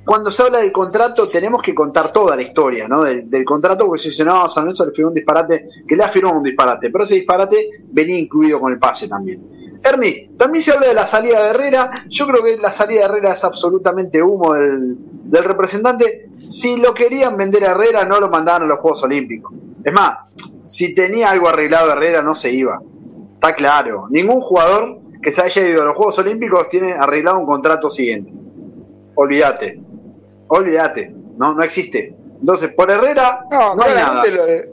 cuando 0.07 0.31
se 0.31 0.41
habla 0.45 0.61
del 0.61 0.71
contrato, 0.71 1.27
tenemos 1.29 1.61
que 1.61 1.75
contar 1.75 2.13
toda 2.13 2.37
la 2.37 2.43
historia, 2.43 2.87
¿no? 2.87 3.03
Del, 3.03 3.45
contrato, 3.45 3.87
porque 3.87 4.09
si 4.09 4.23
no, 4.23 4.49
San 4.49 4.63
Lorenzo 4.63 4.87
le 4.87 4.93
firmó 4.93 5.09
un 5.09 5.15
disparate, 5.15 5.67
que 5.87 5.97
le 5.97 6.05
ha 6.05 6.13
un 6.33 6.45
disparate, 6.45 6.91
pero 6.91 7.03
ese 7.03 7.15
disparate 7.15 7.71
venía 7.91 8.17
incluido 8.17 8.61
con 8.61 8.73
el 8.73 8.79
pase 8.79 9.09
también. 9.09 9.81
Ernie, 9.83 10.31
también 10.39 10.63
se 10.63 10.71
habla 10.71 10.87
de 10.87 10.95
la 10.95 11.07
salida 11.07 11.43
de 11.43 11.51
Herrera, 11.51 11.91
yo 12.09 12.25
creo 12.29 12.45
que 12.45 12.57
la 12.57 12.71
salida 12.71 13.01
de 13.01 13.05
Herrera 13.07 13.33
es 13.33 13.43
absolutamente 13.43 14.23
humo 14.23 14.55
del, 14.55 14.97
del 14.97 15.43
representante, 15.43 16.29
si 16.47 16.77
lo 16.77 16.95
querían 16.95 17.37
vender 17.37 17.65
a 17.65 17.73
Herrera, 17.73 18.05
no 18.05 18.21
lo 18.21 18.29
mandaban 18.29 18.63
a 18.63 18.67
los 18.67 18.79
Juegos 18.79 19.03
Olímpicos. 19.03 19.53
Es 19.83 19.93
más, 19.93 20.19
si 20.67 20.95
tenía 20.95 21.33
algo 21.33 21.49
arreglado 21.49 21.91
Herrera, 21.91 22.23
no 22.23 22.37
se 22.37 22.53
iba. 22.53 22.81
Está 23.35 23.55
claro. 23.57 24.07
Ningún 24.11 24.41
jugador 24.41 25.01
que 25.21 25.33
se 25.33 25.43
haya 25.43 25.69
ido 25.69 25.83
a 25.83 25.87
los 25.87 25.97
Juegos 25.97 26.17
Olímpicos 26.21 26.69
tiene 26.69 26.93
arreglado 26.93 27.41
un 27.41 27.47
contrato 27.47 27.91
siguiente. 27.91 28.33
Olvídate. 29.17 29.81
Olvídate. 30.49 31.13
No, 31.37 31.55
no 31.55 31.63
existe. 31.63 32.15
Entonces, 32.41 32.73
por 32.73 32.91
Herrera, 32.91 33.45
no, 33.51 33.75
no 33.75 33.83
hay 33.83 33.95
nada. 33.95 34.27
Lo 34.27 34.47
de... 34.47 34.71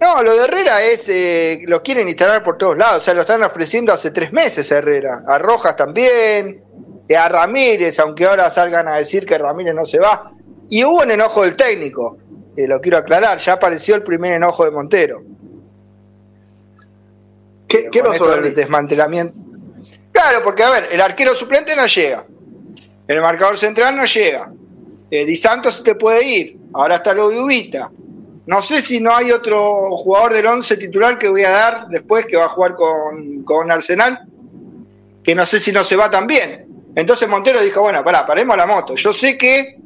No, 0.00 0.22
lo 0.22 0.36
de 0.36 0.44
Herrera 0.44 0.82
es, 0.82 1.08
eh, 1.08 1.60
lo 1.66 1.80
quieren 1.80 2.08
instalar 2.08 2.42
por 2.42 2.58
todos 2.58 2.76
lados, 2.76 3.02
o 3.02 3.04
sea, 3.04 3.14
lo 3.14 3.20
están 3.20 3.40
ofreciendo 3.44 3.92
hace 3.92 4.10
tres 4.10 4.32
meses 4.32 4.72
a 4.72 4.78
Herrera, 4.78 5.22
a 5.24 5.38
Rojas 5.38 5.76
también, 5.76 6.60
a 7.16 7.28
Ramírez, 7.28 8.00
aunque 8.00 8.26
ahora 8.26 8.50
salgan 8.50 8.88
a 8.88 8.96
decir 8.96 9.24
que 9.24 9.38
Ramírez 9.38 9.76
no 9.76 9.86
se 9.86 10.00
va. 10.00 10.32
Y 10.68 10.82
hubo 10.82 11.02
un 11.02 11.10
enojo 11.12 11.42
del 11.42 11.54
técnico, 11.54 12.18
eh, 12.56 12.66
lo 12.66 12.80
quiero 12.80 12.98
aclarar, 12.98 13.38
ya 13.38 13.52
apareció 13.52 13.94
el 13.94 14.02
primer 14.02 14.32
enojo 14.32 14.64
de 14.64 14.72
Montero. 14.72 15.22
¿Qué, 17.68 17.86
¿qué 17.92 18.02
pasó 18.02 18.34
el 18.34 18.52
desmantelamiento? 18.52 19.34
Claro, 20.10 20.40
porque 20.42 20.64
a 20.64 20.70
ver, 20.70 20.88
el 20.90 21.00
arquero 21.00 21.32
suplente 21.34 21.76
no 21.76 21.86
llega, 21.86 22.26
el 23.06 23.20
marcador 23.20 23.58
central 23.58 23.96
no 23.96 24.04
llega, 24.04 24.52
eh, 25.10 25.24
Di 25.24 25.36
Santos 25.36 25.82
te 25.82 25.94
puede 25.94 26.26
ir, 26.26 26.56
ahora 26.72 26.96
está 26.96 27.12
lo 27.14 27.28
de 27.28 27.40
Ubita. 27.40 27.90
No 28.46 28.60
sé 28.60 28.82
si 28.82 29.00
no 29.00 29.14
hay 29.14 29.30
otro 29.30 29.96
jugador 29.96 30.32
del 30.32 30.46
11 30.46 30.76
titular 30.76 31.18
que 31.18 31.28
voy 31.28 31.44
a 31.44 31.50
dar 31.50 31.88
después 31.88 32.26
que 32.26 32.36
va 32.36 32.46
a 32.46 32.48
jugar 32.48 32.74
con, 32.74 33.44
con 33.44 33.70
Arsenal, 33.70 34.20
que 35.22 35.34
no 35.34 35.46
sé 35.46 35.60
si 35.60 35.70
no 35.70 35.84
se 35.84 35.96
va 35.96 36.10
también. 36.10 36.66
Entonces 36.94 37.28
Montero 37.28 37.60
dijo, 37.62 37.80
bueno, 37.82 38.02
pará, 38.02 38.26
paremos 38.26 38.56
la 38.56 38.66
moto. 38.66 38.96
Yo 38.96 39.12
sé 39.12 39.38
que 39.38 39.76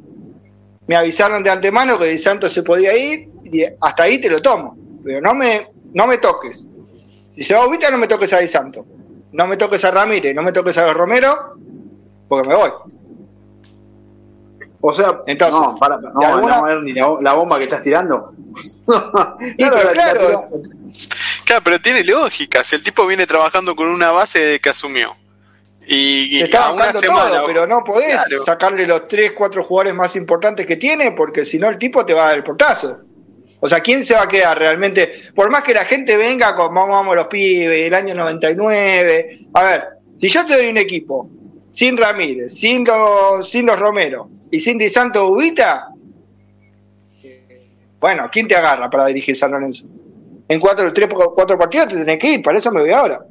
me 0.87 0.95
avisaron 0.95 1.43
de 1.43 1.49
antemano 1.49 1.99
que 1.99 2.05
Di 2.05 2.17
Santo 2.17 2.49
se 2.49 2.63
podía 2.63 2.97
ir 2.97 3.29
y 3.43 3.63
hasta 3.79 4.03
ahí 4.03 4.19
te 4.19 4.29
lo 4.29 4.41
tomo. 4.41 4.75
Pero 5.03 5.21
no 5.21 5.33
me, 5.33 5.67
no 5.93 6.07
me 6.07 6.17
toques. 6.17 6.65
Si 7.29 7.43
se 7.43 7.53
va 7.53 7.67
Ubita, 7.67 7.91
no 7.91 7.97
me 7.97 8.07
toques 8.07 8.33
a 8.33 8.39
Di 8.39 8.47
Santo. 8.47 8.85
No 9.31 9.45
me 9.45 9.57
toques 9.57 9.83
a 9.85 9.91
Ramírez, 9.91 10.33
no 10.33 10.41
me 10.41 10.51
toques 10.51 10.77
a 10.77 10.91
Romero, 10.93 11.57
porque 12.27 12.49
me 12.49 12.55
voy. 12.55 12.71
O 14.89 14.93
sea, 14.93 15.19
Entonces, 15.25 15.59
no, 15.59 15.75
para, 15.75 15.97
no, 15.97 16.47
a 16.47 16.61
ver 16.61 16.81
ni 16.81 16.93
la, 16.93 17.33
bomba 17.33 17.57
que 17.57 17.65
estás 17.65 17.83
tirando. 17.83 18.31
claro, 19.57 19.91
claro. 19.91 20.49
claro, 21.43 21.61
pero 21.61 21.81
tiene 21.81 22.05
lógica. 22.05 22.63
Si 22.63 22.77
el 22.77 22.83
tipo 22.83 23.05
viene 23.05 23.27
trabajando 23.27 23.75
con 23.75 23.89
una 23.89 24.13
base 24.13 24.39
de 24.39 24.59
que 24.61 24.69
asumió 24.69 25.13
y, 25.85 26.41
está 26.41 26.71
una 26.71 26.93
semana, 26.93 27.43
pero 27.45 27.67
no 27.67 27.83
podés 27.83 28.17
sacarle 28.45 28.87
los 28.87 29.09
3, 29.09 29.33
4 29.33 29.61
jugadores 29.61 29.93
más 29.93 30.15
importantes 30.15 30.65
que 30.65 30.77
tiene, 30.77 31.11
porque 31.11 31.43
si 31.43 31.59
no 31.59 31.67
el 31.67 31.77
tipo 31.77 32.05
te 32.05 32.13
va 32.13 32.23
a 32.23 32.27
dar 32.27 32.37
el 32.37 32.45
portazo. 32.45 33.01
O 33.59 33.67
sea, 33.67 33.81
¿quién 33.81 34.05
se 34.05 34.13
va 34.13 34.23
a 34.23 34.27
quedar 34.29 34.57
realmente? 34.57 35.11
Por 35.35 35.49
más 35.49 35.63
que 35.63 35.73
la 35.73 35.83
gente 35.83 36.15
venga 36.15 36.55
con 36.55 36.73
vamos, 36.73 36.95
vamos 36.95 37.13
los 37.13 37.27
pibes, 37.27 37.87
el 37.87 37.93
año 37.93 38.15
99. 38.15 39.47
A 39.53 39.63
ver, 39.63 39.83
si 40.17 40.29
yo 40.29 40.45
te 40.45 40.55
doy 40.55 40.69
un 40.69 40.77
equipo 40.77 41.29
sin 41.77 41.95
Ramírez, 41.95 42.55
sin 42.55 42.83
los, 42.83 43.47
sin 43.47 43.67
los 43.67 43.79
Romero 43.79 44.27
y 44.49 44.59
sin 44.59 44.79
Di 44.79 44.89
Santo 44.89 45.29
Ubita, 45.29 45.89
bueno, 47.99 48.27
¿quién 48.31 48.47
te 48.47 48.55
agarra 48.55 48.89
para 48.89 49.05
dirigir 49.05 49.35
San 49.35 49.51
Lorenzo? 49.51 49.85
En 50.47 50.59
cuatro, 50.59 50.91
tres, 50.91 51.07
cuatro 51.35 51.55
partidos 51.55 51.89
te 51.89 51.97
tenés 51.97 52.17
que 52.17 52.31
ir, 52.31 52.41
para 52.41 52.57
eso 52.57 52.71
me 52.71 52.81
voy 52.81 52.89
ahora. 52.89 53.23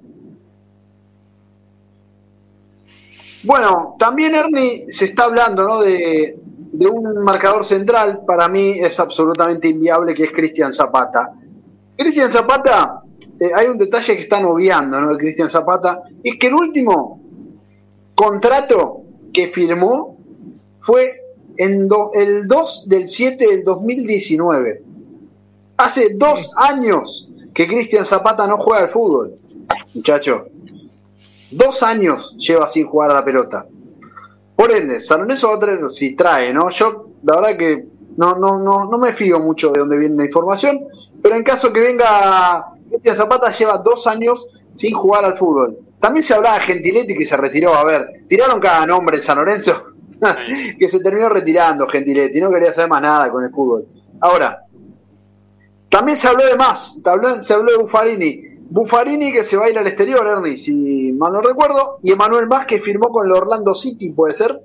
Bueno, 3.42 3.96
también 3.98 4.36
Ernie 4.36 4.86
se 4.90 5.06
está 5.06 5.24
hablando 5.24 5.64
¿no? 5.64 5.80
de, 5.80 6.38
un 6.88 7.24
marcador 7.24 7.64
central, 7.64 8.20
para 8.24 8.46
mí 8.46 8.78
es 8.78 9.00
absolutamente 9.00 9.66
inviable, 9.66 10.14
que 10.14 10.22
es 10.22 10.30
Cristian 10.30 10.72
Zapata. 10.72 11.32
Cristian 11.96 12.30
Zapata, 12.30 13.02
eh, 13.40 13.50
hay 13.52 13.66
un 13.66 13.76
detalle 13.76 14.14
que 14.14 14.22
están 14.22 14.44
obviando 14.44 15.00
¿no? 15.00 15.08
de 15.14 15.18
Cristian 15.18 15.50
Zapata, 15.50 16.02
es 16.22 16.38
que 16.38 16.46
el 16.46 16.54
último 16.54 17.25
contrato 18.16 19.02
que 19.32 19.48
firmó 19.48 20.16
fue 20.74 21.22
en 21.58 21.88
el 22.14 22.48
2 22.48 22.88
del 22.88 23.06
7 23.06 23.46
del 23.46 23.64
2019. 23.64 24.82
Hace 25.76 26.14
dos 26.14 26.50
años 26.56 27.28
que 27.54 27.68
Cristian 27.68 28.04
Zapata 28.04 28.46
no 28.46 28.56
juega 28.56 28.82
al 28.82 28.88
fútbol, 28.88 29.38
muchacho. 29.94 30.46
Dos 31.50 31.82
años 31.82 32.36
lleva 32.38 32.66
sin 32.66 32.86
jugar 32.86 33.10
a 33.10 33.14
la 33.14 33.24
pelota. 33.24 33.66
Por 34.56 34.72
ende, 34.72 34.98
San 35.00 35.20
Lorenzo 35.20 35.48
va 35.48 35.56
a 35.56 35.58
traer, 35.58 35.90
si 35.90 36.16
trae, 36.16 36.52
¿no? 36.52 36.70
Yo, 36.70 37.10
la 37.22 37.36
verdad 37.36 37.56
que 37.58 37.86
no, 38.16 38.38
no, 38.38 38.58
no, 38.58 38.86
no 38.86 38.98
me 38.98 39.12
fío 39.12 39.38
mucho 39.38 39.70
de 39.70 39.80
dónde 39.80 39.98
viene 39.98 40.16
la 40.16 40.24
información, 40.24 40.86
pero 41.22 41.36
en 41.36 41.44
caso 41.44 41.72
que 41.72 41.80
venga 41.80 42.72
Cristian 42.88 43.16
Zapata, 43.16 43.52
lleva 43.52 43.78
dos 43.78 44.06
años 44.06 44.60
sin 44.70 44.94
jugar 44.94 45.24
al 45.26 45.36
fútbol. 45.36 45.78
También 46.00 46.22
se 46.22 46.34
hablaba 46.34 46.58
de 46.58 46.64
Gentiletti 46.64 47.16
que 47.16 47.24
se 47.24 47.36
retiró. 47.36 47.74
A 47.74 47.84
ver, 47.84 48.24
tiraron 48.28 48.60
cada 48.60 48.86
nombre 48.86 49.16
en 49.16 49.22
San 49.22 49.38
Lorenzo 49.38 49.82
que 50.78 50.88
se 50.88 51.00
terminó 51.00 51.28
retirando 51.28 51.86
Gentiletti. 51.86 52.40
No 52.40 52.50
quería 52.50 52.72
saber 52.72 52.90
más 52.90 53.02
nada 53.02 53.30
con 53.30 53.44
el 53.44 53.50
fútbol. 53.50 53.86
Ahora, 54.20 54.62
también 55.88 56.16
se 56.16 56.28
habló 56.28 56.44
de 56.46 56.56
más. 56.56 57.00
Se 57.42 57.54
habló 57.54 57.72
de 57.72 57.78
Buffarini. 57.78 58.42
Buffarini 58.68 59.32
que 59.32 59.44
se 59.44 59.56
va 59.56 59.66
a 59.66 59.70
ir 59.70 59.78
al 59.78 59.86
exterior, 59.86 60.26
Ernie, 60.26 60.56
si 60.56 61.12
mal 61.12 61.32
no 61.32 61.40
recuerdo. 61.40 61.98
Y 62.02 62.12
Emanuel 62.12 62.46
Más 62.46 62.66
que 62.66 62.80
firmó 62.80 63.08
con 63.10 63.26
el 63.26 63.32
Orlando 63.32 63.74
City, 63.74 64.10
¿puede 64.10 64.34
ser? 64.34 64.60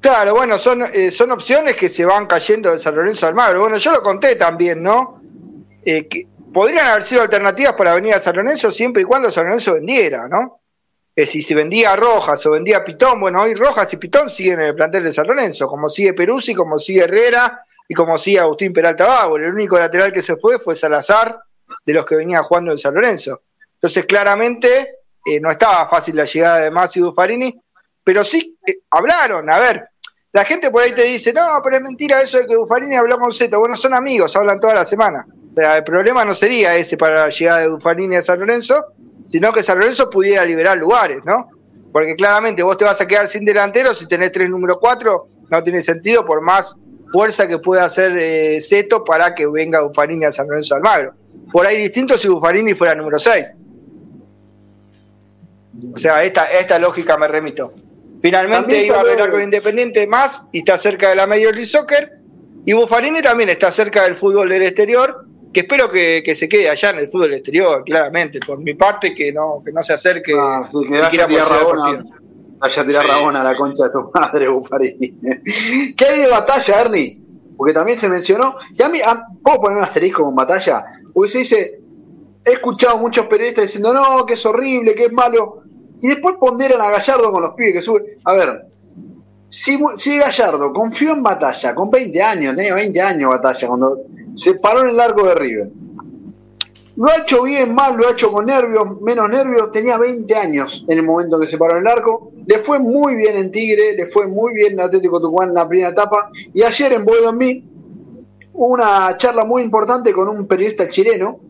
Claro, 0.00 0.34
bueno, 0.34 0.58
son, 0.58 0.82
eh, 0.82 1.10
son 1.10 1.32
opciones 1.32 1.74
que 1.74 1.88
se 1.88 2.04
van 2.04 2.26
cayendo 2.26 2.70
de 2.70 2.78
San 2.78 2.94
Lorenzo 2.94 3.26
Almagro. 3.26 3.60
Bueno, 3.60 3.76
yo 3.76 3.92
lo 3.92 4.02
conté 4.02 4.36
también, 4.36 4.82
¿no? 4.82 5.20
Eh, 5.84 6.06
que 6.06 6.27
podrían 6.52 6.86
haber 6.86 7.02
sido 7.02 7.22
alternativas 7.22 7.74
para 7.74 7.94
venir 7.94 8.14
a 8.14 8.20
San 8.20 8.36
Lorenzo 8.36 8.70
siempre 8.70 9.02
y 9.02 9.04
cuando 9.04 9.30
San 9.30 9.44
Lorenzo 9.44 9.74
vendiera, 9.74 10.28
¿no? 10.28 10.60
Es 11.14 11.30
si 11.30 11.42
se 11.42 11.54
vendía 11.54 11.96
Rojas 11.96 12.44
o 12.46 12.52
vendía 12.52 12.84
Pitón, 12.84 13.20
bueno, 13.20 13.42
hoy 13.42 13.54
Rojas 13.54 13.92
y 13.92 13.96
Pitón 13.96 14.30
siguen 14.30 14.60
en 14.60 14.68
el 14.68 14.74
plantel 14.74 15.04
de 15.04 15.12
San 15.12 15.26
Lorenzo, 15.26 15.66
como 15.66 15.88
sigue 15.88 16.14
Peruzzi, 16.14 16.54
como 16.54 16.78
sigue 16.78 17.04
Herrera 17.04 17.60
y 17.88 17.94
como 17.94 18.16
sigue 18.16 18.38
Agustín 18.38 18.72
Peralta 18.72 19.06
Bauer. 19.06 19.42
El 19.42 19.54
único 19.54 19.78
lateral 19.78 20.12
que 20.12 20.22
se 20.22 20.36
fue 20.36 20.58
fue 20.58 20.74
Salazar, 20.74 21.40
de 21.84 21.92
los 21.92 22.04
que 22.04 22.16
venía 22.16 22.42
jugando 22.42 22.70
en 22.70 22.78
San 22.78 22.94
Lorenzo. 22.94 23.42
Entonces, 23.74 24.04
claramente, 24.06 24.98
eh, 25.24 25.40
no 25.40 25.50
estaba 25.50 25.88
fácil 25.88 26.16
la 26.16 26.24
llegada 26.24 26.60
de 26.60 26.70
Masi 26.70 27.00
Buffarini, 27.00 27.60
pero 28.02 28.24
sí 28.24 28.56
eh, 28.66 28.78
hablaron. 28.90 29.50
A 29.50 29.58
ver, 29.58 29.88
la 30.32 30.44
gente 30.44 30.70
por 30.70 30.82
ahí 30.82 30.92
te 30.92 31.04
dice, 31.04 31.32
no, 31.32 31.60
pero 31.62 31.76
es 31.76 31.82
mentira 31.82 32.22
eso 32.22 32.38
de 32.38 32.46
que 32.46 32.56
Buffarini 32.56 32.96
habló 32.96 33.18
con 33.18 33.32
Z. 33.32 33.56
Bueno, 33.56 33.76
son 33.76 33.94
amigos, 33.94 34.34
hablan 34.36 34.60
toda 34.60 34.74
la 34.74 34.84
semana. 34.84 35.26
O 35.58 35.60
sea, 35.60 35.78
el 35.78 35.82
problema 35.82 36.24
no 36.24 36.34
sería 36.34 36.76
ese 36.76 36.96
para 36.96 37.24
la 37.24 37.30
llegada 37.30 37.58
de 37.58 37.68
Buffarini 37.68 38.14
a 38.14 38.22
San 38.22 38.38
Lorenzo, 38.38 38.92
sino 39.26 39.52
que 39.52 39.64
San 39.64 39.76
Lorenzo 39.76 40.08
pudiera 40.08 40.44
liberar 40.44 40.78
lugares, 40.78 41.18
¿no? 41.24 41.48
Porque 41.92 42.14
claramente 42.14 42.62
vos 42.62 42.78
te 42.78 42.84
vas 42.84 43.00
a 43.00 43.08
quedar 43.08 43.26
sin 43.26 43.44
delantero 43.44 43.92
si 43.92 44.06
tenés 44.06 44.30
tres 44.30 44.48
número 44.48 44.78
cuatro, 44.78 45.26
no 45.50 45.60
tiene 45.64 45.82
sentido 45.82 46.24
por 46.24 46.42
más 46.42 46.76
fuerza 47.10 47.48
que 47.48 47.58
pueda 47.58 47.86
hacer 47.86 48.16
eh, 48.16 48.60
Zeto 48.60 49.02
para 49.02 49.34
que 49.34 49.48
venga 49.48 49.80
Buffarini 49.80 50.26
a 50.26 50.30
San 50.30 50.46
Lorenzo 50.46 50.76
Almagro. 50.76 51.14
Por 51.50 51.66
ahí 51.66 51.78
distinto 51.78 52.16
si 52.16 52.28
Buffarini 52.28 52.74
fuera 52.74 52.94
número 52.94 53.18
6. 53.18 53.54
O 55.92 55.96
sea, 55.96 56.22
esta, 56.22 56.44
esta 56.52 56.78
lógica 56.78 57.18
me 57.18 57.26
remito. 57.26 57.74
Finalmente 58.22 58.80
iba 58.86 59.00
a 59.00 59.02
ver 59.02 59.20
algo 59.20 59.40
Independiente 59.40 60.06
más 60.06 60.46
y 60.52 60.60
está 60.60 60.78
cerca 60.78 61.08
de 61.08 61.16
la 61.16 61.26
Major 61.26 61.52
League 61.52 61.66
Soccer. 61.66 62.12
Y 62.64 62.74
Buffarini 62.74 63.22
también 63.22 63.48
está 63.48 63.72
cerca 63.72 64.04
del 64.04 64.14
fútbol 64.14 64.50
del 64.50 64.62
exterior, 64.62 65.24
que 65.52 65.60
espero 65.60 65.88
que, 65.88 66.34
se 66.34 66.48
quede 66.48 66.68
allá 66.68 66.90
en 66.90 66.98
el 66.98 67.08
fútbol 67.08 67.34
exterior, 67.34 67.82
claramente. 67.84 68.40
Por 68.44 68.58
mi 68.58 68.74
parte, 68.74 69.14
que 69.14 69.32
no, 69.32 69.62
que 69.64 69.72
no 69.72 69.82
se 69.82 69.94
acerque. 69.94 70.34
Ah, 70.38 70.66
sí, 70.68 70.78
que 70.82 71.00
vaya 71.00 71.24
a 71.24 71.26
tirar 71.26 71.48
Rabona, 71.48 72.04
vaya 72.58 72.82
a 72.82 72.86
tirar 72.86 73.06
Rabona 73.06 73.40
a 73.40 73.44
la 73.44 73.56
concha 73.56 73.84
de 73.84 73.90
su 73.90 74.10
madre, 74.14 74.48
Buffarini. 74.48 75.14
¿Qué 75.96 76.04
hay 76.04 76.20
de 76.20 76.28
batalla, 76.28 76.80
Ernie? 76.80 77.22
Porque 77.56 77.72
también 77.72 77.98
se 77.98 78.08
mencionó. 78.08 78.54
Y 78.72 78.82
a 78.82 78.88
mí, 78.88 78.98
¿puedo 79.42 79.60
poner 79.60 79.78
un 79.78 79.84
asterisco 79.84 80.24
con 80.24 80.34
batalla? 80.34 80.84
Porque 81.12 81.30
se 81.30 81.38
dice. 81.38 81.80
He 82.44 82.52
escuchado 82.52 82.96
muchos 82.96 83.26
periodistas 83.26 83.64
diciendo, 83.64 83.92
no, 83.92 84.24
que 84.24 84.34
es 84.34 84.46
horrible, 84.46 84.94
que 84.94 85.06
es 85.06 85.12
malo 85.12 85.64
y 86.00 86.08
después 86.08 86.36
ponderan 86.38 86.80
a 86.80 86.90
Gallardo 86.90 87.32
con 87.32 87.42
los 87.42 87.54
pibes 87.54 87.74
que 87.74 87.82
sube. 87.82 88.18
A 88.24 88.34
ver, 88.34 88.66
si, 89.48 89.78
si 89.96 90.18
Gallardo 90.18 90.72
confió 90.72 91.12
en 91.12 91.22
Batalla 91.22 91.74
con 91.74 91.90
20 91.90 92.22
años, 92.22 92.54
tenía 92.54 92.74
20 92.74 93.00
años 93.00 93.30
Batalla 93.30 93.68
cuando 93.68 93.98
se 94.38 94.54
paró 94.54 94.82
en 94.82 94.90
el 94.90 94.96
largo 94.96 95.26
de 95.26 95.34
River. 95.34 95.68
Lo 96.96 97.10
ha 97.10 97.16
hecho 97.22 97.42
bien, 97.42 97.74
mal, 97.74 97.96
lo 97.96 98.08
ha 98.08 98.12
hecho 98.12 98.32
con 98.32 98.46
nervios, 98.46 99.00
menos 99.00 99.28
nervios. 99.28 99.70
Tenía 99.70 99.98
20 99.98 100.34
años 100.34 100.84
en 100.88 100.98
el 100.98 101.04
momento 101.04 101.38
que 101.38 101.46
se 101.46 101.58
paró 101.58 101.76
en 101.76 101.82
el 101.82 101.88
arco. 101.88 102.32
Le 102.46 102.58
fue 102.58 102.78
muy 102.78 103.14
bien 103.14 103.36
en 103.36 103.50
Tigre, 103.50 103.94
le 103.94 104.06
fue 104.06 104.26
muy 104.26 104.54
bien 104.54 104.72
en 104.74 104.80
Atlético 104.80 105.20
Tucumán 105.20 105.48
en 105.48 105.54
la 105.54 105.68
primera 105.68 105.90
etapa. 105.90 106.30
Y 106.52 106.62
ayer 106.62 106.92
en 106.92 107.04
Boedo 107.04 107.32
una 108.54 109.16
charla 109.16 109.44
muy 109.44 109.62
importante 109.62 110.12
con 110.12 110.28
un 110.28 110.46
periodista 110.46 110.88
chileno. 110.88 111.40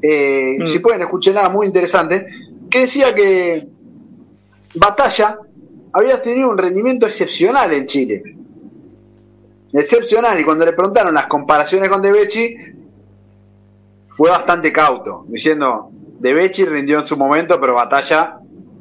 Eh, 0.00 0.56
mm. 0.60 0.66
Si 0.66 0.78
pueden, 0.80 1.02
escucharla, 1.02 1.48
muy 1.48 1.66
interesante. 1.66 2.26
Que 2.68 2.80
decía 2.80 3.14
que 3.14 3.68
Batalla 4.74 5.38
había 5.92 6.20
tenido 6.20 6.48
un 6.48 6.58
rendimiento 6.58 7.06
excepcional 7.06 7.72
en 7.72 7.86
Chile. 7.86 8.22
Excepcional. 9.72 10.38
Y 10.38 10.44
cuando 10.44 10.64
le 10.64 10.72
preguntaron 10.72 11.14
las 11.14 11.26
comparaciones 11.26 11.88
con 11.88 12.02
De 12.02 12.12
Becci, 12.12 12.54
fue 14.10 14.30
bastante 14.30 14.72
cauto, 14.72 15.24
diciendo, 15.28 15.90
De 16.18 16.34
Becci 16.34 16.64
rindió 16.64 17.00
en 17.00 17.06
su 17.06 17.16
momento, 17.16 17.58
pero 17.60 17.74
Batalla 17.74 18.38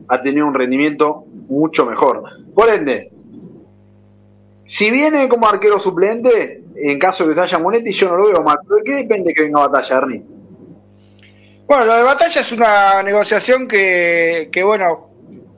ha 0.07 0.21
tenido 0.21 0.45
un 0.45 0.53
rendimiento 0.53 1.25
mucho 1.47 1.85
mejor. 1.85 2.23
Por 2.53 2.69
ende, 2.69 3.11
si 4.65 4.89
viene 4.91 5.29
como 5.29 5.47
arquero 5.47 5.79
suplente, 5.79 6.63
en 6.75 6.99
caso 6.99 7.23
de 7.23 7.29
que 7.29 7.35
se 7.35 7.41
haya 7.41 7.59
Monetti, 7.59 7.91
yo 7.91 8.09
no 8.09 8.17
lo 8.17 8.27
veo 8.29 8.43
mal. 8.43 8.59
¿Pero 8.63 8.77
de 8.77 8.83
qué 8.83 8.95
depende 8.95 9.33
que 9.33 9.43
venga 9.43 9.67
Batalla, 9.67 9.97
Ernie? 9.97 10.23
Bueno, 11.67 11.85
lo 11.85 11.95
de 11.95 12.03
Batalla 12.03 12.41
es 12.41 12.51
una 12.51 13.03
negociación 13.03 13.67
que, 13.67 14.49
que 14.51 14.63
bueno, 14.63 15.10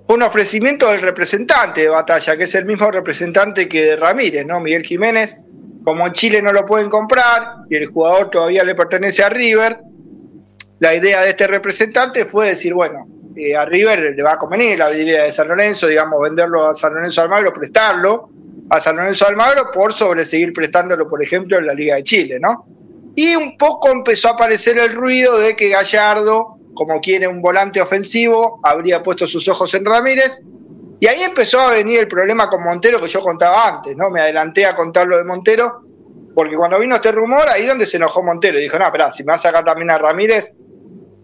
un 0.07 0.21
ofrecimiento 0.21 0.89
del 0.89 1.01
representante 1.01 1.81
de 1.81 1.89
batalla, 1.89 2.35
que 2.37 2.43
es 2.43 2.55
el 2.55 2.65
mismo 2.65 2.91
representante 2.91 3.67
que 3.67 3.95
Ramírez, 3.95 4.45
¿no? 4.45 4.59
Miguel 4.59 4.83
Jiménez. 4.83 5.37
Como 5.83 6.07
en 6.07 6.13
Chile 6.13 6.41
no 6.41 6.53
lo 6.53 6.65
pueden 6.65 6.89
comprar 6.89 7.55
y 7.69 7.75
el 7.75 7.87
jugador 7.87 8.29
todavía 8.29 8.63
le 8.63 8.73
pertenece 8.73 9.21
a 9.21 9.29
River, 9.29 9.79
la 10.79 10.95
idea 10.95 11.21
de 11.21 11.31
este 11.31 11.47
representante 11.47 12.25
fue 12.25 12.47
decir, 12.47 12.73
bueno, 12.73 13.05
eh, 13.35 13.55
a 13.55 13.65
River 13.65 14.13
le 14.15 14.23
va 14.23 14.33
a 14.33 14.37
convenir 14.37 14.77
la 14.77 14.89
vidriera 14.89 15.23
de 15.25 15.31
San 15.31 15.47
Lorenzo, 15.47 15.87
digamos, 15.87 16.21
venderlo 16.21 16.67
a 16.67 16.73
San 16.73 16.93
Lorenzo 16.93 17.21
Almagro, 17.21 17.51
prestarlo 17.51 18.29
a 18.69 18.79
San 18.79 18.95
Lorenzo 18.95 19.27
Almagro 19.27 19.71
por 19.73 19.93
sobre 19.93 20.23
seguir 20.23 20.53
prestándolo, 20.53 21.09
por 21.09 21.21
ejemplo, 21.21 21.57
en 21.57 21.67
la 21.67 21.73
Liga 21.73 21.95
de 21.95 22.03
Chile, 22.03 22.37
¿no? 22.39 22.65
Y 23.15 23.35
un 23.35 23.57
poco 23.57 23.89
empezó 23.89 24.29
a 24.29 24.31
aparecer 24.31 24.77
el 24.77 24.93
ruido 24.93 25.37
de 25.37 25.55
que 25.55 25.69
Gallardo 25.69 26.52
como 26.73 26.99
quiere 26.99 27.27
un 27.27 27.41
volante 27.41 27.81
ofensivo, 27.81 28.59
habría 28.63 29.03
puesto 29.03 29.27
sus 29.27 29.47
ojos 29.47 29.73
en 29.73 29.85
Ramírez. 29.85 30.41
Y 30.99 31.07
ahí 31.07 31.21
empezó 31.21 31.59
a 31.59 31.71
venir 31.71 31.99
el 31.99 32.07
problema 32.07 32.49
con 32.49 32.63
Montero 32.63 32.99
que 32.99 33.07
yo 33.07 33.21
contaba 33.21 33.67
antes, 33.67 33.95
¿no? 33.95 34.09
Me 34.09 34.21
adelanté 34.21 34.65
a 34.65 34.75
contar 34.75 35.07
lo 35.07 35.17
de 35.17 35.23
Montero, 35.23 35.81
porque 36.33 36.55
cuando 36.55 36.79
vino 36.79 36.95
este 36.95 37.11
rumor, 37.11 37.47
ahí 37.49 37.65
donde 37.65 37.85
se 37.85 37.97
enojó 37.97 38.23
Montero, 38.23 38.57
dijo, 38.57 38.79
no, 38.79 38.85
espera, 38.85 39.11
si 39.11 39.23
me 39.23 39.31
va 39.31 39.35
a 39.35 39.39
sacar 39.39 39.65
también 39.65 39.91
a 39.91 39.97
Ramírez, 39.97 40.53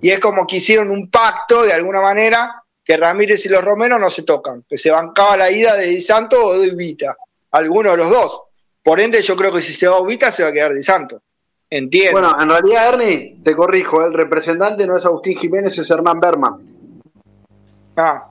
y 0.02 0.10
es 0.10 0.20
como 0.20 0.46
que 0.46 0.58
hicieron 0.58 0.92
un 0.92 1.10
pacto 1.10 1.64
de 1.64 1.74
alguna 1.74 2.02
manera, 2.02 2.64
que 2.84 2.98
Ramírez 2.98 3.46
y 3.46 3.50
los 3.50 3.64
Romeros 3.64 4.00
no 4.00 4.10
se 4.10 4.24
tocan, 4.24 4.66
que 4.68 4.78
se 4.78 4.92
bancaba 4.92 5.38
la 5.38 5.52
ida 5.52 5.76
de 5.76 5.86
Di 5.86 6.02
Santo 6.02 6.44
o 6.44 6.60
de 6.60 6.74
Ubita, 6.74 7.16
alguno 7.52 7.92
de 7.92 7.98
los 7.98 8.10
dos. 8.10 8.42
Por 8.84 9.00
ende, 9.00 9.22
yo 9.22 9.36
creo 9.36 9.52
que 9.52 9.62
si 9.62 9.74
se 9.74 9.88
va 9.88 10.00
Ubita, 10.00 10.32
se 10.32 10.44
va 10.44 10.50
a 10.50 10.54
quedar 10.54 10.74
Di 10.74 10.84
Santo. 10.84 11.22
Entiendo. 11.70 12.20
Bueno, 12.20 12.42
en 12.42 12.50
realidad, 12.50 12.94
Ernie, 12.94 13.38
te 13.44 13.56
corrijo, 13.56 14.04
el 14.04 14.14
representante 14.14 14.88
no 14.88 14.98
es 14.98 15.06
Agustín 15.06 15.38
Jiménez, 15.38 15.78
es 15.78 15.90
Hernán 15.90 16.20
Berman. 16.20 16.58
Ah. 17.96 18.26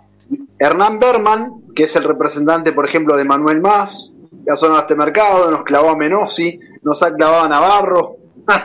Hernán 0.59 0.98
Berman, 0.98 1.62
que 1.74 1.85
es 1.85 1.94
el 1.94 2.05
representante, 2.05 2.72
por 2.72 2.85
ejemplo, 2.85 3.16
de 3.16 3.24
Manuel 3.24 3.61
Más, 3.61 4.12
que 4.44 4.51
ha 4.51 4.57
sonado 4.57 4.81
este 4.81 4.96
mercado, 4.96 5.51
nos 5.51 5.62
clavó 5.62 5.90
a 5.90 5.96
Menosi, 5.96 6.59
nos 6.83 7.03
ha 7.03 7.14
clavado 7.14 7.44
a 7.44 7.48
Navarro. 7.48 8.16
no, 8.48 8.57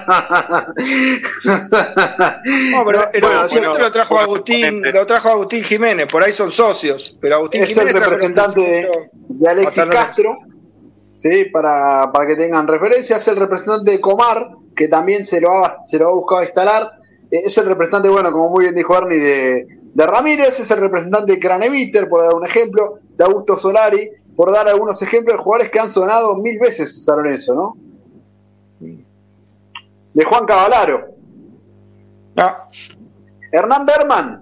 pero, 2.85 3.11
bueno, 3.21 3.77
lo 3.77 3.91
trajo 3.91 4.17
Agustín, 4.17 4.81
lo 4.93 5.05
trajo 5.05 5.29
Agustín 5.29 5.63
Jiménez, 5.63 6.07
por 6.07 6.23
ahí 6.23 6.31
son 6.31 6.51
socios, 6.51 7.17
pero 7.19 7.35
Agustín 7.35 7.63
es 7.63 7.75
el 7.75 7.89
representante 7.89 8.61
de, 8.61 8.89
de 9.27 9.49
Alexis 9.49 9.83
Castro, 9.85 10.37
sí, 11.15 11.45
para, 11.51 12.09
para 12.13 12.27
que 12.27 12.37
tengan 12.37 12.65
referencia, 12.65 13.17
es 13.17 13.27
el 13.27 13.35
representante 13.35 13.91
de 13.91 13.99
Comar, 13.99 14.51
que 14.75 14.87
también 14.87 15.25
se 15.25 15.41
lo 15.41 15.51
ha, 15.51 15.83
se 15.83 15.97
lo 15.97 16.09
ha 16.09 16.13
buscado 16.13 16.43
instalar. 16.43 16.91
Eh, 17.31 17.43
es 17.45 17.57
el 17.57 17.65
representante, 17.65 18.09
bueno, 18.09 18.31
como 18.31 18.49
muy 18.49 18.65
bien 18.65 18.75
dijo 18.75 18.95
Ernie, 18.97 19.19
de, 19.19 19.67
de 19.93 20.07
Ramírez, 20.07 20.59
es 20.59 20.71
el 20.71 20.79
representante 20.79 21.33
de 21.33 21.39
Craneviter, 21.39 22.09
por 22.09 22.23
dar 22.23 22.33
un 22.33 22.45
ejemplo, 22.45 22.99
de 23.15 23.23
Augusto 23.23 23.57
Solari, 23.57 24.09
por 24.35 24.51
dar 24.51 24.67
algunos 24.67 25.01
ejemplos 25.01 25.37
de 25.37 25.43
jugadores 25.43 25.71
que 25.71 25.79
han 25.79 25.91
sonado 25.91 26.35
mil 26.37 26.57
veces 26.59 27.03
San 27.03 27.17
Lorenzo, 27.17 27.53
¿no? 27.53 27.77
De 30.13 30.23
Juan 30.25 30.45
Cavalaro. 30.45 31.07
Ah. 32.35 32.67
Hernán 33.51 33.85
Berman 33.85 34.39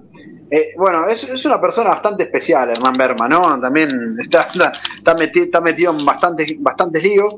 Eh, 0.50 0.74
bueno, 0.78 1.08
es, 1.08 1.24
es, 1.24 1.46
una 1.46 1.62
persona 1.62 1.92
bastante 1.92 2.24
especial, 2.24 2.72
Hernán 2.72 2.94
Berman, 2.98 3.30
¿no? 3.30 3.60
También 3.60 4.18
está, 4.20 4.50
está, 4.98 5.14
metido, 5.14 5.46
está 5.46 5.62
metido 5.62 5.96
en 5.98 6.06
bastantes, 6.06 6.54
bastantes 6.60 7.02
líos. 7.02 7.34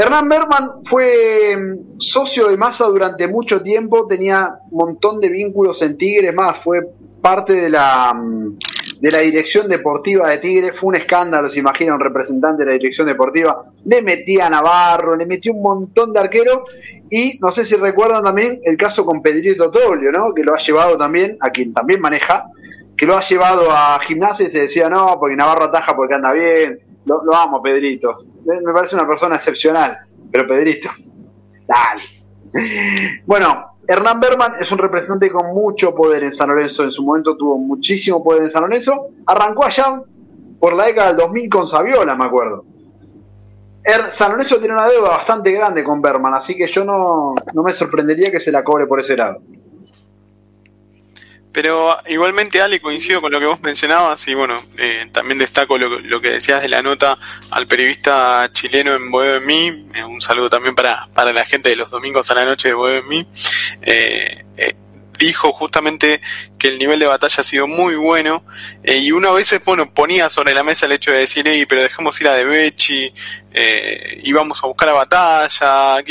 Hernán 0.00 0.28
Berman 0.28 0.70
fue 0.84 1.56
mm, 1.56 1.98
socio 1.98 2.46
de 2.46 2.56
Massa 2.56 2.84
durante 2.86 3.26
mucho 3.26 3.60
tiempo, 3.64 4.06
tenía 4.06 4.60
un 4.70 4.78
montón 4.78 5.18
de 5.18 5.28
vínculos 5.28 5.82
en 5.82 5.98
Tigres, 5.98 6.32
más 6.32 6.56
fue 6.58 6.88
parte 7.20 7.54
de 7.54 7.68
la, 7.68 8.14
mm, 8.14 8.58
de 9.00 9.10
la 9.10 9.18
dirección 9.18 9.68
deportiva 9.68 10.30
de 10.30 10.38
Tigres, 10.38 10.78
fue 10.78 10.90
un 10.90 10.94
escándalo, 10.94 11.48
se 11.48 11.58
imagina 11.58 11.94
un 11.94 12.00
representante 12.00 12.62
de 12.62 12.66
la 12.66 12.72
dirección 12.74 13.08
deportiva, 13.08 13.60
le 13.86 14.00
metía 14.02 14.46
a 14.46 14.50
Navarro, 14.50 15.16
le 15.16 15.26
metió 15.26 15.52
un 15.52 15.62
montón 15.62 16.12
de 16.12 16.20
arqueros 16.20 16.60
y 17.10 17.36
no 17.40 17.50
sé 17.50 17.64
si 17.64 17.74
recuerdan 17.74 18.22
también 18.22 18.60
el 18.62 18.76
caso 18.76 19.04
con 19.04 19.20
Pedrito 19.20 19.68
Toblio, 19.68 20.12
¿no? 20.12 20.32
que 20.32 20.44
lo 20.44 20.54
ha 20.54 20.58
llevado 20.58 20.96
también, 20.96 21.36
a 21.40 21.50
quien 21.50 21.72
también 21.72 22.00
maneja, 22.00 22.44
que 22.96 23.04
lo 23.04 23.16
ha 23.16 23.20
llevado 23.20 23.68
a 23.72 23.98
gimnasia 23.98 24.46
y 24.46 24.50
se 24.50 24.60
decía, 24.60 24.88
no, 24.88 25.16
porque 25.18 25.34
Navarro 25.34 25.64
ataja 25.64 25.96
porque 25.96 26.14
anda 26.14 26.32
bien, 26.32 26.78
lo 27.04 27.34
amo, 27.34 27.60
Pedrito. 27.60 28.14
Me 28.48 28.72
parece 28.72 28.94
una 28.94 29.06
persona 29.06 29.36
excepcional, 29.36 29.98
pero 30.32 30.46
Pedrito, 30.48 30.88
dale. 31.66 32.02
Bueno, 33.26 33.76
Hernán 33.86 34.20
Berman 34.20 34.52
es 34.60 34.72
un 34.72 34.78
representante 34.78 35.30
con 35.30 35.54
mucho 35.54 35.94
poder 35.94 36.24
en 36.24 36.34
San 36.34 36.48
Lorenzo, 36.48 36.84
en 36.84 36.90
su 36.90 37.04
momento 37.04 37.36
tuvo 37.36 37.58
muchísimo 37.58 38.22
poder 38.22 38.44
en 38.44 38.50
San 38.50 38.62
Lorenzo, 38.62 39.08
arrancó 39.26 39.64
allá 39.64 40.02
por 40.58 40.74
la 40.74 40.86
década 40.86 41.08
del 41.08 41.16
2000 41.18 41.50
con 41.50 41.66
Saviola, 41.66 42.14
me 42.14 42.24
acuerdo. 42.24 42.64
Er, 43.84 44.10
San 44.10 44.32
Lorenzo 44.32 44.58
tiene 44.58 44.74
una 44.74 44.88
deuda 44.88 45.08
bastante 45.10 45.52
grande 45.52 45.84
con 45.84 46.00
Berman, 46.00 46.34
así 46.34 46.56
que 46.56 46.66
yo 46.66 46.84
no, 46.84 47.34
no 47.52 47.62
me 47.62 47.72
sorprendería 47.72 48.30
que 48.30 48.40
se 48.40 48.52
la 48.52 48.64
cobre 48.64 48.86
por 48.86 49.00
ese 49.00 49.16
lado. 49.16 49.40
Pero 51.52 51.96
igualmente, 52.06 52.60
Ale, 52.60 52.80
coincido 52.80 53.20
con 53.20 53.32
lo 53.32 53.40
que 53.40 53.46
vos 53.46 53.60
mencionabas 53.60 54.26
y 54.28 54.34
bueno, 54.34 54.62
eh, 54.76 55.08
también 55.12 55.38
destaco 55.38 55.78
lo, 55.78 56.20
que 56.20 56.30
decías 56.30 56.62
de 56.62 56.68
la 56.68 56.82
nota 56.82 57.18
al 57.50 57.66
periodista 57.66 58.50
chileno 58.52 58.94
en 58.94 59.10
Boedo 59.10 59.36
en 59.36 59.46
mí. 59.46 59.86
Eh, 59.94 60.04
un 60.04 60.20
saludo 60.20 60.50
también 60.50 60.74
para, 60.74 61.08
para 61.14 61.32
la 61.32 61.44
gente 61.44 61.70
de 61.70 61.76
los 61.76 61.90
domingos 61.90 62.30
a 62.30 62.34
la 62.34 62.44
noche 62.44 62.68
de 62.68 62.74
Boedo 62.74 62.98
en 62.98 63.08
mí. 63.08 63.26
Eh, 63.82 64.44
dijo 65.18 65.52
justamente 65.52 66.20
que 66.58 66.68
el 66.68 66.78
nivel 66.78 66.98
de 66.98 67.06
batalla 67.06 67.36
ha 67.38 67.44
sido 67.44 67.66
muy 67.66 67.96
bueno 67.96 68.44
y 68.84 69.10
uno 69.10 69.30
a 69.30 69.34
veces 69.34 69.62
bueno 69.64 69.92
ponía 69.92 70.30
sobre 70.30 70.54
la 70.54 70.62
mesa 70.62 70.86
el 70.86 70.92
hecho 70.92 71.10
de 71.10 71.18
decir 71.18 71.44
pero 71.68 71.82
dejemos 71.82 72.20
ir 72.20 72.28
a 72.28 72.34
De 72.34 72.44
Becci 72.44 73.12
eh, 73.52 74.20
íbamos 74.22 74.62
a 74.62 74.68
buscar 74.68 74.88
a 74.90 74.92
batalla 74.92 76.02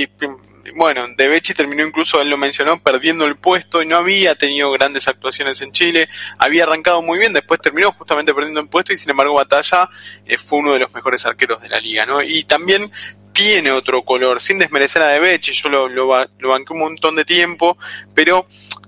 bueno, 0.78 1.06
De 1.18 1.28
Becci 1.28 1.54
terminó 1.56 1.86
incluso, 1.86 2.22
él 2.22 2.30
lo 2.30 2.38
mencionó, 2.38 2.82
perdiendo 2.82 3.26
el 3.26 3.36
puesto 3.36 3.82
y 3.82 3.88
no 3.88 3.98
había 3.98 4.36
tenido 4.36 4.72
grandes 4.72 5.08
actuaciones 5.08 5.62
en 5.62 5.72
Chile, 5.72 6.08
había 6.38 6.64
arrancado 6.64 7.02
muy 7.02 7.18
bien, 7.18 7.34
después 7.34 7.60
terminó 7.60 7.92
justamente 7.92 8.34
perdiendo 8.34 8.60
el 8.60 8.70
puesto 8.70 8.94
y 8.94 8.96
sin 8.96 9.10
embargo 9.10 9.34
Batalla 9.34 9.90
eh, 10.26 10.38
fue 10.38 10.60
uno 10.60 10.74
de 10.74 10.80
los 10.80 10.94
mejores 10.94 11.26
arqueros 11.26 11.62
de 11.62 11.70
la 11.70 11.80
liga, 11.80 12.06
¿no? 12.06 12.22
Y 12.22 12.44
también 12.44 12.92
tiene 13.34 13.72
otro 13.72 14.04
color, 14.04 14.40
sin 14.40 14.60
desmerecer 14.60 15.02
a 15.02 15.08
De 15.08 15.20
Becci, 15.20 15.52
yo 15.52 15.70
lo, 15.70 15.88
lo, 15.88 16.12
lo 16.38 16.50
banqué 16.50 16.74
un 16.74 16.80
montón 16.80 17.16
de 17.16 17.26
tiempo, 17.26 17.78
pero 18.14 18.48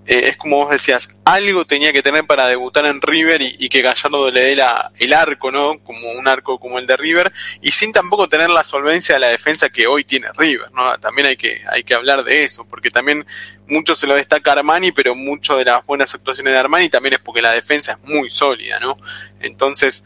eh, 0.10 0.30
es 0.30 0.38
como 0.38 0.58
vos 0.58 0.72
decías, 0.72 1.08
algo 1.24 1.66
tenía 1.66 1.94
que 1.94 2.02
tener 2.02 2.26
para 2.26 2.48
debutar 2.48 2.84
en 2.88 3.00
River 3.00 3.44
y, 3.44 3.70
que 3.70 3.84
Gallardo 3.84 4.32
le 4.32 4.42
dé 4.42 4.56
la, 4.56 4.92
el 4.98 5.14
arco, 5.14 5.52
¿no? 5.52 5.78
Como 5.84 6.10
un 6.10 6.28
arco 6.28 6.60
como 6.60 6.80
el 6.80 6.88
de 6.88 6.98
River, 6.98 7.32
y 7.62 7.70
sin 7.70 7.94
tampoco 7.94 8.28
tener 8.28 8.50
la 8.50 8.64
solvencia 8.64 9.14
de 9.14 9.20
la 9.20 9.30
defensa 9.30 9.70
que 9.70 9.86
hoy 9.86 10.04
tiene 10.04 10.30
River, 10.36 10.72
¿no? 10.72 10.98
También 10.98 11.28
hay 11.28 11.38
que, 11.38 11.62
hay 11.70 11.84
que 11.84 11.94
hablar 11.94 12.24
de 12.24 12.44
eso, 12.44 12.66
porque 12.68 12.90
también 12.90 13.24
mucho 13.68 13.96
se 13.96 14.08
lo 14.08 14.16
destaca 14.16 14.54
Armani, 14.54 14.92
pero 14.92 15.14
mucho 15.14 15.58
de 15.58 15.66
las 15.66 15.86
buenas 15.86 16.12
actuaciones 16.16 16.54
de 16.54 16.60
Armani 16.60 16.90
también 16.90 17.14
es 17.14 17.20
porque 17.20 17.44
la 17.44 17.54
defensa 17.54 17.92
es 17.92 18.00
muy 18.10 18.32
sólida, 18.32 18.80
¿no? 18.80 18.98
Entonces, 19.42 20.06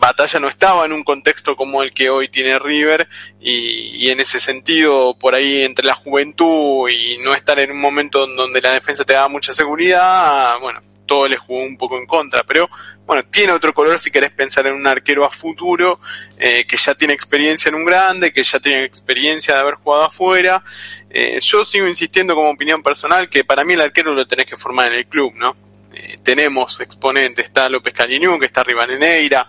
Batalla 0.00 0.40
no 0.40 0.48
estaba 0.48 0.84
en 0.86 0.92
un 0.92 1.04
contexto 1.04 1.54
como 1.54 1.82
el 1.82 1.92
que 1.92 2.10
hoy 2.10 2.28
tiene 2.28 2.58
River 2.58 3.08
y, 3.40 4.08
en 4.08 4.18
ese 4.18 4.40
sentido, 4.40 5.14
por 5.16 5.34
ahí 5.34 5.62
entre 5.62 5.86
la 5.86 5.94
juventud 5.94 6.88
y 6.88 7.18
no 7.18 7.34
estar 7.34 7.60
en 7.60 7.70
un 7.70 7.80
momento 7.80 8.26
donde 8.26 8.60
la 8.60 8.72
defensa 8.72 9.04
te 9.04 9.12
da 9.12 9.28
mucha 9.28 9.52
seguridad, 9.52 10.58
bueno, 10.60 10.80
todo 11.06 11.28
le 11.28 11.36
jugó 11.36 11.62
un 11.62 11.76
poco 11.76 11.98
en 11.98 12.06
contra, 12.06 12.44
pero 12.44 12.68
bueno, 13.04 13.24
tiene 13.24 13.52
otro 13.52 13.74
color 13.74 13.98
si 13.98 14.10
querés 14.10 14.30
pensar 14.30 14.66
en 14.66 14.74
un 14.74 14.86
arquero 14.86 15.24
a 15.24 15.30
futuro, 15.30 16.00
eh, 16.38 16.64
que 16.66 16.76
ya 16.76 16.94
tiene 16.94 17.12
experiencia 17.12 17.68
en 17.68 17.74
un 17.74 17.84
grande, 17.84 18.32
que 18.32 18.42
ya 18.42 18.58
tiene 18.60 18.84
experiencia 18.84 19.54
de 19.54 19.60
haber 19.60 19.74
jugado 19.74 20.04
afuera. 20.04 20.62
Eh, 21.10 21.40
yo 21.42 21.64
sigo 21.64 21.88
insistiendo 21.88 22.34
como 22.34 22.50
opinión 22.50 22.82
personal 22.82 23.28
que 23.28 23.44
para 23.44 23.64
mí 23.64 23.74
el 23.74 23.80
arquero 23.80 24.14
lo 24.14 24.26
tenés 24.26 24.46
que 24.46 24.56
formar 24.56 24.88
en 24.88 24.94
el 24.94 25.06
club, 25.06 25.34
¿no? 25.34 25.69
Eh, 25.92 26.16
tenemos 26.22 26.80
exponentes, 26.80 27.46
está 27.46 27.68
López 27.68 27.94
Caliñú, 27.94 28.38
que 28.38 28.46
está 28.46 28.62
Rivaneneira. 28.62 29.46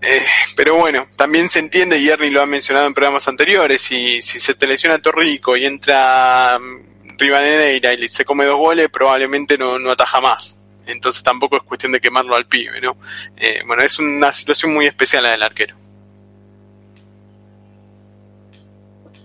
Eh, 0.00 0.24
pero 0.54 0.76
bueno, 0.76 1.08
también 1.16 1.48
se 1.48 1.58
entiende, 1.58 1.98
y 1.98 2.08
Ernie 2.08 2.30
lo 2.30 2.42
ha 2.42 2.46
mencionado 2.46 2.86
en 2.86 2.94
programas 2.94 3.26
anteriores, 3.26 3.82
si, 3.82 4.22
si 4.22 4.38
se 4.38 4.54
te 4.54 4.66
lesiona 4.66 4.98
Torrico 5.00 5.56
y 5.56 5.66
entra 5.66 6.58
mm, 6.58 7.18
Rivaneneira 7.18 7.94
y 7.94 8.08
se 8.08 8.24
come 8.24 8.44
dos 8.44 8.58
goles, 8.58 8.88
probablemente 8.90 9.58
no, 9.58 9.78
no 9.78 9.90
ataja 9.90 10.20
más. 10.20 10.58
Entonces 10.86 11.22
tampoco 11.22 11.56
es 11.56 11.62
cuestión 11.64 11.92
de 11.92 12.00
quemarlo 12.00 12.34
al 12.34 12.46
pibe, 12.46 12.80
¿no? 12.80 12.96
Eh, 13.36 13.62
bueno, 13.66 13.82
es 13.82 13.98
una 13.98 14.32
situación 14.32 14.72
muy 14.72 14.86
especial 14.86 15.24
la 15.24 15.30
del 15.30 15.42
arquero. 15.42 15.76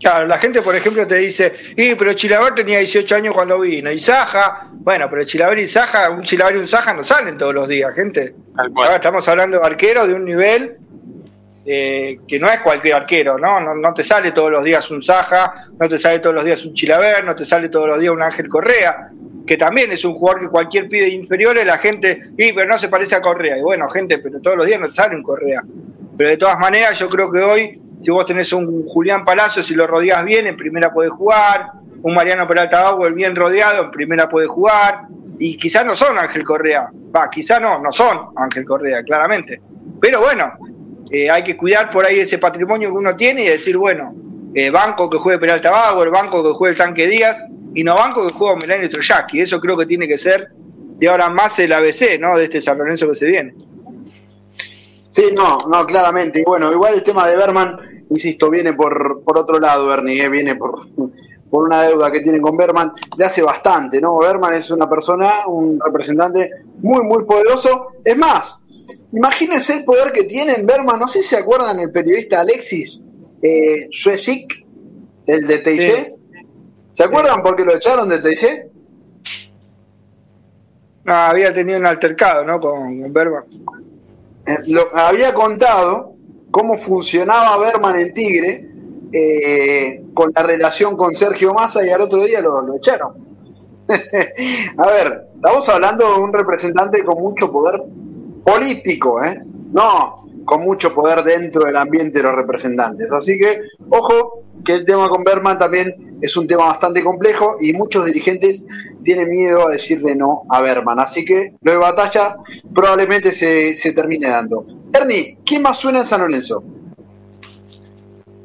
Claro, 0.04 0.28
la 0.28 0.38
gente, 0.38 0.62
por 0.62 0.76
ejemplo, 0.76 1.08
te 1.08 1.16
dice, 1.16 1.54
y 1.78 1.95
pero 1.95 2.12
Chilaver 2.12 2.54
tenía 2.54 2.80
18 2.80 3.16
años 3.16 3.34
cuando 3.34 3.62
vino, 3.62 3.89
y 3.89 3.97
Saja, 3.97 4.68
bueno, 4.74 5.08
pero 5.10 5.24
Chilaver 5.24 5.60
y 5.60 5.68
Saja, 5.68 6.10
un 6.10 6.24
Chilaver 6.24 6.58
y 6.58 6.60
un 6.60 6.68
Saja 6.68 6.93
no 6.93 7.06
salen 7.06 7.38
todos 7.38 7.54
los 7.54 7.70
días, 7.70 7.93
gente. 7.95 8.36
Ahora 8.76 8.95
estamos 8.95 9.26
hablando 9.30 9.58
de 9.58 9.66
arqueros 9.66 10.10
de 10.10 10.14
un 10.14 10.26
nivel 10.26 10.76
eh, 11.66 12.20
que 12.28 12.38
no 12.38 12.49
es 12.49 12.60
cualquier 12.60 12.95
arquero, 12.95 13.38
¿no? 13.38 13.62
¿no? 13.62 13.93
te 13.93 14.04
sale 14.04 14.34
todos 14.34 14.51
los 14.51 14.66
días 14.66 14.91
un 14.91 15.01
Saja, 15.01 15.54
no 15.80 15.88
te 15.88 15.97
sale 15.97 16.20
todos 16.20 16.36
los 16.36 16.43
días 16.43 16.66
un 16.66 16.74
Chilaver, 16.74 17.24
no 17.24 17.34
te 17.34 17.45
sale 17.45 17.70
todos 17.70 17.88
los 17.88 17.97
días 18.01 18.12
un 18.12 18.24
Ángel 18.24 18.49
Correa, 18.49 19.10
que 19.47 19.56
también 19.56 19.89
es 19.93 20.04
un 20.04 20.16
jugador 20.16 20.41
que 20.41 20.49
cualquier 20.49 20.89
pide 20.89 21.08
inferiores, 21.08 21.66
la 21.66 21.78
gente, 21.78 22.20
y 22.38 22.51
pero 22.51 22.68
no 22.68 22.78
se 22.78 22.89
parece 22.89 23.16
a 23.16 23.22
Correa. 23.22 23.58
Y 23.58 23.62
bueno, 23.62 23.88
gente, 23.88 24.18
pero 24.18 24.41
todos 24.41 24.58
los 24.58 24.68
días 24.68 24.82
no 24.82 24.89
te 24.89 24.95
sale 24.95 25.16
un 25.16 25.24
Correa. 25.24 25.62
Pero 26.18 26.30
de 26.30 26.38
todas 26.38 26.60
maneras, 26.60 26.99
yo 26.99 27.10
creo 27.10 27.32
que 27.32 27.39
hoy 27.39 27.83
si 28.04 28.12
vos 28.12 28.26
tenés 28.26 28.51
un 28.51 28.86
Julián 28.86 29.24
Palacio, 29.24 29.64
si 29.64 29.76
lo 29.76 29.88
rodeás 29.88 30.26
bien, 30.26 30.45
en 30.45 30.58
primera 30.58 30.91
puede 30.91 31.10
jugar. 31.10 31.72
Un 32.01 32.14
Mariano 32.14 32.45
Peralta 32.45 32.84
Bauer 32.84 33.14
bien 33.14 33.34
rodeado, 33.34 33.84
en 33.84 33.91
primera 33.91 34.28
puede 34.28 34.45
jugar. 34.45 35.04
Y 35.39 35.56
quizás 35.56 35.86
no 35.86 35.95
son 35.95 36.18
Ángel 36.18 36.43
Correa. 36.43 36.89
Va, 37.16 37.30
quizás 37.30 37.62
no, 37.62 37.80
no 37.80 37.93
son 37.93 38.32
Ángel 38.36 38.66
Correa, 38.66 39.04
claramente. 39.04 39.62
Pero 40.01 40.20
bueno, 40.20 40.51
eh, 41.12 41.30
hay 41.30 41.43
que 41.43 41.56
cuidar 41.56 41.89
por 41.89 42.06
ahí 42.06 42.20
ese 42.20 42.39
patrimonio 42.39 42.89
que 42.89 42.97
uno 42.97 43.16
tiene 43.16 43.45
y 43.45 43.47
decir, 43.47 43.78
bueno, 43.78 44.14
eh, 44.54 44.70
banco 44.70 45.10
que 45.10 45.18
juegue 45.18 45.39
Peralta 45.39 45.72
Bauer, 45.72 46.10
banco 46.10 46.43
que 46.43 46.49
juegue 46.49 46.74
el 46.74 46.78
Tanque 46.78 47.08
Díaz, 47.08 47.41
y 47.74 47.86
no 47.86 47.95
banco 47.95 48.28
que 48.28 48.34
juegue 48.34 48.58
Melania 48.64 48.89
Troyaki. 48.89 49.39
Eso 49.39 49.62
creo 49.62 49.78
que 49.78 49.86
tiene 49.86 50.10
que 50.10 50.18
ser 50.18 50.49
de 50.97 51.08
ahora 51.08 51.30
más 51.30 51.58
el 51.60 51.72
ABC, 51.72 52.20
¿no? 52.20 52.36
De 52.36 52.43
este 52.43 52.60
San 52.60 52.78
Lorenzo 52.78 53.08
que 53.08 53.16
se 53.16 53.28
viene. 53.28 53.54
Sí, 55.08 55.26
no, 55.38 55.60
no, 55.70 55.86
claramente. 55.86 56.41
Y 56.41 56.43
bueno, 56.43 56.70
igual 56.72 56.95
el 56.95 57.04
tema 57.04 57.28
de 57.28 57.38
Berman 57.38 57.93
insisto, 58.14 58.49
viene 58.49 58.74
por, 58.74 59.24
por 59.24 59.38
otro 59.38 59.59
lado, 59.59 59.88
Bernie, 59.88 60.24
eh, 60.24 60.30
viene 60.30 60.55
por, 60.55 60.88
por 61.49 61.66
una 61.66 61.84
deuda 61.84 62.11
que 62.11 62.22
tienen 62.22 62.41
con 62.41 62.55
Berman 62.55 62.91
de 63.18 63.26
hace 63.26 63.41
bastante, 63.41 63.99
¿no? 63.99 64.18
Berman 64.18 64.53
es 64.53 64.72
una 64.72 64.89
persona, 64.89 65.47
un 65.47 65.80
representante 65.80 66.49
muy, 66.78 67.03
muy 67.03 67.26
poderoso. 67.26 67.88
Es 68.03 68.18
más, 68.18 68.57
imagínense 69.11 69.74
el 69.78 69.84
poder 69.84 70.11
que 70.11 70.24
tiene 70.24 70.61
Berman, 70.64 70.99
no 70.99 71.07
sé 71.07 71.22
si 71.22 71.30
se 71.30 71.38
acuerdan 71.38 71.80
el 71.80 71.91
periodista 71.91 72.41
Alexis 72.41 73.03
eh, 73.41 73.89
el 75.28 75.47
de 75.47 75.57
TIC. 75.59 76.14
¿Se 76.91 77.03
acuerdan 77.03 77.41
por 77.41 77.55
qué 77.55 77.66
lo 77.66 77.76
echaron 77.76 78.09
de 78.09 78.20
TIC? 78.20 78.72
No, 81.05 81.14
había 81.14 81.53
tenido 81.53 81.80
un 81.80 81.86
altercado, 81.86 82.45
¿no? 82.45 82.59
Con, 82.59 83.11
Berman. 83.11 83.43
Eh, 84.45 84.57
lo, 84.68 84.95
había 84.95 85.34
contado 85.34 86.12
cómo 86.54 86.78
funcionaba 86.78 87.58
Berman 87.58 87.95
en 87.95 88.14
Tigre 88.14 88.70
eh, 89.12 90.04
con 90.14 90.32
la 90.36 90.43
relación 90.43 90.95
con 90.95 91.16
Sergio 91.16 91.51
Massa 91.51 91.84
y 91.84 91.89
al 91.89 92.01
otro 92.01 92.24
día 92.24 92.41
lo, 92.41 92.76
echaron. 92.76 93.14
a 94.78 94.88
ver, 94.88 95.30
estamos 95.34 95.68
hablando 95.68 96.14
de 96.14 96.20
un 96.20 96.32
representante 96.32 97.04
con 97.04 97.20
mucho 97.24 97.51
poder 97.51 97.82
político, 98.45 99.24
¿eh? 99.24 99.41
No, 99.72 100.28
con 100.45 100.62
mucho 100.62 100.93
poder 100.93 101.24
dentro 101.24 101.66
del 101.66 101.76
ambiente 101.76 102.20
de 102.20 102.24
los 102.26 102.36
representantes. 102.36 103.12
Así 103.12 103.39
que, 103.39 103.60
ojo, 103.89 104.43
que 104.64 104.74
el 104.74 104.86
tema 104.86 105.09
con 105.09 105.24
Berman 105.24 105.57
también 105.57 106.18
es 106.22 106.38
un 106.38 106.47
tema 106.47 106.66
bastante 106.66 107.03
complejo 107.03 107.57
y 107.59 107.74
muchos 107.74 108.05
dirigentes 108.05 108.64
tienen 109.03 109.30
miedo 109.30 109.68
a 109.68 109.72
decirle 109.72 110.16
no 110.16 110.43
a 110.49 110.61
Berman. 110.61 110.99
Así 110.99 111.26
que 111.26 111.53
lo 111.61 111.72
de 111.72 111.78
batalla 111.78 112.38
probablemente 112.74 113.34
se, 113.34 113.76
se 113.76 113.91
termine 113.91 114.30
dando. 114.30 114.66
Ernie, 114.93 115.38
¿quién 115.45 115.61
más 115.61 115.78
suena 115.78 115.99
en 115.99 116.05
San 116.05 116.22
Lorenzo? 116.22 116.64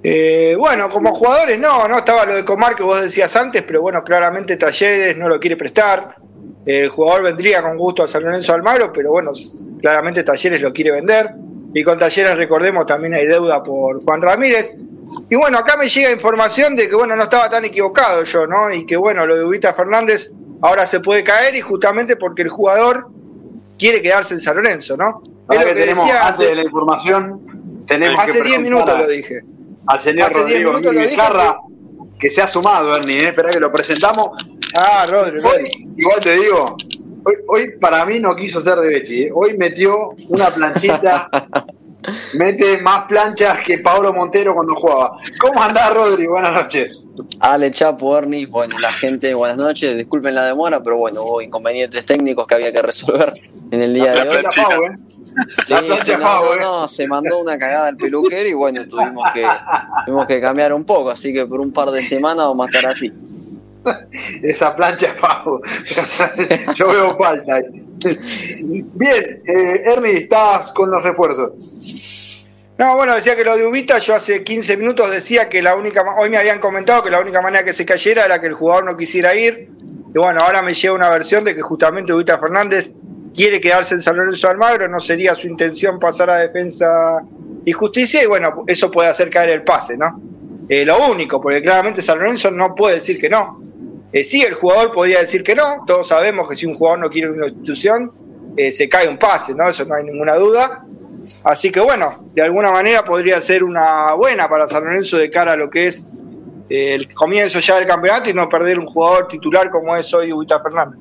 Eh, 0.02 0.56
bueno, 0.58 0.88
como 0.90 1.12
jugadores 1.14 1.58
no, 1.58 1.88
no 1.88 1.98
estaba 1.98 2.24
lo 2.24 2.34
de 2.34 2.44
Comar 2.44 2.74
que 2.74 2.82
vos 2.82 3.00
decías 3.00 3.34
antes, 3.36 3.62
pero 3.64 3.82
bueno, 3.82 4.02
claramente 4.02 4.56
Talleres 4.56 5.16
no 5.16 5.28
lo 5.28 5.40
quiere 5.40 5.56
prestar. 5.56 6.16
El 6.64 6.88
jugador 6.88 7.24
vendría 7.24 7.62
con 7.62 7.76
gusto 7.76 8.02
a 8.02 8.08
San 8.08 8.22
Lorenzo 8.22 8.54
Almagro, 8.54 8.92
pero 8.92 9.10
bueno, 9.10 9.32
claramente 9.80 10.22
Talleres 10.22 10.62
lo 10.62 10.72
quiere 10.72 10.92
vender. 10.92 11.30
Y 11.74 11.82
con 11.82 11.98
Talleres, 11.98 12.36
recordemos, 12.36 12.86
también 12.86 13.14
hay 13.14 13.26
deuda 13.26 13.62
por 13.62 14.02
Juan 14.04 14.22
Ramírez. 14.22 14.74
Y 15.30 15.36
bueno, 15.36 15.59
acá 15.59 15.76
me 15.76 15.88
llega 15.88 16.11
información 16.11 16.76
de 16.76 16.88
que 16.88 16.94
bueno, 16.94 17.16
no 17.16 17.22
estaba 17.24 17.48
tan 17.48 17.64
equivocado 17.64 18.24
yo, 18.24 18.46
¿no? 18.46 18.72
Y 18.72 18.86
que 18.86 18.96
bueno, 18.96 19.26
lo 19.26 19.36
de 19.36 19.44
Ubita 19.44 19.74
Fernández 19.74 20.30
ahora 20.62 20.86
se 20.86 21.00
puede 21.00 21.22
caer 21.22 21.54
y 21.54 21.61
justamente 21.61 22.16
porque 22.16 22.42
el 22.42 22.48
jugador 22.48 23.09
quiere 23.78 24.02
quedarse 24.02 24.34
en 24.34 24.40
San 24.40 24.56
Lorenzo, 24.56 24.96
¿no? 24.96 25.22
Es 25.50 25.61
lo 25.61 25.66
que, 25.66 25.74
decía 25.74 26.26
antes 26.26 26.48
de 26.48 26.54
la 26.54 26.64
información, 26.64 27.84
tenemos 27.86 28.22
hace 28.22 28.42
10 28.42 28.61
minutos 28.61 28.98
lo 28.98 29.06
dije. 29.06 29.40
Al 29.86 30.00
señor 30.00 30.32
Rodrigo 30.32 30.78
Vizcarra, 30.78 31.61
que... 32.18 32.28
se 32.28 32.42
ha 32.42 32.46
sumado, 32.46 32.94
Ernie, 32.94 33.20
¿eh? 33.20 33.28
espera 33.28 33.50
que 33.50 33.61
lo 33.61 33.72
presentamos. 33.72 34.28
Ah, 34.76 35.06
Rodrigo. 35.09 35.50
Igual 35.96 36.20
te 36.20 36.36
digo, 36.36 36.76
hoy, 37.46 37.78
para 37.80 38.04
mí 38.04 38.20
no 38.20 38.36
quiso 38.36 38.61
ser 38.61 38.78
de 38.78 38.88
Bechi, 38.88 39.22
¿eh? 39.22 39.30
hoy 39.32 39.56
metió 39.56 40.11
una 40.28 40.50
planchita 40.50 41.30
Mete 42.34 42.78
más 42.78 43.07
planchas 43.07 43.59
que 43.66 43.78
Pablo 43.78 44.12
Montero 44.12 44.55
cuando 44.55 44.74
jugaba. 44.74 45.18
¿Cómo 45.40 45.62
andás, 45.62 45.92
Rodri? 45.92 46.26
Buenas 46.26 46.53
noches. 46.53 47.09
Ale 47.40 47.72
Chapo, 47.72 48.16
Ernie, 48.16 48.46
bueno, 48.46 48.78
la 48.78 48.92
gente, 48.92 49.34
buenas 49.34 49.57
noches. 49.57 49.96
Disculpen 49.96 50.34
la 50.34 50.44
demora, 50.44 50.82
pero 50.82 50.96
bueno, 50.96 51.22
hubo 51.22 51.42
inconvenientes 51.42 52.05
técnicos 52.07 52.46
que 52.46 52.55
había 52.55 52.72
que 52.72 52.82
resolver 52.82 53.32
en 53.70 53.82
el 53.82 53.94
día 53.94 54.12
de 54.12 54.20
hoy. 54.28 54.36
¿eh? 54.36 54.99
Sí, 55.64 55.74
se, 56.05 56.12
¿eh? 56.12 56.18
no, 56.61 56.88
se 56.88 57.07
mandó 57.07 57.38
una 57.38 57.59
cagada 57.59 57.88
al 57.88 57.96
peluquero 57.96 58.49
y 58.49 58.55
bueno, 58.55 58.86
tuvimos 58.86 59.24
que, 59.32 59.46
tuvimos 60.07 60.26
que 60.26 60.40
cambiar 60.40 60.72
un 60.72 60.84
poco, 60.84 61.11
así 61.11 61.32
que 61.32 61.46
por 61.46 61.61
un 61.61 61.72
par 61.72 61.90
de 61.90 62.03
semanas 62.03 62.46
vamos 62.46 62.66
a 62.66 62.70
estar 62.70 62.90
así. 62.90 63.12
Esa 64.43 64.74
plancha 64.74 65.14
Pavo. 65.20 65.61
Yo 66.74 66.89
veo 66.89 67.16
falta. 67.16 67.61
Bien, 68.62 69.43
eh, 69.47 69.82
Ernie, 69.84 70.18
estás 70.18 70.72
con 70.72 70.91
los 70.91 71.03
refuerzos. 71.03 71.55
No, 72.78 72.95
bueno, 72.95 73.16
decía 73.16 73.34
que 73.34 73.43
lo 73.43 73.57
de 73.57 73.66
Ubita, 73.66 73.99
yo 73.99 74.14
hace 74.14 74.45
15 74.45 74.76
minutos 74.76 75.11
decía 75.11 75.49
que 75.49 75.61
la 75.61 75.74
única, 75.74 76.05
hoy 76.16 76.30
me 76.30 76.36
habían 76.36 76.61
comentado 76.61 77.03
que 77.03 77.11
la 77.11 77.20
única 77.20 77.43
manera 77.43 77.64
que 77.64 77.72
se 77.72 77.84
cayera 77.84 78.24
era 78.24 78.41
que 78.41 78.47
el 78.47 78.55
jugador 78.55 78.84
no 78.84 78.97
quisiera 78.97 79.34
ir. 79.34 79.68
Y 80.14 80.18
bueno, 80.18 80.41
ahora 80.41 80.62
me 80.62 80.72
llega 80.72 80.95
una 80.95 81.11
versión 81.11 81.43
de 81.43 81.57
que 81.57 81.61
justamente 81.61 82.12
Ubita 82.12 82.39
Fernández 82.39 82.93
quiere 83.34 83.61
quedarse 83.61 83.95
en 83.95 84.03
San 84.03 84.16
Lorenzo 84.16 84.49
Almagro, 84.49 84.89
no 84.89 85.01
sería 85.01 85.34
su 85.34 85.49
intención 85.49 85.99
pasar 85.99 86.30
a 86.30 86.36
defensa 86.36 86.86
y 87.64 87.72
justicia, 87.72 88.22
y 88.22 88.26
bueno, 88.26 88.64
eso 88.66 88.91
puede 88.91 89.09
hacer 89.09 89.28
caer 89.28 89.51
el 89.51 89.62
pase, 89.64 89.97
¿no? 89.97 90.20
Eh, 90.68 90.84
lo 90.84 91.11
único, 91.11 91.41
porque 91.41 91.62
claramente 91.62 92.01
San 92.01 92.18
Lorenzo 92.18 92.51
no 92.51 92.74
puede 92.74 92.97
decir 92.97 93.20
que 93.20 93.28
no. 93.28 93.61
Eh, 94.12 94.24
sí, 94.24 94.40
el 94.40 94.54
jugador 94.54 94.92
podría 94.92 95.20
decir 95.20 95.42
que 95.42 95.54
no, 95.54 95.84
todos 95.86 96.09
sabemos 96.09 96.48
que 96.48 96.56
si 96.56 96.66
un 96.66 96.74
jugador 96.74 97.00
no 97.00 97.11
quiere 97.11 97.30
una 97.30 97.46
institución, 97.46 98.11
eh, 98.56 98.72
se 98.72 98.88
cae 98.88 99.09
un 99.09 99.18
pase, 99.18 99.54
¿no? 99.54 99.68
Eso 99.68 99.84
no 99.84 99.94
hay 99.94 100.04
ninguna 100.04 100.36
duda. 100.36 100.84
Así 101.44 101.70
que 101.70 101.80
bueno, 101.80 102.30
de 102.34 102.42
alguna 102.42 102.72
manera 102.72 103.04
podría 103.04 103.40
ser 103.40 103.62
una 103.62 104.14
buena 104.14 104.48
para 104.48 104.66
San 104.66 104.84
Lorenzo 104.84 105.18
de 105.18 105.30
cara 105.30 105.52
a 105.52 105.56
lo 105.56 105.68
que 105.68 105.88
es 105.88 106.06
eh, 106.70 106.94
el 106.94 107.12
comienzo 107.12 107.61
ya 107.61 107.76
del 107.76 107.86
campeonato 107.86 108.30
y 108.30 108.34
no 108.34 108.48
perder 108.48 108.78
un 108.78 108.86
jugador 108.86 109.28
titular 109.28 109.70
como 109.70 109.94
es 109.94 110.12
hoy 110.14 110.32
Ubita 110.32 110.62
Fernández. 110.62 110.98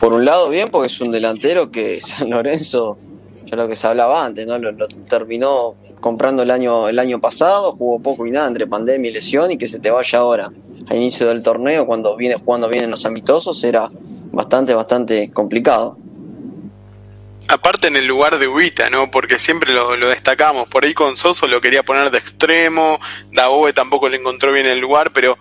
Por 0.00 0.12
un 0.12 0.24
lado 0.24 0.48
bien, 0.48 0.70
porque 0.70 0.88
es 0.88 1.00
un 1.00 1.12
delantero 1.12 1.70
que 1.70 2.00
San 2.00 2.30
Lorenzo, 2.30 2.98
ya 3.46 3.56
lo 3.56 3.68
que 3.68 3.76
se 3.76 3.86
hablaba 3.86 4.24
antes, 4.24 4.44
¿no? 4.44 4.58
Lo, 4.58 4.88
terminó 5.08 5.76
comprando 6.00 6.42
el 6.42 6.50
año, 6.50 6.88
el 6.88 6.98
año 6.98 7.20
pasado, 7.20 7.72
jugó 7.72 8.00
poco 8.00 8.26
y 8.26 8.32
nada 8.32 8.48
entre 8.48 8.66
pandemia 8.66 9.10
y 9.10 9.14
lesión 9.14 9.52
y 9.52 9.56
que 9.56 9.68
se 9.68 9.78
te 9.78 9.90
vaya 9.90 10.18
ahora 10.18 10.50
a 10.88 10.94
inicio 10.94 11.28
del 11.28 11.42
torneo 11.42 11.86
cuando 11.86 12.16
viene 12.16 12.36
jugando 12.36 12.68
bien 12.68 12.84
en 12.84 12.90
los 12.90 13.04
amistosos 13.04 13.62
era 13.64 13.90
bastante, 14.32 14.74
bastante 14.74 15.30
complicado 15.30 15.96
aparte 17.48 17.88
en 17.88 17.96
el 17.96 18.06
lugar 18.06 18.38
de 18.38 18.48
Ubita, 18.48 18.90
¿no? 18.90 19.10
Porque 19.10 19.38
siempre 19.38 19.72
lo, 19.72 19.96
destacamos. 19.96 20.68
Por 20.68 20.84
ahí 20.84 20.94
con 20.94 21.16
Soso 21.16 21.46
lo 21.46 21.60
quería 21.60 21.82
poner 21.82 22.10
de 22.10 22.18
extremo, 22.18 22.98
Daboe 23.32 23.72
tampoco 23.72 24.08
le 24.08 24.16
encontró 24.16 24.52
bien 24.52 24.66
el 24.66 24.78
lugar, 24.78 25.12
pero 25.12 25.38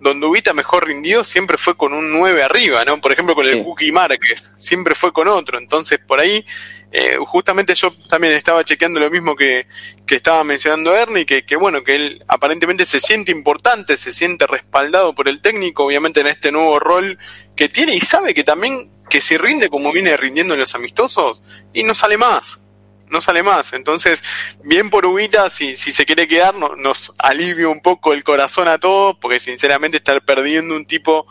donde 0.00 0.26
Ubita 0.26 0.52
mejor 0.52 0.86
rindió 0.86 1.24
siempre 1.24 1.58
fue 1.58 1.76
con 1.76 1.92
un 1.92 2.12
9 2.12 2.42
arriba, 2.42 2.84
¿no? 2.84 3.00
Por 3.00 3.12
ejemplo 3.12 3.34
con 3.34 3.46
el 3.46 3.62
Cookie 3.62 3.92
Márquez, 3.92 4.52
siempre 4.56 4.94
fue 4.94 5.12
con 5.12 5.28
otro. 5.28 5.58
Entonces 5.58 5.98
por 5.98 6.20
ahí, 6.20 6.44
eh, 6.90 7.16
justamente 7.20 7.74
yo 7.74 7.92
también 8.08 8.34
estaba 8.34 8.64
chequeando 8.64 8.98
lo 8.98 9.10
mismo 9.10 9.36
que, 9.36 9.66
que 10.06 10.16
estaba 10.16 10.42
mencionando 10.44 10.94
Ernie, 10.94 11.26
que, 11.26 11.44
que 11.44 11.56
bueno, 11.56 11.84
que 11.84 11.94
él 11.94 12.24
aparentemente 12.28 12.86
se 12.86 13.00
siente 13.00 13.30
importante, 13.30 13.96
se 13.96 14.12
siente 14.12 14.46
respaldado 14.46 15.14
por 15.14 15.28
el 15.28 15.40
técnico, 15.40 15.84
obviamente 15.84 16.20
en 16.20 16.28
este 16.28 16.50
nuevo 16.50 16.78
rol 16.78 17.18
que 17.54 17.68
tiene 17.68 17.94
y 17.94 18.00
sabe 18.00 18.34
que 18.34 18.44
también 18.44 18.90
que 19.10 19.20
si 19.20 19.36
rinde 19.36 19.68
como 19.68 19.92
viene 19.92 20.16
rindiendo 20.16 20.54
en 20.54 20.60
los 20.60 20.74
amistosos, 20.74 21.42
y 21.74 21.82
no 21.82 21.94
sale 21.94 22.16
más. 22.16 22.60
No 23.10 23.20
sale 23.20 23.42
más. 23.42 23.72
Entonces, 23.72 24.22
bien 24.64 24.88
por 24.88 25.04
Ubita, 25.04 25.50
si, 25.50 25.76
se 25.76 26.06
quiere 26.06 26.28
quedar, 26.28 26.54
nos 26.54 27.12
alivia 27.18 27.68
un 27.68 27.80
poco 27.80 28.12
el 28.12 28.22
corazón 28.24 28.68
a 28.68 28.78
todos, 28.78 29.16
porque 29.20 29.40
sinceramente 29.40 29.98
estar 29.98 30.22
perdiendo 30.22 30.76
un 30.76 30.86
tipo 30.86 31.26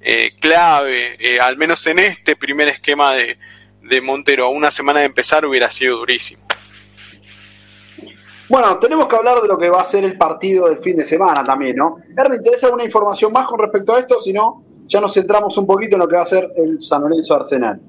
eh, 0.00 0.36
clave, 0.40 1.16
eh, 1.18 1.40
al 1.40 1.56
menos 1.56 1.86
en 1.86 1.98
este 1.98 2.36
primer 2.36 2.68
esquema 2.68 3.14
de, 3.14 3.36
Montero, 4.00 4.46
a 4.46 4.48
una 4.48 4.70
semana 4.70 5.00
de 5.00 5.06
empezar, 5.06 5.44
hubiera 5.44 5.70
sido 5.70 5.98
durísimo. 5.98 6.42
Bueno, 8.48 8.78
tenemos 8.78 9.08
que 9.08 9.16
hablar 9.16 9.40
de 9.40 9.48
lo 9.48 9.58
que 9.58 9.68
va 9.68 9.82
a 9.82 9.84
ser 9.84 10.04
el 10.04 10.16
partido 10.16 10.68
del 10.68 10.78
fin 10.78 10.96
de 10.96 11.06
semana 11.06 11.42
también, 11.42 11.76
¿no? 11.76 11.96
¿te 12.14 12.34
¿interesa 12.34 12.66
alguna 12.66 12.84
información 12.84 13.32
más 13.32 13.46
con 13.46 13.58
respecto 13.58 13.94
a 13.94 14.00
esto? 14.00 14.20
Si 14.20 14.32
no, 14.32 14.62
ya 14.86 15.00
nos 15.00 15.12
centramos 15.14 15.56
un 15.56 15.66
poquito 15.66 15.96
en 15.96 16.00
lo 16.00 16.08
que 16.08 16.16
va 16.16 16.22
a 16.22 16.26
ser 16.26 16.50
el 16.56 16.80
San 16.80 17.02
Lorenzo 17.02 17.34
Arsenal. 17.34 17.80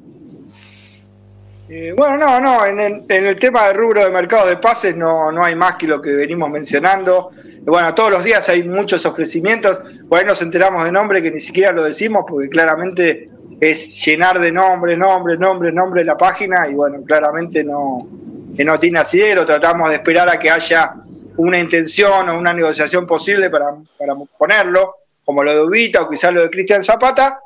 Eh, 1.68 1.93
bueno, 1.97 2.18
no, 2.18 2.39
no, 2.39 2.66
en 2.66 2.80
el, 2.80 3.03
en 3.09 3.26
el, 3.26 3.36
tema 3.38 3.68
de 3.68 3.74
rubro 3.74 4.03
de 4.03 4.11
mercado 4.11 4.47
de 4.47 4.57
pases 4.57 4.95
no, 4.95 5.32
no 5.32 5.43
hay 5.43 5.55
más 5.55 5.76
que 5.76 5.88
lo 5.88 5.99
que 5.99 6.11
venimos 6.11 6.49
mencionando. 6.51 7.32
Bueno, 7.63 7.91
todos 7.95 8.11
los 8.11 8.24
días 8.24 8.47
hay 8.49 8.61
muchos 8.63 9.03
ofrecimientos, 9.07 9.80
por 10.07 10.20
ahí 10.20 10.26
nos 10.26 10.39
enteramos 10.43 10.84
de 10.84 10.91
nombres 10.91 11.24
que 11.24 11.32
ni 11.32 11.39
siquiera 11.39 11.72
lo 11.72 11.84
decimos 11.84 12.24
porque 12.28 12.49
claramente 12.49 13.32
es 13.59 14.05
llenar 14.05 14.39
de 14.39 14.51
nombres, 14.51 14.95
nombres, 14.95 15.39
nombres, 15.39 15.74
nombres 15.74 16.05
la 16.05 16.16
página 16.16 16.68
y 16.70 16.76
bueno, 16.76 17.03
claramente 17.03 17.63
no, 17.63 18.07
que 18.55 18.63
no 18.63 18.80
tiene 18.80 18.99
asidero, 18.99 19.43
tratamos 19.43 19.89
de 19.89 19.95
esperar 19.95 20.30
a 20.30 20.38
que 20.38 20.51
haya 20.51 20.93
una 21.38 21.57
intención 21.57 22.30
o 22.30 22.38
una 22.38 22.53
negociación 22.53 23.07
posible 23.07 23.49
para, 23.49 23.74
para 23.97 24.13
ponerlo 24.38 24.97
como 25.24 25.43
lo 25.43 25.51
de 25.51 25.61
Ubita 25.61 26.03
o 26.03 26.09
quizás 26.09 26.32
lo 26.32 26.43
de 26.43 26.51
Cristian 26.51 26.84
Zapata, 26.84 27.39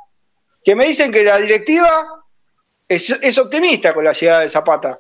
que 0.62 0.76
me 0.76 0.86
dicen 0.86 1.10
que 1.10 1.24
la 1.24 1.38
directiva 1.38 2.19
es, 2.90 3.38
optimista 3.38 3.94
con 3.94 4.04
la 4.04 4.14
llegada 4.14 4.42
de 4.42 4.50
Zapata. 4.50 5.00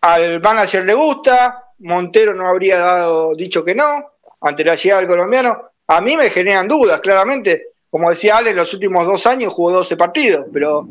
Al 0.00 0.40
manager 0.40 0.84
le 0.84 0.94
gusta, 0.94 1.72
Montero 1.80 2.34
no 2.34 2.46
habría 2.46 2.78
dado, 2.78 3.34
dicho 3.34 3.62
que 3.62 3.74
no, 3.74 3.84
ante 4.40 4.64
la 4.64 4.74
llegada 4.74 5.02
del 5.02 5.10
colombiano. 5.10 5.62
A 5.86 6.00
mí 6.00 6.16
me 6.16 6.30
generan 6.30 6.66
dudas, 6.66 7.00
claramente. 7.00 7.68
Como 7.90 8.10
decía 8.10 8.38
Ale, 8.38 8.50
en 8.50 8.56
los 8.56 8.72
últimos 8.74 9.06
dos 9.06 9.26
años 9.26 9.52
jugó 9.52 9.70
12 9.72 9.96
partidos, 9.96 10.46
pero 10.52 10.88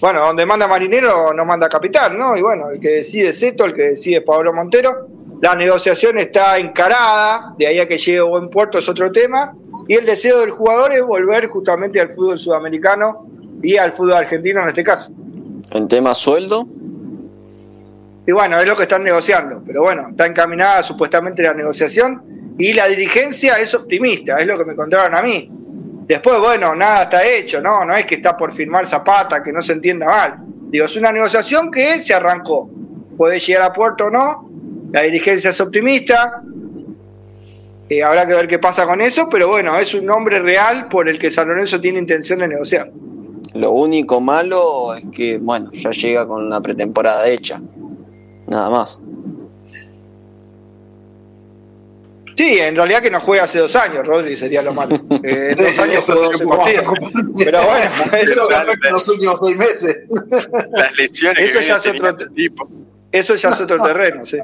bueno, 0.00 0.20
donde 0.20 0.46
manda 0.46 0.68
Marinero 0.68 1.32
no 1.34 1.44
manda 1.44 1.68
capitán, 1.68 2.16
¿no? 2.16 2.36
Y 2.36 2.40
bueno, 2.40 2.70
el 2.70 2.80
que 2.80 2.88
decide 2.88 3.28
es 3.28 3.38
Seto, 3.40 3.64
el 3.64 3.74
que 3.74 3.90
decide 3.90 4.18
es 4.18 4.24
Pablo 4.24 4.52
Montero. 4.54 5.08
La 5.42 5.54
negociación 5.54 6.18
está 6.18 6.56
encarada, 6.58 7.54
de 7.58 7.66
ahí 7.66 7.80
a 7.80 7.88
que 7.88 7.98
llegue 7.98 8.18
a 8.18 8.24
buen 8.24 8.48
puerto 8.48 8.78
es 8.78 8.88
otro 8.88 9.12
tema, 9.12 9.54
y 9.86 9.94
el 9.94 10.06
deseo 10.06 10.40
del 10.40 10.52
jugador 10.52 10.92
es 10.92 11.02
volver 11.02 11.48
justamente 11.48 12.00
al 12.00 12.12
fútbol 12.12 12.38
sudamericano 12.38 13.26
y 13.62 13.76
al 13.76 13.92
fútbol 13.92 14.14
argentino 14.14 14.62
en 14.62 14.68
este 14.68 14.84
caso. 14.84 15.10
¿En 15.70 15.88
tema 15.88 16.14
sueldo? 16.14 16.66
Y 18.26 18.32
bueno, 18.32 18.60
es 18.60 18.66
lo 18.66 18.76
que 18.76 18.82
están 18.82 19.04
negociando, 19.04 19.62
pero 19.66 19.82
bueno, 19.82 20.08
está 20.10 20.26
encaminada 20.26 20.82
supuestamente 20.82 21.42
la 21.42 21.54
negociación 21.54 22.54
y 22.58 22.72
la 22.72 22.86
dirigencia 22.86 23.54
es 23.54 23.74
optimista, 23.74 24.38
es 24.38 24.46
lo 24.46 24.58
que 24.58 24.64
me 24.64 24.76
contaron 24.76 25.14
a 25.14 25.22
mí. 25.22 25.50
Después, 26.06 26.40
bueno, 26.40 26.74
nada 26.74 27.04
está 27.04 27.26
hecho, 27.26 27.60
¿no? 27.60 27.84
No 27.84 27.94
es 27.94 28.04
que 28.04 28.16
está 28.16 28.36
por 28.36 28.52
firmar 28.52 28.86
Zapata, 28.86 29.42
que 29.42 29.52
no 29.52 29.60
se 29.60 29.74
entienda 29.74 30.06
mal. 30.06 30.36
Digo, 30.70 30.84
es 30.84 30.96
una 30.96 31.12
negociación 31.12 31.70
que 31.70 32.00
se 32.00 32.14
arrancó. 32.14 32.70
Puede 33.16 33.38
llegar 33.38 33.62
a 33.62 33.72
puerto 33.72 34.06
o 34.06 34.10
no, 34.10 34.50
la 34.92 35.02
dirigencia 35.02 35.50
es 35.50 35.60
optimista, 35.60 36.42
eh, 37.90 38.02
habrá 38.02 38.26
que 38.26 38.34
ver 38.34 38.48
qué 38.48 38.58
pasa 38.58 38.86
con 38.86 39.00
eso, 39.00 39.28
pero 39.30 39.48
bueno, 39.48 39.76
es 39.78 39.94
un 39.94 40.04
nombre 40.04 40.40
real 40.40 40.88
por 40.88 41.08
el 41.08 41.18
que 41.18 41.30
San 41.30 41.48
Lorenzo 41.48 41.80
tiene 41.80 41.98
intención 41.98 42.40
de 42.40 42.48
negociar. 42.48 42.90
Lo 43.54 43.72
único 43.72 44.20
malo 44.20 44.94
es 44.94 45.04
que, 45.12 45.38
bueno, 45.38 45.70
ya 45.72 45.90
llega 45.90 46.26
con 46.26 46.44
una 46.44 46.60
pretemporada 46.60 47.28
hecha, 47.28 47.60
nada 48.46 48.70
más. 48.70 49.00
Sí, 52.38 52.56
en 52.60 52.76
realidad 52.76 53.02
que 53.02 53.10
no 53.10 53.18
juega 53.18 53.42
hace 53.42 53.58
dos 53.58 53.74
años, 53.74 54.06
Rodri, 54.06 54.36
sería 54.36 54.62
lo 54.62 54.72
malo. 54.72 54.96
Eh, 55.24 55.56
dos 55.58 55.78
años 55.80 56.04
jugó 56.04 56.30
12 56.30 56.46
partidos. 56.46 56.84
Pero 57.44 57.62
bueno, 57.64 57.90
eso 58.22 58.48
en 58.86 58.92
los 58.92 59.08
últimos 59.08 59.40
seis 59.40 59.56
meses. 59.56 59.96
Las 60.70 60.96
lesiones 60.96 61.50
eso 61.50 61.60
ya 61.60 61.76
es 61.76 61.86
otro 61.88 62.14
tipo. 62.28 62.68
Eso 63.10 63.34
ya 63.34 63.48
es 63.48 63.60
otro 63.60 63.82
terreno, 63.82 64.24
sí. 64.24 64.38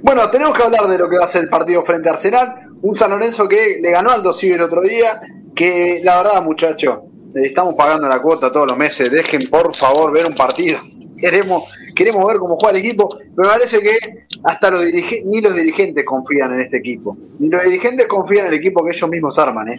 Bueno, 0.00 0.30
tenemos 0.30 0.56
que 0.56 0.62
hablar 0.62 0.88
de 0.88 0.96
lo 0.96 1.08
que 1.10 1.18
va 1.18 1.24
a 1.24 1.28
ser 1.28 1.42
el 1.42 1.50
partido 1.50 1.84
frente 1.84 2.08
a 2.08 2.12
Arsenal. 2.12 2.54
Un 2.80 2.96
San 2.96 3.10
Lorenzo 3.10 3.46
que 3.46 3.78
le 3.82 3.90
ganó 3.90 4.10
al 4.10 4.22
Ciber 4.32 4.56
el 4.56 4.62
otro 4.62 4.80
día. 4.80 5.20
Que 5.54 6.00
la 6.02 6.22
verdad, 6.22 6.42
muchacho, 6.42 7.07
estamos 7.34 7.74
pagando 7.74 8.08
la 8.08 8.20
cuota 8.20 8.50
todos 8.50 8.68
los 8.68 8.78
meses, 8.78 9.10
dejen 9.10 9.48
por 9.48 9.74
favor 9.74 10.12
ver 10.12 10.26
un 10.28 10.34
partido. 10.34 10.80
Queremos, 11.18 11.64
queremos 11.96 12.24
ver 12.28 12.36
cómo 12.38 12.56
juega 12.60 12.78
el 12.78 12.84
equipo, 12.84 13.08
me 13.36 13.42
parece 13.42 13.80
que 13.80 13.98
hasta 14.44 14.70
los 14.70 14.84
ni 15.24 15.40
los 15.40 15.56
dirigentes 15.56 16.04
confían 16.04 16.54
en 16.54 16.60
este 16.60 16.76
equipo, 16.76 17.16
ni 17.40 17.48
los 17.48 17.64
dirigentes 17.64 18.06
confían 18.06 18.46
en 18.46 18.52
el 18.52 18.58
equipo 18.60 18.84
que 18.84 18.92
ellos 18.92 19.10
mismos 19.10 19.36
arman. 19.36 19.68
¿eh? 19.68 19.76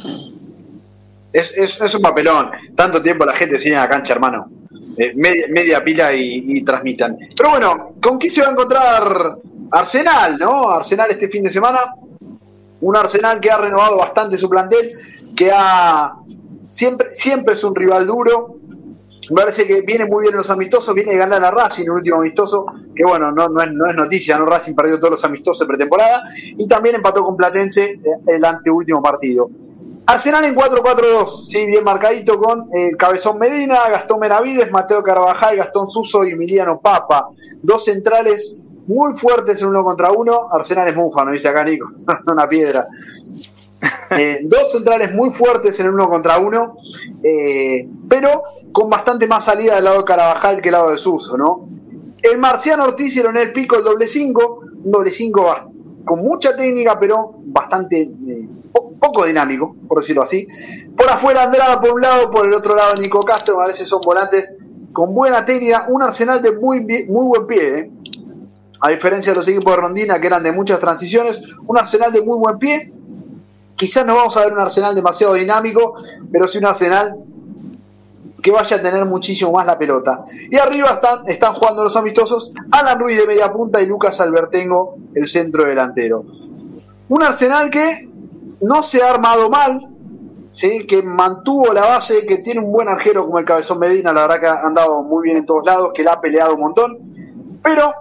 Es, 1.31 1.53
es, 1.55 1.95
un 1.95 2.01
papelón, 2.01 2.51
tanto 2.75 3.01
tiempo 3.01 3.25
la 3.25 3.33
gente 3.35 3.57
sigue 3.57 3.75
en 3.75 3.79
la 3.79 3.87
cancha, 3.87 4.11
hermano. 4.11 4.49
Eh, 4.97 5.13
media, 5.15 5.81
pila 5.81 6.13
y, 6.13 6.61
transmitan. 6.63 7.17
Pero 7.37 7.51
bueno, 7.51 7.93
¿con 8.01 8.17
quién 8.17 8.33
se 8.33 8.41
va 8.41 8.47
a 8.47 8.51
encontrar 8.51 9.35
Arsenal, 9.71 10.37
no? 10.37 10.69
Arsenal 10.69 11.11
este 11.11 11.29
fin 11.29 11.43
de 11.43 11.51
semana. 11.51 11.95
Un 12.81 12.97
Arsenal 12.97 13.39
que 13.39 13.49
ha 13.49 13.57
renovado 13.57 13.97
bastante 13.97 14.37
su 14.37 14.49
plantel, 14.49 14.91
que 15.35 15.51
ha 15.53 16.15
siempre, 16.69 17.13
siempre 17.13 17.53
es 17.53 17.63
un 17.63 17.75
rival 17.75 18.07
duro. 18.07 18.55
Me 19.29 19.41
parece 19.41 19.67
que 19.67 19.81
viene 19.81 20.05
muy 20.05 20.21
bien 20.21 20.33
en 20.33 20.37
los 20.37 20.49
amistosos, 20.49 20.95
viene 20.95 21.11
de 21.11 21.17
ganar 21.17 21.43
a 21.43 21.51
Racing 21.51 21.83
el 21.83 21.91
último 21.91 22.17
amistoso, 22.17 22.65
que 22.95 23.03
bueno, 23.03 23.31
no, 23.31 23.47
no, 23.47 23.61
es, 23.61 23.71
no 23.71 23.87
es 23.87 23.95
noticia, 23.95 24.37
¿no? 24.37 24.45
Racing 24.45 24.73
perdió 24.73 24.97
todos 24.97 25.11
los 25.11 25.23
amistosos 25.23 25.59
de 25.59 25.67
pretemporada 25.67 26.23
y 26.35 26.67
también 26.67 26.95
empató 26.95 27.23
con 27.23 27.37
Platense 27.37 27.83
eh, 27.83 27.99
el 28.27 28.43
anteúltimo 28.43 29.03
partido. 29.03 29.49
Arsenal 30.07 30.43
en 30.45 30.55
4-4-2, 30.55 31.45
sí, 31.45 31.67
bien 31.67 31.83
marcadito 31.83 32.39
con 32.39 32.67
el 32.73 32.97
Cabezón 32.97 33.37
Medina, 33.37 33.87
Gastón 33.91 34.19
Menavides, 34.19 34.71
Mateo 34.71 35.03
Carvajal, 35.03 35.57
Gastón 35.57 35.87
Suso 35.87 36.23
y 36.23 36.31
Emiliano 36.31 36.79
Papa. 36.79 37.29
Dos 37.61 37.85
centrales 37.85 38.59
muy 38.87 39.13
fuertes 39.13 39.61
en 39.61 39.67
uno 39.67 39.83
contra 39.83 40.11
uno. 40.11 40.49
Arsenal 40.51 40.87
es 40.87 40.95
no 40.95 41.31
dice 41.31 41.47
acá 41.47 41.63
Nico, 41.63 41.91
una 42.31 42.49
piedra. 42.49 42.87
Eh, 44.11 44.39
dos 44.43 44.71
centrales 44.71 45.13
muy 45.13 45.29
fuertes 45.29 45.79
en 45.79 45.85
el 45.85 45.93
uno 45.93 46.09
contra 46.09 46.39
uno, 46.39 46.77
eh, 47.23 47.87
pero 48.09 48.43
con 48.71 48.89
bastante 48.89 49.27
más 49.27 49.45
salida 49.45 49.75
del 49.75 49.83
lado 49.83 49.99
de 49.99 50.03
Carabajal 50.03 50.57
que 50.57 50.63
del 50.63 50.71
lado 50.71 50.89
de 50.89 50.97
Suso, 50.97 51.37
¿no? 51.37 51.69
El 52.21 52.39
Marciano 52.39 52.85
Ortiz 52.85 53.15
en 53.17 53.37
el 53.37 53.53
pico 53.53 53.77
el 53.77 53.83
doble 53.83 54.07
5, 54.07 54.61
un 54.83 54.91
doble 54.91 55.11
5 55.11 55.71
con 56.03 56.19
mucha 56.19 56.55
técnica, 56.55 56.99
pero 56.99 57.35
bastante 57.45 58.01
eh, 58.01 58.49
poco 58.99 59.25
dinámico, 59.25 59.75
por 59.87 59.99
decirlo 59.99 60.23
así. 60.23 60.47
Por 60.95 61.09
afuera 61.09 61.43
Andrada 61.43 61.79
por 61.79 61.93
un 61.93 62.01
lado, 62.01 62.29
por 62.29 62.47
el 62.47 62.53
otro 62.53 62.75
lado 62.75 62.95
Nico 62.95 63.21
Castro, 63.21 63.61
a 63.61 63.67
veces 63.67 63.87
son 63.87 64.01
volantes 64.01 64.49
con 64.91 65.13
buena 65.13 65.45
técnica, 65.45 65.85
un 65.87 66.01
arsenal 66.01 66.41
de 66.41 66.51
muy, 66.57 66.81
muy 66.81 67.25
buen 67.25 67.47
pie, 67.47 67.91
a 68.81 68.89
diferencia 68.89 69.31
de 69.31 69.37
los 69.37 69.47
equipos 69.47 69.75
de 69.75 69.81
Rondina 69.81 70.19
que 70.19 70.27
eran 70.27 70.43
de 70.43 70.51
muchas 70.51 70.79
transiciones, 70.79 71.41
un 71.65 71.77
arsenal 71.77 72.11
de 72.11 72.21
muy 72.21 72.37
buen 72.37 72.57
pie. 72.57 72.93
Quizás 73.79 74.05
no 74.05 74.13
vamos 74.13 74.35
a 74.35 74.41
ver 74.41 74.51
un 74.51 74.59
arsenal 74.59 74.93
demasiado 74.93 75.35
dinámico, 75.35 75.93
pero 76.29 76.49
sí 76.49 76.57
un 76.57 76.65
arsenal 76.65 77.15
que 78.43 78.51
vaya 78.51 78.75
a 78.75 78.81
tener 78.81 79.05
muchísimo 79.05 79.53
más 79.53 79.65
la 79.65 79.77
pelota. 79.77 80.21
Y 80.51 80.57
arriba 80.57 80.89
están, 80.95 81.29
están 81.29 81.53
jugando 81.53 81.85
los 81.85 81.95
amistosos 81.95 82.51
Alan 82.71 82.99
Ruiz 82.99 83.17
de 83.17 83.25
media 83.25 83.49
punta 83.49 83.81
y 83.81 83.85
Lucas 83.85 84.19
Albertengo, 84.19 84.97
el 85.15 85.25
centro 85.27 85.63
delantero. 85.63 86.25
Un 87.07 87.23
arsenal 87.23 87.69
que 87.69 88.09
no 88.59 88.83
se 88.83 89.01
ha 89.01 89.11
armado 89.11 89.49
mal, 89.49 89.87
¿sí? 90.51 90.85
que 90.85 91.01
mantuvo 91.01 91.71
la 91.71 91.85
base, 91.85 92.25
que 92.25 92.39
tiene 92.39 92.59
un 92.59 92.73
buen 92.73 92.89
arquero 92.89 93.25
como 93.25 93.39
el 93.39 93.45
Cabezón 93.45 93.79
Medina, 93.79 94.11
la 94.11 94.27
verdad 94.27 94.41
que 94.41 94.47
ha 94.47 94.59
andado 94.59 95.03
muy 95.03 95.23
bien 95.23 95.37
en 95.37 95.45
todos 95.45 95.63
lados, 95.63 95.91
que 95.93 96.03
la 96.03 96.13
ha 96.13 96.19
peleado 96.19 96.53
un 96.55 96.59
montón. 96.59 96.97
Pero, 97.63 97.93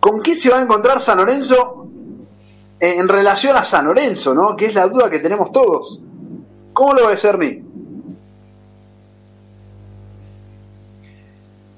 ¿con 0.00 0.20
qué 0.20 0.36
se 0.36 0.50
va 0.50 0.58
a 0.58 0.62
encontrar 0.62 1.00
San 1.00 1.16
Lorenzo 1.16 1.79
en 2.80 3.08
relación 3.08 3.56
a 3.56 3.62
San 3.62 3.86
Lorenzo, 3.86 4.34
¿no? 4.34 4.56
que 4.56 4.66
es 4.66 4.74
la 4.74 4.86
duda 4.86 5.10
que 5.10 5.18
tenemos 5.18 5.52
todos? 5.52 6.02
¿Cómo 6.72 6.94
lo 6.94 7.08
ser 7.08 7.18
Cerny? 7.18 7.62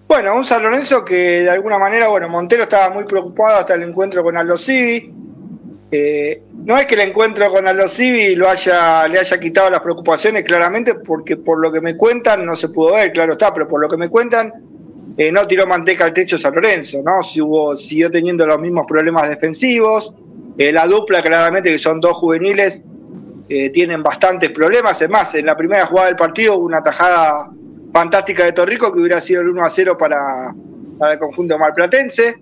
Bueno, 0.07 0.37
un 0.37 0.45
San 0.45 0.63
Lorenzo 0.63 1.05
que 1.05 1.43
de 1.43 1.51
alguna 1.51 1.79
manera, 1.79 2.09
bueno, 2.09 2.29
Montero 2.29 2.65
estaba 2.65 2.95
muy 2.95 3.05
preocupado 3.05 3.61
hasta 3.61 3.75
el 3.75 3.83
encuentro 3.83 4.23
con 4.23 4.37
Aldo 4.37 4.59
Civi. 4.59 5.11
Eh, 5.91 6.43
no 6.65 6.77
es 6.77 6.87
que 6.87 6.95
el 6.95 7.01
encuentro 7.01 7.51
con 7.51 7.67
Aldo 7.67 7.89
Civi 7.89 8.35
lo 8.35 8.49
haya, 8.49 9.09
le 9.09 9.19
haya 9.19 9.41
quitado 9.41 9.71
las 9.71 9.81
preocupaciones, 9.81 10.45
claramente, 10.45 10.97
porque 10.97 11.39
por 11.39 11.59
lo 11.59 11.73
que 11.73 11.81
me 11.81 11.97
cuentan, 11.97 12.45
no 12.45 12.55
se 12.55 12.69
pudo 12.69 12.93
ver, 12.93 13.11
claro 13.13 13.33
está, 13.33 13.53
pero 13.55 13.67
por 13.67 13.81
lo 13.81 13.89
que 13.89 13.97
me 13.97 14.11
cuentan, 14.11 14.53
eh, 15.17 15.33
no 15.33 15.47
tiró 15.47 15.67
manteca 15.67 16.05
al 16.05 16.13
techo 16.13 16.37
San 16.37 16.55
Lorenzo, 16.55 17.03
¿no? 17.03 17.23
Si 17.23 17.41
hubo, 17.41 17.75
siguió 17.75 18.11
teniendo 18.11 18.47
los 18.47 18.61
mismos 18.61 18.85
problemas 18.87 19.29
defensivos. 19.29 20.15
Eh, 20.59 20.73
la 20.73 20.87
dupla, 20.87 21.23
claramente, 21.23 21.71
que 21.71 21.79
son 21.79 22.01
dos 22.01 22.17
juveniles, 22.17 22.85
tienen 23.75 24.03
bastantes 24.03 24.51
problemas. 24.51 25.03
Es 25.03 25.11
más, 25.11 25.35
en 25.35 25.45
la 25.45 25.55
primera 25.55 25.85
jugada 25.85 26.07
del 26.07 26.17
partido 26.17 26.57
hubo 26.57 26.65
una 26.65 26.83
tajada 26.83 27.51
fantástica 27.93 28.45
de 28.45 28.53
Torrico 28.53 28.91
que 28.91 28.99
hubiera 28.99 29.21
sido 29.21 29.43
el 29.43 29.51
1 29.51 29.65
a 29.65 29.69
0 29.69 29.99
para, 29.99 30.55
para 30.99 31.13
el 31.13 31.19
conjunto 31.19 31.59
malplatense. 31.59 32.37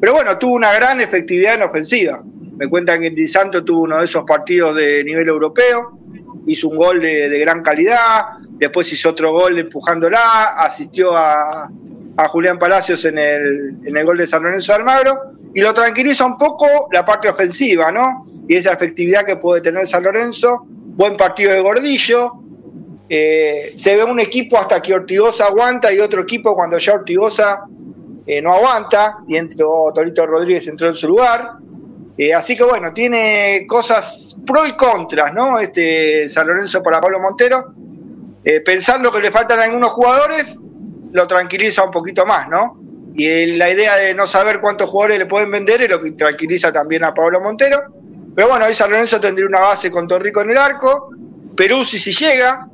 Pero 0.00 0.14
bueno, 0.14 0.38
tuvo 0.38 0.54
una 0.54 0.72
gran 0.72 1.00
efectividad 1.00 1.54
en 1.54 1.62
ofensiva. 1.62 2.22
Me 2.56 2.68
cuentan 2.68 3.00
que 3.00 3.10
Di 3.10 3.26
Santo 3.26 3.64
tuvo 3.64 3.82
uno 3.82 3.98
de 3.98 4.04
esos 4.04 4.24
partidos 4.24 4.74
de 4.76 5.02
nivel 5.02 5.28
europeo, 5.28 5.98
hizo 6.46 6.68
un 6.68 6.76
gol 6.76 7.00
de, 7.00 7.38
gran 7.40 7.62
calidad, 7.62 8.22
después 8.50 8.92
hizo 8.92 9.10
otro 9.10 9.32
gol 9.32 9.58
empujándola, 9.58 10.54
asistió 10.58 11.16
a, 11.16 11.68
a 12.16 12.28
Julián 12.28 12.58
Palacios 12.58 13.04
en 13.04 13.18
el, 13.18 13.76
en 13.84 13.96
el 13.96 14.04
gol 14.04 14.18
de 14.18 14.26
San 14.26 14.42
Lorenzo 14.42 14.72
de 14.72 14.78
Almagro, 14.78 15.32
y 15.54 15.60
lo 15.60 15.72
tranquiliza 15.72 16.26
un 16.26 16.36
poco 16.36 16.88
la 16.90 17.04
parte 17.04 17.28
ofensiva, 17.28 17.92
¿no? 17.92 18.26
Y 18.48 18.56
esa 18.56 18.72
efectividad 18.72 19.24
que 19.24 19.36
puede 19.36 19.60
tener 19.60 19.86
San 19.86 20.02
Lorenzo, 20.02 20.66
buen 20.66 21.16
partido 21.16 21.52
de 21.52 21.60
Gordillo, 21.60 22.32
eh, 23.08 23.72
se 23.76 23.96
ve 23.96 24.02
un 24.02 24.18
equipo 24.18 24.58
hasta 24.58 24.82
que 24.82 24.92
Ortigosa 24.92 25.46
aguanta 25.46 25.92
y 25.92 26.00
otro 26.00 26.22
equipo 26.22 26.54
cuando 26.54 26.78
ya 26.78 26.94
Ortigosa 26.94 27.64
eh, 28.26 28.42
no 28.42 28.52
aguanta 28.52 29.18
y 29.28 29.36
entró 29.36 29.92
Torito 29.94 30.26
Rodríguez 30.26 30.66
entró 30.66 30.88
en 30.88 30.94
su 30.96 31.08
lugar. 31.08 31.52
Eh, 32.16 32.34
así 32.34 32.56
que 32.56 32.64
bueno, 32.64 32.92
tiene 32.92 33.64
cosas 33.68 34.36
pro 34.44 34.66
y 34.66 34.72
contras, 34.72 35.32
¿no? 35.32 35.60
Este 35.60 36.28
San 36.28 36.48
Lorenzo 36.48 36.82
para 36.82 37.00
Pablo 37.00 37.20
Montero. 37.20 37.74
pensando 38.64 39.10
que 39.10 39.20
le 39.20 39.30
faltan 39.30 39.60
algunos 39.60 39.92
jugadores, 39.92 40.58
lo 41.12 41.26
tranquiliza 41.26 41.84
un 41.84 41.90
poquito 41.90 42.26
más, 42.26 42.48
¿no? 42.48 42.83
Y 43.14 43.46
la 43.46 43.70
idea 43.70 43.96
de 43.96 44.14
no 44.14 44.26
saber 44.26 44.60
cuántos 44.60 44.90
jugadores 44.90 45.20
le 45.20 45.26
pueden 45.26 45.50
vender 45.50 45.82
es 45.82 45.88
lo 45.88 46.00
que 46.00 46.10
tranquiliza 46.12 46.72
también 46.72 47.04
a 47.04 47.14
Pablo 47.14 47.40
Montero. 47.40 47.82
Pero 48.34 48.48
bueno, 48.48 48.64
ahí 48.64 48.74
San 48.74 48.90
Lorenzo 48.90 49.20
tendría 49.20 49.46
una 49.46 49.60
base 49.60 49.90
con 49.90 50.08
Torrico 50.08 50.40
en 50.40 50.50
el 50.50 50.58
arco. 50.58 51.10
Perú 51.56 51.84
si 51.84 51.98
llega, 52.10 52.66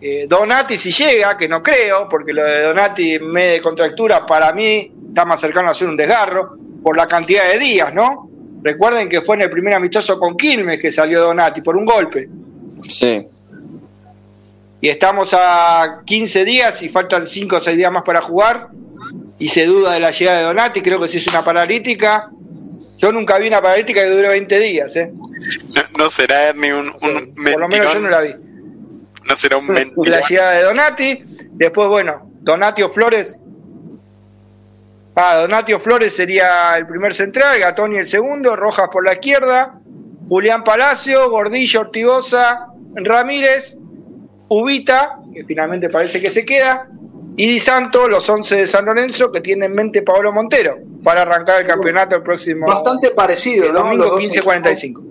eh, 0.00 0.26
Donati 0.28 0.76
si 0.76 0.92
llega, 0.92 1.36
que 1.36 1.48
no 1.48 1.60
creo, 1.60 2.08
porque 2.08 2.32
lo 2.32 2.44
de 2.44 2.62
Donati 2.62 3.14
en 3.14 3.28
medio 3.30 3.52
de 3.54 3.60
contractura 3.60 4.24
para 4.24 4.52
mí 4.52 4.92
está 5.08 5.24
más 5.24 5.40
cercano 5.40 5.70
a 5.70 5.74
ser 5.74 5.88
un 5.88 5.96
desgarro 5.96 6.56
por 6.80 6.96
la 6.96 7.08
cantidad 7.08 7.50
de 7.50 7.58
días, 7.58 7.92
¿no? 7.92 8.30
Recuerden 8.62 9.08
que 9.08 9.22
fue 9.22 9.34
en 9.36 9.42
el 9.42 9.50
primer 9.50 9.74
amistoso 9.74 10.20
con 10.20 10.36
Quilmes 10.36 10.78
que 10.78 10.92
salió 10.92 11.20
Donati 11.20 11.62
por 11.62 11.76
un 11.76 11.84
golpe. 11.84 12.28
Sí. 12.84 13.26
Y 14.80 14.88
estamos 14.88 15.34
a 15.36 16.02
15 16.04 16.44
días 16.44 16.80
y 16.82 16.88
faltan 16.88 17.26
5 17.26 17.56
o 17.56 17.60
6 17.60 17.76
días 17.76 17.90
más 17.90 18.04
para 18.04 18.20
jugar 18.22 18.68
y 19.38 19.48
se 19.48 19.66
duda 19.66 19.92
de 19.92 20.00
la 20.00 20.10
llegada 20.10 20.38
de 20.38 20.44
Donati, 20.44 20.82
creo 20.82 21.00
que 21.00 21.08
si 21.08 21.18
es 21.18 21.26
una 21.28 21.44
paralítica. 21.44 22.30
Yo 22.98 23.12
nunca 23.12 23.38
vi 23.38 23.46
una 23.46 23.62
paralítica 23.62 24.02
que 24.02 24.10
dure 24.10 24.28
20 24.28 24.58
días, 24.58 24.96
¿eh? 24.96 25.12
No, 25.96 26.10
será 26.10 26.52
ni 26.52 26.72
un, 26.72 26.90
Por 26.92 27.60
lo 27.60 27.68
menos 27.68 27.92
yo 27.92 28.00
no 28.00 28.08
la 28.08 28.20
vi. 28.22 28.34
No 29.24 29.36
será 29.36 29.56
un 29.58 29.68
La 30.04 30.20
llegada 30.20 30.52
de 30.54 30.62
Donati. 30.64 31.24
Después, 31.52 31.88
bueno, 31.88 32.28
Donatio 32.40 32.88
Flores. 32.88 33.38
Ah, 35.14 35.36
Donatio 35.36 35.78
Flores 35.78 36.14
sería 36.14 36.76
el 36.76 36.86
primer 36.86 37.12
central, 37.12 37.58
Gatoni 37.58 37.98
el 37.98 38.04
segundo, 38.04 38.54
Rojas 38.54 38.88
por 38.92 39.04
la 39.04 39.14
izquierda, 39.14 39.74
Julián 40.28 40.62
Palacio, 40.62 41.28
Gordillo 41.28 41.80
Ortigosa, 41.80 42.68
Ramírez, 42.94 43.76
Ubita, 44.48 45.18
que 45.34 45.44
finalmente 45.44 45.88
parece 45.88 46.20
que 46.20 46.30
se 46.30 46.44
queda, 46.44 46.88
y 47.38 47.46
Di 47.46 47.58
Santo, 47.58 48.06
los 48.08 48.28
11 48.28 48.56
de 48.56 48.66
San 48.66 48.84
Lorenzo, 48.84 49.30
que 49.30 49.40
tiene 49.40 49.66
en 49.66 49.72
mente 49.72 50.02
Pablo 50.02 50.32
Montero, 50.32 50.76
para 51.02 51.22
arrancar 51.22 51.62
el 51.62 51.68
campeonato 51.68 52.16
el 52.16 52.22
próximo. 52.22 52.66
Bastante 52.66 53.12
parecido, 53.12 53.72
¿no? 53.72 53.84
Domingo 53.84 54.18
15-45 54.18 55.08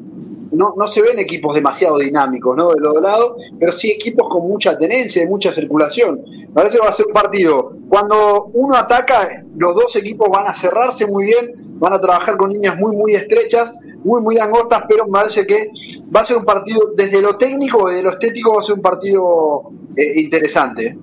no, 0.58 0.74
no 0.76 0.88
se 0.88 1.02
ven 1.02 1.20
equipos 1.20 1.54
demasiado 1.54 1.98
dinámicos, 2.00 2.56
¿no? 2.56 2.74
De 2.74 2.80
los 2.80 3.00
lados, 3.02 3.36
pero 3.60 3.72
sí 3.72 3.92
equipos 3.92 4.28
con 4.30 4.48
mucha 4.48 4.78
tenencia 4.78 5.24
y 5.24 5.28
mucha 5.28 5.54
circulación. 5.54 6.22
Parece 6.54 6.78
que 6.78 6.84
va 6.84 6.90
a 6.90 6.94
ser 6.94 7.08
un 7.08 7.14
partido. 7.14 7.74
Cuando 7.88 8.46
uno 8.54 8.76
ataca, 8.76 9.44
los 9.56 9.76
dos 9.76 9.96
equipos 9.96 10.30
van 10.30 10.48
a 10.48 10.54
cerrarse 10.54 11.06
muy 11.06 11.26
bien, 11.26 11.54
van 11.80 11.94
a 11.94 12.02
trabajar 12.02 12.38
con 12.38 12.52
líneas 12.52 12.78
muy, 12.78 12.96
muy 12.96 13.14
estrechas, 13.14 13.72
muy, 14.04 14.22
muy 14.22 14.40
angostas, 14.40 14.84
pero 14.90 15.06
me 15.06 15.12
parece 15.12 15.46
que 15.46 15.70
va 16.16 16.22
a 16.22 16.26
ser 16.26 16.38
un 16.38 16.46
partido, 16.46 16.92
desde 16.96 17.22
lo 17.22 17.38
técnico, 17.38 17.88
desde 17.88 18.04
lo 18.04 18.10
estético, 18.12 18.56
va 18.56 18.62
a 18.62 18.64
ser 18.64 18.76
un 18.76 18.82
partido 18.82 19.70
eh, 19.96 20.20
interesante. 20.20 20.98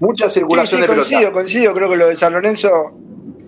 Mucha 0.00 0.28
circulación 0.28 0.66
sí, 0.66 0.76
sí, 0.76 0.80
de 0.82 0.86
coincido, 0.86 1.32
coincido, 1.32 1.74
creo 1.74 1.90
que 1.90 1.96
lo 1.96 2.08
de 2.08 2.16
San 2.16 2.32
Lorenzo 2.32 2.92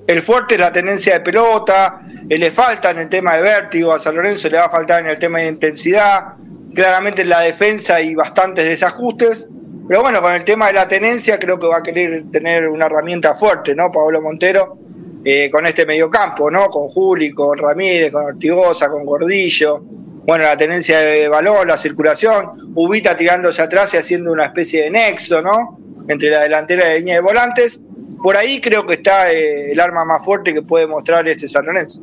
el 0.06 0.22
fuerte 0.22 0.54
es 0.54 0.60
la 0.60 0.70
tenencia 0.70 1.14
de 1.14 1.20
pelota, 1.20 2.00
le 2.28 2.50
falta 2.50 2.90
en 2.90 2.98
el 2.98 3.08
tema 3.08 3.34
de 3.34 3.42
vértigo, 3.42 3.92
a 3.92 3.98
San 3.98 4.14
Lorenzo 4.14 4.48
le 4.48 4.58
va 4.58 4.66
a 4.66 4.70
faltar 4.70 5.02
en 5.02 5.10
el 5.10 5.18
tema 5.18 5.40
de 5.40 5.48
intensidad, 5.48 6.34
claramente 6.74 7.22
en 7.22 7.28
la 7.28 7.40
defensa 7.40 8.00
y 8.00 8.14
bastantes 8.14 8.68
desajustes, 8.68 9.48
pero 9.88 10.02
bueno, 10.02 10.22
con 10.22 10.32
el 10.32 10.44
tema 10.44 10.68
de 10.68 10.74
la 10.74 10.86
tenencia 10.86 11.38
creo 11.38 11.58
que 11.58 11.66
va 11.66 11.78
a 11.78 11.82
querer 11.82 12.24
tener 12.30 12.68
una 12.68 12.86
herramienta 12.86 13.34
fuerte, 13.34 13.74
¿no? 13.74 13.90
Pablo 13.90 14.22
Montero, 14.22 14.78
eh, 15.24 15.50
con 15.50 15.66
este 15.66 15.84
mediocampo, 15.86 16.50
¿no? 16.50 16.66
Con 16.66 16.88
Juli, 16.88 17.32
con 17.32 17.58
Ramírez, 17.58 18.12
con 18.12 18.24
Ortigosa, 18.24 18.88
con 18.88 19.04
Gordillo. 19.04 19.80
Bueno, 20.24 20.44
la 20.44 20.56
tenencia 20.56 20.98
de 20.98 21.28
balón, 21.28 21.68
la 21.68 21.78
circulación, 21.78 22.72
Ubita 22.74 23.16
tirándose 23.16 23.62
atrás 23.62 23.94
y 23.94 23.96
haciendo 23.96 24.32
una 24.32 24.46
especie 24.46 24.82
de 24.82 24.90
nexo, 24.90 25.40
¿no? 25.40 25.78
Entre 26.08 26.30
la 26.30 26.40
delantera 26.40 26.86
y 26.86 26.88
la 26.88 26.98
línea 26.98 27.14
de 27.16 27.20
volantes. 27.20 27.80
Por 28.22 28.36
ahí 28.36 28.60
creo 28.60 28.86
que 28.86 28.94
está 28.94 29.32
eh, 29.32 29.72
el 29.72 29.80
arma 29.80 30.04
más 30.04 30.24
fuerte 30.24 30.54
que 30.54 30.62
puede 30.62 30.86
mostrar 30.86 31.28
este 31.28 31.46
San 31.46 31.66
Lorenzo. 31.66 32.00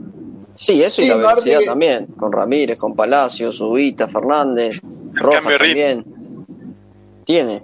Sí, 0.56 0.84
eso 0.84 1.02
y 1.02 1.08
la 1.08 1.18
velocidad 1.18 1.62
también, 1.66 2.06
con 2.18 2.32
Ramírez, 2.32 2.80
con 2.80 2.96
Palacios, 2.96 3.60
Ubita, 3.60 4.08
Fernández, 4.08 4.80
Rojas 5.14 5.44
también. 5.58 6.06
Tiene. 7.26 7.64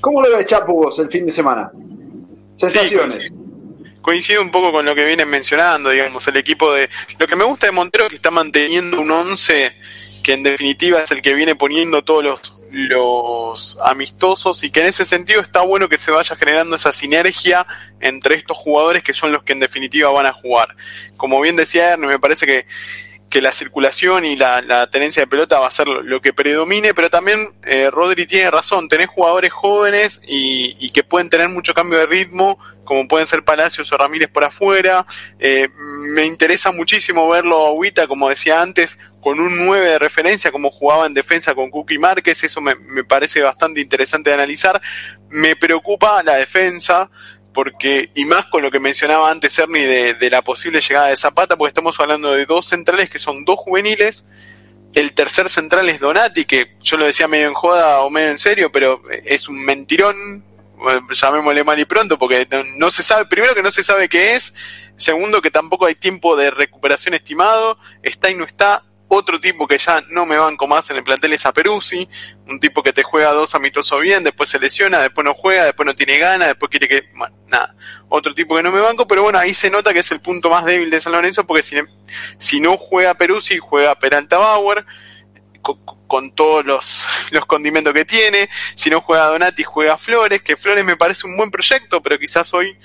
¿Cómo 0.00 0.22
lo 0.22 0.36
ve 0.36 0.46
Chapo 0.46 0.72
vos 0.72 0.98
el 0.98 1.08
fin 1.08 1.26
de 1.26 1.32
semana? 1.32 1.70
Sensaciones. 2.54 3.32
coincide 4.00 4.38
un 4.38 4.50
poco 4.50 4.72
con 4.72 4.84
lo 4.84 4.94
que 4.94 5.04
vienen 5.04 5.28
mencionando, 5.28 5.90
digamos, 5.90 6.26
el 6.26 6.36
equipo 6.36 6.72
de... 6.72 6.88
Lo 7.18 7.26
que 7.26 7.36
me 7.36 7.44
gusta 7.44 7.66
de 7.66 7.72
Montero 7.72 8.04
es 8.04 8.10
que 8.10 8.16
está 8.16 8.30
manteniendo 8.30 9.00
un 9.00 9.10
11 9.10 9.72
que 10.22 10.32
en 10.32 10.42
definitiva 10.42 11.00
es 11.00 11.10
el 11.10 11.22
que 11.22 11.34
viene 11.34 11.54
poniendo 11.54 12.02
todos 12.02 12.24
los, 12.24 12.59
los 12.72 13.78
amistosos 13.84 14.62
y 14.62 14.70
que 14.70 14.80
en 14.80 14.86
ese 14.86 15.04
sentido 15.04 15.40
está 15.40 15.60
bueno 15.60 15.88
que 15.88 15.98
se 15.98 16.10
vaya 16.10 16.36
generando 16.36 16.76
esa 16.76 16.92
sinergia 16.92 17.66
entre 18.00 18.36
estos 18.36 18.56
jugadores 18.56 19.02
que 19.02 19.14
son 19.14 19.32
los 19.32 19.42
que 19.42 19.52
en 19.52 19.60
definitiva 19.60 20.10
van 20.10 20.26
a 20.26 20.32
jugar. 20.32 20.76
Como 21.16 21.40
bien 21.40 21.56
decía 21.56 21.92
Ernie, 21.92 22.08
me 22.08 22.18
parece 22.18 22.46
que 22.46 22.66
que 23.30 23.40
la 23.40 23.52
circulación 23.52 24.24
y 24.24 24.34
la, 24.34 24.88
tenencia 24.90 25.22
de 25.22 25.28
pelota 25.28 25.60
va 25.60 25.68
a 25.68 25.70
ser 25.70 25.86
lo, 25.86 26.20
que 26.20 26.32
predomine, 26.32 26.92
pero 26.92 27.08
también 27.08 27.38
eh, 27.62 27.88
Rodri 27.88 28.26
tiene 28.26 28.50
razón, 28.50 28.88
tenés 28.88 29.06
jugadores 29.06 29.52
jóvenes 29.52 30.20
y, 30.26 30.90
que 30.90 31.04
pueden 31.04 31.30
tener 31.30 31.48
mucho 31.48 31.72
cambio 31.72 32.00
de 32.00 32.06
ritmo, 32.06 32.58
como 32.84 33.06
pueden 33.06 33.28
ser 33.28 33.44
Palacios 33.44 33.92
o 33.92 33.96
Ramírez 33.96 34.28
por 34.28 34.42
afuera. 34.42 35.06
Eh, 35.38 35.68
me 36.12 36.26
interesa 36.26 36.72
muchísimo 36.72 37.28
verlo 37.28 37.68
a 37.68 38.06
como 38.08 38.28
decía 38.28 38.60
antes, 38.60 38.98
con 39.20 39.38
un 39.38 39.66
9 39.66 39.90
de 39.90 39.98
referencia, 39.98 40.50
como 40.50 40.70
jugaba 40.70 41.06
en 41.06 41.14
defensa 41.14 41.54
con 41.54 41.70
Cookie 41.70 41.98
Márquez, 41.98 42.42
eso 42.42 42.60
me, 42.60 42.74
parece 43.04 43.42
bastante 43.42 43.80
interesante 43.80 44.30
de 44.30 44.34
analizar. 44.34 44.80
Me 45.28 45.56
preocupa 45.56 46.22
la 46.22 46.36
defensa, 46.36 47.10
porque, 47.52 48.10
y 48.14 48.24
más 48.24 48.46
con 48.46 48.62
lo 48.62 48.70
que 48.70 48.80
mencionaba 48.80 49.30
antes 49.30 49.58
Ernie 49.58 50.14
de, 50.14 50.30
la 50.30 50.42
posible 50.42 50.80
llegada 50.80 51.08
de 51.08 51.16
Zapata, 51.16 51.56
porque 51.56 51.70
estamos 51.70 51.98
hablando 52.00 52.32
de 52.32 52.46
dos 52.46 52.66
centrales 52.66 53.10
que 53.10 53.18
son 53.18 53.44
dos 53.44 53.58
juveniles. 53.58 54.26
El 54.94 55.12
tercer 55.12 55.50
central 55.50 55.88
es 55.88 56.00
Donati, 56.00 56.46
que 56.46 56.72
yo 56.80 56.96
lo 56.96 57.04
decía 57.04 57.28
medio 57.28 57.46
en 57.46 57.54
joda 57.54 58.00
o 58.00 58.10
medio 58.10 58.30
en 58.30 58.38
serio, 58.38 58.72
pero 58.72 59.02
es 59.24 59.48
un 59.48 59.64
mentirón, 59.64 60.44
llamémosle 61.12 61.62
mal 61.62 61.78
y 61.78 61.84
pronto, 61.84 62.18
porque 62.18 62.48
no, 62.76 62.90
se 62.90 63.02
sabe, 63.02 63.26
primero 63.26 63.54
que 63.54 63.62
no 63.62 63.70
se 63.70 63.82
sabe 63.82 64.08
qué 64.08 64.34
es, 64.34 64.54
segundo 64.96 65.42
que 65.42 65.50
tampoco 65.50 65.86
hay 65.86 65.94
tiempo 65.94 66.34
de 66.36 66.50
recuperación 66.50 67.14
estimado, 67.14 67.78
está 68.02 68.30
y 68.30 68.34
no 68.34 68.44
está, 68.44 68.84
otro 69.12 69.40
tipo 69.40 69.66
que 69.66 69.76
ya 69.76 70.04
no 70.10 70.24
me 70.24 70.38
banco 70.38 70.68
más 70.68 70.88
en 70.90 70.96
el 70.96 71.02
plantel 71.02 71.32
es 71.32 71.44
a 71.44 71.52
Peruzzi, 71.52 72.08
un 72.46 72.60
tipo 72.60 72.80
que 72.80 72.92
te 72.92 73.02
juega 73.02 73.32
dos 73.32 73.56
amistosos 73.56 74.00
bien, 74.00 74.22
después 74.22 74.48
se 74.48 74.60
lesiona, 74.60 75.00
después 75.00 75.24
no 75.24 75.34
juega, 75.34 75.64
después 75.64 75.84
no 75.84 75.96
tiene 75.96 76.16
ganas, 76.16 76.46
después 76.46 76.70
quiere 76.70 76.86
que. 76.86 77.08
Bueno, 77.16 77.34
nada. 77.48 77.74
Otro 78.08 78.32
tipo 78.36 78.54
que 78.54 78.62
no 78.62 78.70
me 78.70 78.80
banco, 78.80 79.08
pero 79.08 79.24
bueno, 79.24 79.40
ahí 79.40 79.52
se 79.52 79.68
nota 79.68 79.92
que 79.92 79.98
es 79.98 80.10
el 80.12 80.20
punto 80.20 80.48
más 80.48 80.64
débil 80.64 80.90
de 80.90 81.00
San 81.00 81.12
Lorenzo, 81.12 81.44
porque 81.44 81.64
si, 81.64 81.76
si 82.38 82.60
no 82.60 82.76
juega 82.76 83.14
Peruzzi, 83.14 83.58
juega 83.58 83.96
Peralta 83.96 84.38
Bauer, 84.38 84.86
con, 86.06 86.30
todos 86.32 86.64
los, 86.64 87.04
los 87.32 87.46
condimentos 87.46 87.92
que 87.92 88.04
tiene. 88.04 88.48
Si 88.76 88.90
no 88.90 89.00
juega 89.00 89.26
Donati, 89.26 89.64
juega 89.64 89.98
Flores, 89.98 90.40
que 90.40 90.56
Flores 90.56 90.84
me 90.84 90.96
parece 90.96 91.26
un 91.26 91.36
buen 91.36 91.50
proyecto, 91.50 92.00
pero 92.00 92.16
quizás 92.16 92.54
hoy 92.54 92.78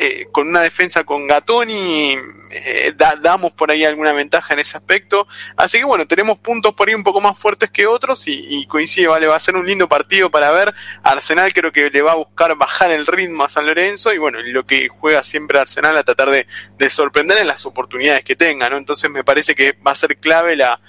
eh, 0.00 0.28
con 0.30 0.46
una 0.46 0.60
defensa 0.60 1.02
con 1.02 1.26
Gatoni 1.26 2.16
eh, 2.50 2.94
damos 3.20 3.50
por 3.50 3.72
ahí 3.72 3.84
alguna 3.84 4.12
ventaja 4.12 4.54
en 4.54 4.60
ese 4.60 4.76
aspecto. 4.76 5.26
Así 5.56 5.78
que 5.78 5.84
bueno, 5.84 6.06
tenemos 6.06 6.38
puntos 6.38 6.72
por 6.74 6.88
ahí 6.88 6.94
un 6.94 7.02
poco 7.02 7.20
más 7.20 7.36
fuertes 7.36 7.68
que 7.72 7.84
otros 7.84 8.22
y, 8.28 8.64
coincide, 8.66 9.08
vale, 9.08 9.26
va 9.26 9.34
a 9.34 9.40
ser 9.40 9.56
un 9.56 9.66
lindo 9.66 9.88
partido 9.88 10.30
para 10.30 10.52
ver. 10.52 10.72
Arsenal 11.02 11.52
creo 11.52 11.72
que 11.72 11.90
le 11.90 12.00
va 12.00 12.12
a 12.12 12.14
buscar 12.14 12.56
bajar 12.56 12.92
el 12.92 13.08
ritmo 13.08 13.42
a 13.42 13.48
San 13.48 13.66
Lorenzo 13.66 14.14
y 14.14 14.18
bueno, 14.18 14.38
lo 14.40 14.64
que 14.64 14.88
juega 14.88 15.24
siempre 15.24 15.58
Arsenal 15.58 15.96
a 15.96 16.04
tratar 16.04 16.30
de, 16.30 16.46
sorprender 16.90 17.38
en 17.38 17.48
las 17.48 17.66
oportunidades 17.66 18.22
que 18.22 18.36
tenga, 18.36 18.70
¿no? 18.70 18.76
Entonces 18.76 19.10
me 19.10 19.24
parece 19.24 19.56
que 19.56 19.72
va 19.84 19.90
a 19.90 19.96
ser 19.96 20.16
clave 20.18 20.54
la, 20.54 20.80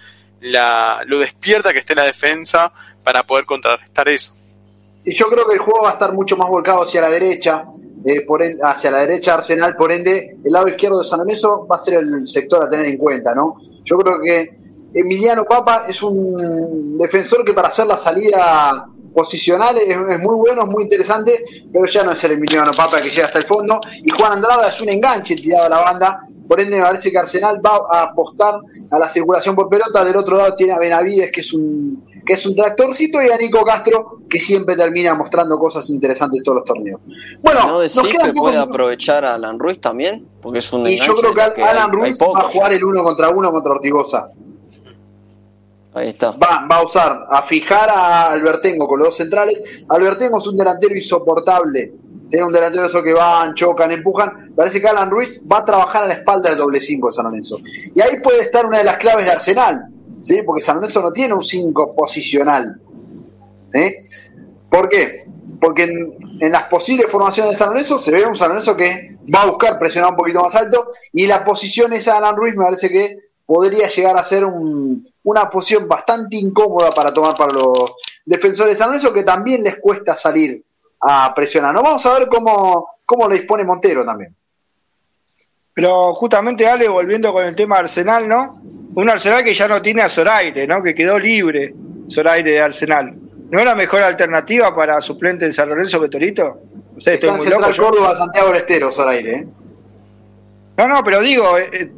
la, 0.41 1.01
lo 1.07 1.18
despierta 1.18 1.74
que 1.74 1.80
esté 1.80 1.95
la 1.95 2.03
defensa 2.03 2.72
para 3.03 3.24
poder 3.24 3.45
contrarrestar 3.45 4.07
eso. 4.07 4.36
Y 5.03 5.16
yo 5.16 5.28
creo 5.30 5.47
que 5.47 5.55
el 5.55 5.60
juego 5.60 5.82
va 5.84 5.89
a 5.89 5.93
estar 5.93 6.14
mucho 6.14 6.38
más 6.38 6.47
volcado 6.47 6.84
hacia 6.84 7.01
la 7.01 7.10
derecha, 7.10 7.66
eh, 8.05 8.21
por 8.21 8.41
hacia 8.41 8.91
la 8.91 8.99
derecha 8.99 9.33
Arsenal, 9.33 9.75
por 9.75 9.91
ende, 9.91 10.37
el 10.43 10.51
lado 10.51 10.67
izquierdo 10.67 10.99
de 10.99 11.05
San 11.05 11.19
Lorenzo 11.19 11.67
va 11.67 11.75
a 11.75 11.79
ser 11.79 11.95
el 11.95 12.27
sector 12.27 12.63
a 12.63 12.69
tener 12.69 12.85
en 12.85 12.97
cuenta, 12.97 13.35
¿no? 13.35 13.57
Yo 13.83 13.97
creo 13.97 14.19
que 14.21 14.57
Emiliano 14.93 15.45
Papa 15.45 15.85
es 15.87 16.01
un 16.01 16.97
defensor 16.97 17.43
que 17.45 17.53
para 17.53 17.67
hacer 17.67 17.85
la 17.85 17.97
salida 17.97 18.87
posicional 19.13 19.75
es, 19.77 20.19
muy 20.19 20.35
bueno, 20.35 20.63
es 20.63 20.69
muy 20.69 20.83
interesante, 20.83 21.43
pero 21.71 21.85
ya 21.85 22.03
no 22.03 22.11
es 22.11 22.23
el 22.23 22.33
Emiliano 22.33 22.71
Papa 22.71 22.99
que 23.01 23.09
llega 23.09 23.25
hasta 23.25 23.39
el 23.39 23.45
fondo. 23.45 23.79
Y 24.03 24.09
Juan 24.11 24.33
Andrada 24.33 24.67
es 24.67 24.81
un 24.81 24.89
enganche 24.89 25.35
tirado 25.35 25.65
a 25.65 25.69
la 25.69 25.79
banda, 25.79 26.21
por 26.47 26.59
ende 26.59 26.77
me 26.77 26.83
parece 26.83 27.11
que 27.11 27.17
Arsenal 27.19 27.61
va 27.63 27.81
a 27.91 28.03
apostar 28.05 28.55
a 28.89 28.97
la 28.97 29.07
circulación 29.07 29.55
por 29.55 29.69
pelota. 29.69 30.03
Del 30.03 30.15
otro 30.15 30.37
lado 30.37 30.55
tiene 30.55 30.73
a 30.73 30.79
Benavides, 30.79 31.31
que 31.31 31.41
es 31.41 31.53
un 31.53 32.09
que 32.30 32.36
es 32.36 32.45
un 32.45 32.53
tractorcito, 32.53 33.19
y 33.23 33.32
a 33.32 33.38
Nico 33.38 33.65
Castro, 33.65 34.19
que 34.30 34.39
siempre 34.39 34.75
termina 34.75 35.15
mostrando 35.15 35.57
cosas 35.57 35.89
interesantes 35.89 36.38
en 36.38 36.43
todos 36.43 36.57
los 36.57 36.63
torneos. 36.63 37.01
Bueno, 37.41 37.61
¿No 37.65 37.82
nos 37.82 38.07
que 38.07 38.34
puede 38.36 38.57
aprovechar 38.57 39.25
a 39.25 39.34
Alan 39.34 39.57
Ruiz 39.57 39.82
también? 39.82 40.27
Porque 40.39 40.59
es 40.59 40.71
un 40.71 40.86
Y 40.86 40.99
yo 40.99 41.15
creo 41.15 41.34
que, 41.34 41.63
Alan 41.63 41.91
Ruiz 41.91 42.19
va 42.21 42.41
a 42.41 42.43
jugar 42.43 42.71
el 42.73 42.84
uno 42.84 43.03
contra 43.03 43.30
uno 43.30 43.51
contra 43.51 43.71
Ortigosa. 43.71 44.30
Ahí 45.95 46.09
está. 46.09 46.30
Va, 46.34 46.67
va 46.71 46.75
a 46.75 46.84
usar, 46.84 47.25
a 47.27 47.41
fijar 47.41 47.89
a 47.89 48.32
Albertengo 48.32 48.88
con 48.88 48.99
los 48.99 49.07
dos 49.07 49.17
centrales. 49.17 49.63
Albertengo 49.89 50.38
es 50.38 50.45
un 50.45 50.55
delantero 50.55 50.95
insoportable. 50.95 51.93
Tiene 52.30 52.45
un 52.45 52.53
delantero 52.53 52.86
eso 52.86 53.01
que 53.01 53.11
van, 53.11 53.55
chocan, 53.55 53.91
empujan. 53.91 54.53
Parece 54.55 54.80
que 54.80 54.88
Alan 54.88 55.09
Ruiz 55.09 55.41
va 55.51 55.57
a 55.57 55.65
trabajar 55.65 56.03
a 56.03 56.07
la 56.07 56.13
espalda 56.13 56.51
del 56.51 56.59
doble 56.59 56.80
5 56.80 57.07
de 57.07 57.11
San 57.11 57.25
Lorenzo. 57.25 57.57
Y 57.95 57.99
ahí 57.99 58.19
puede 58.21 58.41
estar 58.41 58.67
una 58.67 58.77
de 58.77 58.84
las 58.84 58.97
claves 58.97 59.25
de 59.25 59.32
Arsenal 59.32 59.89
¿sí? 60.22 60.41
porque 60.43 60.61
San 60.61 60.78
Lorenzo 60.78 61.01
no 61.01 61.11
tiene 61.11 61.34
un 61.34 61.43
5 61.43 61.95
posicional. 61.95 62.80
¿Por 64.70 64.89
qué? 64.89 65.26
Porque 65.59 65.84
en, 65.84 66.51
las 66.51 66.63
posibles 66.63 67.07
formaciones 67.07 67.51
de 67.51 67.57
San 67.57 67.70
Lorenzo 67.70 67.97
se 67.97 68.11
ve 68.11 68.26
un 68.26 68.36
San 68.36 68.49
Lorenzo 68.49 68.76
que 68.76 69.17
va 69.34 69.43
a 69.43 69.47
buscar 69.47 69.78
presionar 69.78 70.11
un 70.11 70.17
poquito 70.17 70.41
más 70.41 70.55
alto 70.55 70.91
y 71.11 71.28
la 71.28 71.43
posición 71.43 71.93
esa 71.93 72.11
de 72.11 72.17
Alan 72.17 72.36
Ruiz 72.36 72.55
me 72.55 72.65
parece 72.65 72.89
que 72.89 73.17
podría 73.45 73.89
llegar 73.89 74.15
a 74.15 74.24
ser 74.24 74.45
una 74.45 75.49
posición 75.49 75.88
bastante 75.88 76.38
incómoda 76.38 76.91
para 76.91 77.11
tomar 77.11 77.36
para 77.36 77.53
los 77.53 77.95
defensores 78.26 78.74
de 78.74 78.78
San 78.78 78.89
Lorenzo 78.89 79.11
que 79.11 79.24
también 79.24 79.63
les 79.63 79.78
cuesta 79.80 80.15
salir 80.15 80.63
a 81.01 81.34
presionar. 81.34 81.74
¿no? 81.74 81.82
Vamos 81.82 82.05
a 82.05 82.20
ver 82.20 82.28
cómo, 82.28 82.88
cómo 83.05 83.28
lo 83.28 83.34
dispone 83.34 83.63
Montero 83.63 84.05
también. 84.05 84.36
Pero 85.74 86.13
justamente, 86.13 86.67
Ale, 86.67 86.89
volviendo 86.89 87.32
con 87.32 87.45
el 87.45 87.55
tema 87.55 87.78
Arsenal, 87.78 88.28
¿no? 88.28 88.61
Un 88.95 89.09
Arsenal 89.09 89.43
que 89.43 89.53
ya 89.53 89.67
no 89.67 89.81
tiene 89.81 90.01
a 90.01 90.09
Zoraire, 90.09 90.65
¿no? 90.67 90.81
Que 90.81 90.95
quedó 90.95 91.19
libre 91.19 91.73
Zoraire 92.09 92.51
de 92.51 92.61
Arsenal. 92.61 93.15
¿No 93.51 93.59
es 93.59 93.65
la 93.65 93.75
mejor 93.75 94.01
alternativa 94.01 94.75
para 94.75 94.99
suplente 95.01 95.45
de 95.45 95.51
San 95.51 95.69
Lorenzo 95.69 96.01
que 96.01 96.09
Torito? 96.09 96.61
O 96.95 96.99
sea, 96.99 97.13
estoy 97.13 97.31
muy 97.31 97.47
loco. 97.47 97.69
Córdoba, 97.77 98.17
Santiago 98.17 98.53
Estero, 98.53 98.91
Zoraire, 98.91 99.35
¿eh? 99.35 99.47
No, 100.77 100.87
no, 100.87 101.03
pero 101.03 101.21
digo, 101.21 101.57
eh, 101.57 101.69
eh, 101.73 101.91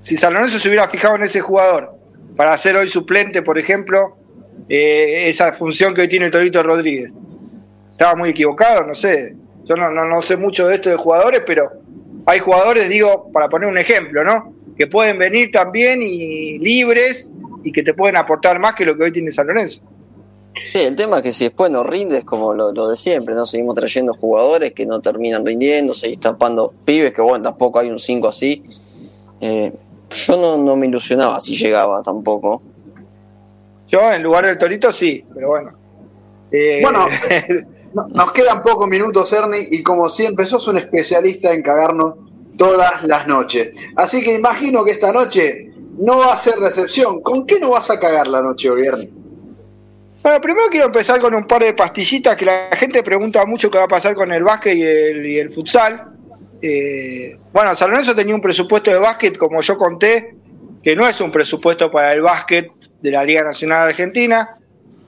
si 0.00 0.16
San 0.16 0.34
Lorenzo 0.34 0.58
se 0.58 0.68
hubiera 0.68 0.88
fijado 0.88 1.16
en 1.16 1.22
ese 1.24 1.40
jugador 1.40 1.94
para 2.36 2.52
hacer 2.52 2.76
hoy 2.76 2.88
suplente, 2.88 3.42
por 3.42 3.58
ejemplo, 3.58 4.16
eh, 4.68 5.28
esa 5.28 5.52
función 5.52 5.94
que 5.94 6.02
hoy 6.02 6.08
tiene 6.08 6.30
Torito 6.30 6.62
Rodríguez, 6.62 7.12
estaba 7.92 8.14
muy 8.14 8.30
equivocado, 8.30 8.86
no 8.86 8.94
sé. 8.94 9.36
Yo 9.64 9.74
no, 9.74 9.90
no, 9.90 10.04
no 10.04 10.20
sé 10.20 10.36
mucho 10.36 10.68
de 10.68 10.76
esto 10.76 10.90
de 10.90 10.96
jugadores, 10.96 11.42
pero 11.44 11.70
hay 12.26 12.38
jugadores, 12.38 12.88
digo, 12.88 13.30
para 13.32 13.48
poner 13.48 13.68
un 13.68 13.78
ejemplo, 13.78 14.22
¿no? 14.22 14.55
Que 14.76 14.86
pueden 14.86 15.18
venir 15.18 15.50
también 15.50 16.00
y 16.02 16.58
libres 16.58 17.30
y 17.64 17.72
que 17.72 17.82
te 17.82 17.94
pueden 17.94 18.16
aportar 18.16 18.58
más 18.58 18.74
que 18.74 18.84
lo 18.84 18.96
que 18.96 19.04
hoy 19.04 19.12
tiene 19.12 19.30
San 19.30 19.46
Lorenzo. 19.46 19.82
Sí, 20.54 20.78
el 20.78 20.96
tema 20.96 21.18
es 21.18 21.22
que 21.22 21.32
si 21.32 21.44
después 21.44 21.70
no 21.70 21.82
rindes, 21.82 22.24
como 22.24 22.54
lo, 22.54 22.88
de 22.88 22.96
siempre, 22.96 23.34
¿no? 23.34 23.44
Seguimos 23.44 23.74
trayendo 23.74 24.14
jugadores 24.14 24.72
que 24.72 24.86
no 24.86 25.00
terminan 25.00 25.44
rindiendo, 25.44 25.92
seguís 25.92 26.20
tapando 26.20 26.72
pibes, 26.84 27.12
que 27.12 27.20
bueno, 27.20 27.44
tampoco 27.44 27.78
hay 27.78 27.90
un 27.90 27.98
5 27.98 28.28
así. 28.28 28.64
Eh, 29.40 29.72
yo 30.10 30.36
no, 30.36 30.56
no 30.56 30.76
me 30.76 30.86
ilusionaba 30.86 31.40
si 31.40 31.56
llegaba 31.56 32.02
tampoco. 32.02 32.62
Yo 33.88 34.12
en 34.12 34.22
lugar 34.22 34.46
del 34.46 34.56
Torito 34.56 34.90
sí, 34.92 35.24
pero 35.34 35.48
bueno. 35.48 35.72
Eh, 36.50 36.80
bueno, 36.82 37.06
nos 38.14 38.32
quedan 38.32 38.62
pocos 38.62 38.88
minutos, 38.88 39.32
Ernie, 39.32 39.68
y 39.70 39.82
como 39.82 40.08
siempre, 40.08 40.46
sos 40.46 40.66
un 40.68 40.78
especialista 40.78 41.52
en 41.52 41.62
cagarnos 41.62 42.14
todas 42.56 43.04
las 43.04 43.26
noches. 43.26 43.72
Así 43.96 44.22
que 44.22 44.34
imagino 44.34 44.84
que 44.84 44.92
esta 44.92 45.12
noche 45.12 45.68
no 45.98 46.18
va 46.18 46.34
a 46.34 46.38
ser 46.38 46.58
recepción. 46.58 47.22
¿Con 47.22 47.46
qué 47.46 47.58
no 47.58 47.70
vas 47.70 47.90
a 47.90 47.98
cagar 47.98 48.28
la 48.28 48.42
noche 48.42 48.70
hoy, 48.70 48.86
Ernie? 48.86 49.10
Bueno, 50.22 50.40
primero 50.40 50.66
quiero 50.68 50.86
empezar 50.86 51.20
con 51.20 51.34
un 51.34 51.46
par 51.46 51.62
de 51.62 51.72
pastillitas 51.72 52.36
que 52.36 52.44
la 52.44 52.68
gente 52.76 53.02
pregunta 53.02 53.46
mucho 53.46 53.70
qué 53.70 53.78
va 53.78 53.84
a 53.84 53.88
pasar 53.88 54.14
con 54.14 54.32
el 54.32 54.42
básquet 54.42 54.76
y 54.76 55.38
el, 55.38 55.50
futsal. 55.50 56.04
Eh, 56.60 57.38
bueno, 57.52 57.74
San 57.76 57.90
Lorenzo 57.90 58.14
tenía 58.14 58.34
un 58.34 58.40
presupuesto 58.40 58.90
de 58.90 58.98
básquet, 58.98 59.36
como 59.38 59.60
yo 59.60 59.76
conté, 59.76 60.34
que 60.82 60.96
no 60.96 61.06
es 61.06 61.20
un 61.20 61.30
presupuesto 61.30 61.90
para 61.90 62.12
el 62.12 62.22
básquet 62.22 62.70
de 63.00 63.10
la 63.10 63.24
Liga 63.24 63.42
Nacional 63.42 63.88
Argentina. 63.88 64.58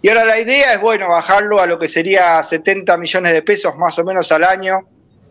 Y 0.01 0.09
ahora 0.09 0.25
la 0.25 0.39
idea 0.39 0.75
es, 0.75 0.81
bueno, 0.81 1.09
bajarlo 1.09 1.59
a 1.59 1.67
lo 1.67 1.79
que 1.79 1.89
sería 1.89 2.41
70 2.41 2.97
millones 2.97 3.33
de 3.33 3.43
pesos 3.43 3.77
más 3.77 3.99
o 3.99 4.05
menos 4.05 4.31
al 4.31 4.45
año 4.45 4.79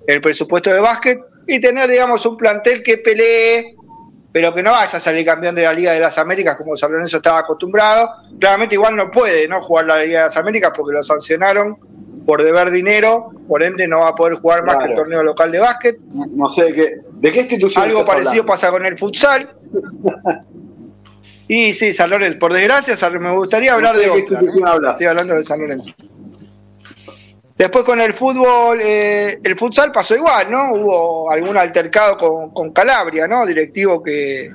el 0.06 0.20
presupuesto 0.20 0.74
de 0.74 0.80
básquet 0.80 1.20
y 1.48 1.60
tener, 1.60 1.90
digamos, 1.90 2.26
un 2.26 2.36
plantel 2.36 2.84
que 2.84 2.98
pelee, 2.98 3.76
pero 4.32 4.54
que 4.54 4.62
no 4.62 4.72
vaya 4.72 4.98
a 4.98 5.00
salir 5.00 5.26
campeón 5.26 5.56
de 5.56 5.64
la 5.64 5.74
Liga 5.74 5.94
de 5.94 6.00
las 6.00 6.18
Américas 6.18 6.58
como 6.58 6.76
San 6.76 6.92
Lorenzo 6.92 7.18
estaba 7.18 7.40
acostumbrado. 7.40 8.10
Claramente 8.40 8.76
igual 8.76 8.96
no 8.96 9.10
puede 9.10 9.48
no 9.48 9.62
jugar 9.62 9.86
la 9.86 10.04
Liga 10.04 10.20
de 10.20 10.26
las 10.26 10.38
Américas 10.38 10.74
porque 10.76 10.94
lo 10.94 11.04
sancionaron 11.04 11.78
por 12.28 12.44
deber 12.44 12.70
dinero, 12.72 13.32
por 13.48 13.64
ende 13.64 13.88
no 13.88 14.00
va 14.00 14.10
a 14.10 14.16
poder 14.16 14.36
jugar 14.36 14.66
más 14.66 14.76
que 14.76 14.90
el 14.90 14.96
torneo 14.96 15.24
local 15.24 15.50
de 15.50 15.60
básquet. 15.60 15.98
No, 16.12 16.50
sé 16.50 16.66
de 16.66 16.74
qué, 16.74 16.96
de 17.10 17.32
qué 17.32 17.40
institución. 17.40 17.86
Algo 17.86 18.06
parecido 18.06 18.46
pasa 18.46 18.70
con 18.70 18.86
el 18.86 18.98
futsal. 18.98 19.50
y 21.48 21.72
sí, 21.72 21.94
San 21.94 22.10
Lorenzo, 22.10 22.38
por 22.38 22.52
desgracia, 22.52 23.10
me 23.12 23.32
gustaría 23.32 23.74
hablar 23.74 23.96
de, 23.96 24.12
qué 24.12 24.20
institución 24.20 24.86
Estoy 24.86 25.06
hablando 25.06 25.36
de 25.36 25.44
San 25.44 25.62
Lorenzo. 25.62 25.94
Después 27.58 27.84
con 27.84 28.00
el 28.00 28.14
fútbol, 28.14 28.80
eh, 28.82 29.40
el 29.44 29.58
futsal 29.58 29.92
pasó 29.92 30.16
igual, 30.16 30.52
¿no? 30.52 30.74
Hubo 30.74 31.32
algún 31.32 31.58
altercado 31.58 32.16
con, 32.54 32.72
Calabria, 32.72 33.28
¿no? 33.28 33.48
Directivo 33.48 34.04
que, 34.04 34.52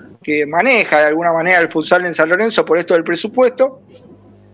maneja 0.47 1.01
de 1.01 1.07
alguna 1.07 1.33
manera 1.33 1.59
el 1.59 1.69
futsal 1.69 2.07
en 2.07 2.15
San 2.15 2.29
Lorenzo 2.29 2.65
por 2.65 2.79
esto 2.79 2.95
del 2.95 3.03
presupuesto. 3.03 3.83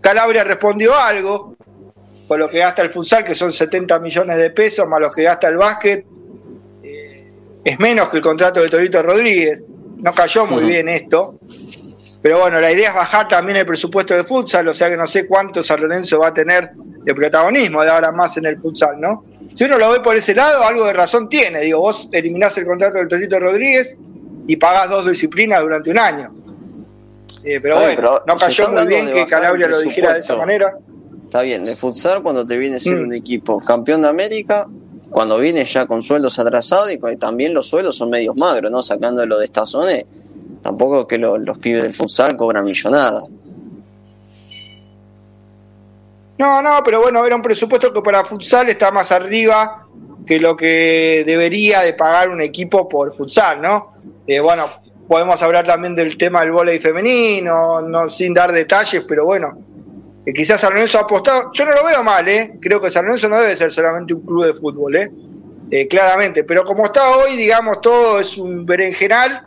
Calabria 0.01 0.43
respondió 0.43 0.97
algo, 0.97 1.55
por 2.27 2.39
lo 2.39 2.49
que 2.49 2.57
gasta 2.57 2.81
el 2.81 2.91
futsal, 2.91 3.23
que 3.23 3.35
son 3.35 3.53
70 3.53 3.99
millones 3.99 4.37
de 4.37 4.49
pesos, 4.49 4.87
más 4.87 4.99
los 4.99 5.13
que 5.13 5.23
gasta 5.23 5.47
el 5.47 5.57
básquet, 5.57 6.05
eh, 6.81 7.31
es 7.63 7.79
menos 7.79 8.09
que 8.09 8.17
el 8.17 8.23
contrato 8.23 8.61
de 8.61 8.69
Torito 8.69 9.03
Rodríguez. 9.03 9.63
No 9.97 10.15
cayó 10.15 10.47
muy 10.47 10.63
bien 10.63 10.89
esto. 10.89 11.37
Pero 12.19 12.39
bueno, 12.39 12.59
la 12.59 12.71
idea 12.71 12.89
es 12.89 12.95
bajar 12.95 13.27
también 13.27 13.59
el 13.59 13.65
presupuesto 13.67 14.15
de 14.15 14.23
futsal, 14.23 14.67
o 14.67 14.73
sea 14.73 14.89
que 14.89 14.97
no 14.97 15.05
sé 15.05 15.27
cuánto 15.27 15.61
San 15.61 15.81
Lorenzo 15.81 16.19
va 16.19 16.29
a 16.29 16.33
tener 16.33 16.71
de 17.03 17.15
protagonismo 17.15 17.81
de 17.83 17.89
ahora 17.89 18.11
más 18.11 18.37
en 18.37 18.45
el 18.45 18.57
futsal, 18.57 18.99
¿no? 18.99 19.23
Si 19.55 19.63
uno 19.63 19.77
lo 19.77 19.91
ve 19.91 19.99
por 19.99 20.15
ese 20.15 20.35
lado, 20.35 20.63
algo 20.63 20.85
de 20.85 20.93
razón 20.93 21.27
tiene. 21.27 21.61
Digo, 21.61 21.79
vos 21.79 22.09
eliminás 22.11 22.57
el 22.57 22.65
contrato 22.65 22.97
del 22.97 23.07
Torito 23.07 23.39
Rodríguez 23.39 23.95
y 24.47 24.55
pagás 24.55 24.89
dos 24.89 25.07
disciplinas 25.07 25.61
durante 25.61 25.91
un 25.91 25.99
año. 25.99 26.33
Eh, 27.43 27.59
pero 27.61 27.79
bueno, 27.79 28.21
no 28.25 28.35
cayó 28.35 28.69
muy 28.71 28.87
bien 28.87 29.11
que 29.11 29.25
Calabria 29.25 29.67
lo 29.67 29.79
dijera 29.79 30.13
de 30.13 30.19
esa 30.19 30.35
manera. 30.35 30.77
Está 31.25 31.41
bien, 31.41 31.67
el 31.67 31.77
futsal 31.77 32.23
cuando 32.23 32.45
te 32.45 32.57
viene 32.57 32.77
a 32.77 32.79
ser 32.79 32.99
mm. 32.99 33.03
un 33.03 33.13
equipo 33.13 33.59
campeón 33.63 34.01
de 34.01 34.09
América, 34.09 34.67
cuando 35.09 35.37
viene 35.37 35.63
ya 35.65 35.85
con 35.85 36.01
sueldos 36.01 36.37
atrasados 36.39 36.91
y 36.91 36.97
también 37.17 37.53
los 37.53 37.67
sueldos 37.67 37.95
son 37.95 38.09
medios 38.09 38.35
magros, 38.35 38.71
¿no? 38.71 38.83
Sacándolo 38.83 39.37
de 39.37 39.45
esta 39.45 39.65
zona 39.65 39.91
Tampoco 40.61 41.07
que 41.07 41.17
los 41.17 41.57
pibes 41.59 41.83
del 41.83 41.93
futsal 41.93 42.35
cobran 42.35 42.65
millonada. 42.65 43.23
No, 46.39 46.61
no, 46.61 46.81
pero 46.85 47.01
bueno, 47.01 47.25
era 47.25 47.35
un 47.35 47.41
presupuesto 47.41 47.91
que 47.91 48.01
para 48.01 48.23
futsal 48.23 48.69
está 48.69 48.91
más 48.91 49.11
arriba 49.11 49.85
que 50.25 50.39
lo 50.39 50.55
que 50.55 51.23
debería 51.25 51.81
de 51.81 51.93
pagar 51.93 52.29
un 52.29 52.41
equipo 52.41 52.87
por 52.87 53.13
futsal, 53.13 53.61
¿no? 53.61 53.95
Eh, 54.25 54.39
bueno, 54.39 54.67
podemos 55.05 55.41
hablar 55.41 55.65
también 55.65 55.95
del 55.95 56.17
tema 56.17 56.39
del 56.39 56.53
voleibol 56.53 56.81
femenino, 56.81 57.81
no 57.81 58.09
sin 58.09 58.33
dar 58.33 58.53
detalles, 58.53 59.03
pero 59.05 59.25
bueno, 59.25 59.57
que 60.25 60.31
quizás 60.31 60.61
San 60.61 60.71
Lorenzo 60.71 60.99
ha 60.99 61.01
apostado, 61.01 61.51
yo 61.51 61.65
no 61.65 61.73
lo 61.73 61.83
veo 61.83 62.03
mal, 62.05 62.25
¿eh? 62.29 62.53
Creo 62.61 62.79
que 62.79 62.89
San 62.89 63.03
Lorenzo 63.03 63.27
no 63.27 63.41
debe 63.41 63.57
ser 63.57 63.69
solamente 63.69 64.13
un 64.13 64.21
club 64.21 64.45
de 64.45 64.53
fútbol, 64.53 64.95
¿eh? 64.95 65.11
eh 65.69 65.89
claramente, 65.89 66.45
pero 66.45 66.63
como 66.63 66.85
está 66.85 67.17
hoy, 67.17 67.35
digamos, 67.35 67.81
todo 67.81 68.17
es 68.17 68.37
un 68.37 68.65
berenjenal 68.65 69.45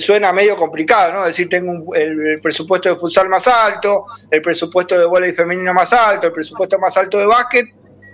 suena 0.00 0.32
medio 0.32 0.56
complicado, 0.56 1.12
¿no? 1.12 1.24
Decir, 1.24 1.48
tengo 1.48 1.94
el, 1.94 2.40
presupuesto 2.40 2.88
de 2.88 2.96
futsal 2.96 3.28
más 3.28 3.46
alto, 3.46 4.06
el 4.30 4.42
presupuesto 4.42 4.98
de 4.98 5.06
voleibol 5.06 5.36
femenino 5.36 5.74
más 5.74 5.92
alto, 5.92 6.28
el 6.28 6.32
presupuesto 6.32 6.78
más 6.78 6.96
alto 6.96 7.18
de 7.18 7.26
básquet, 7.26 7.66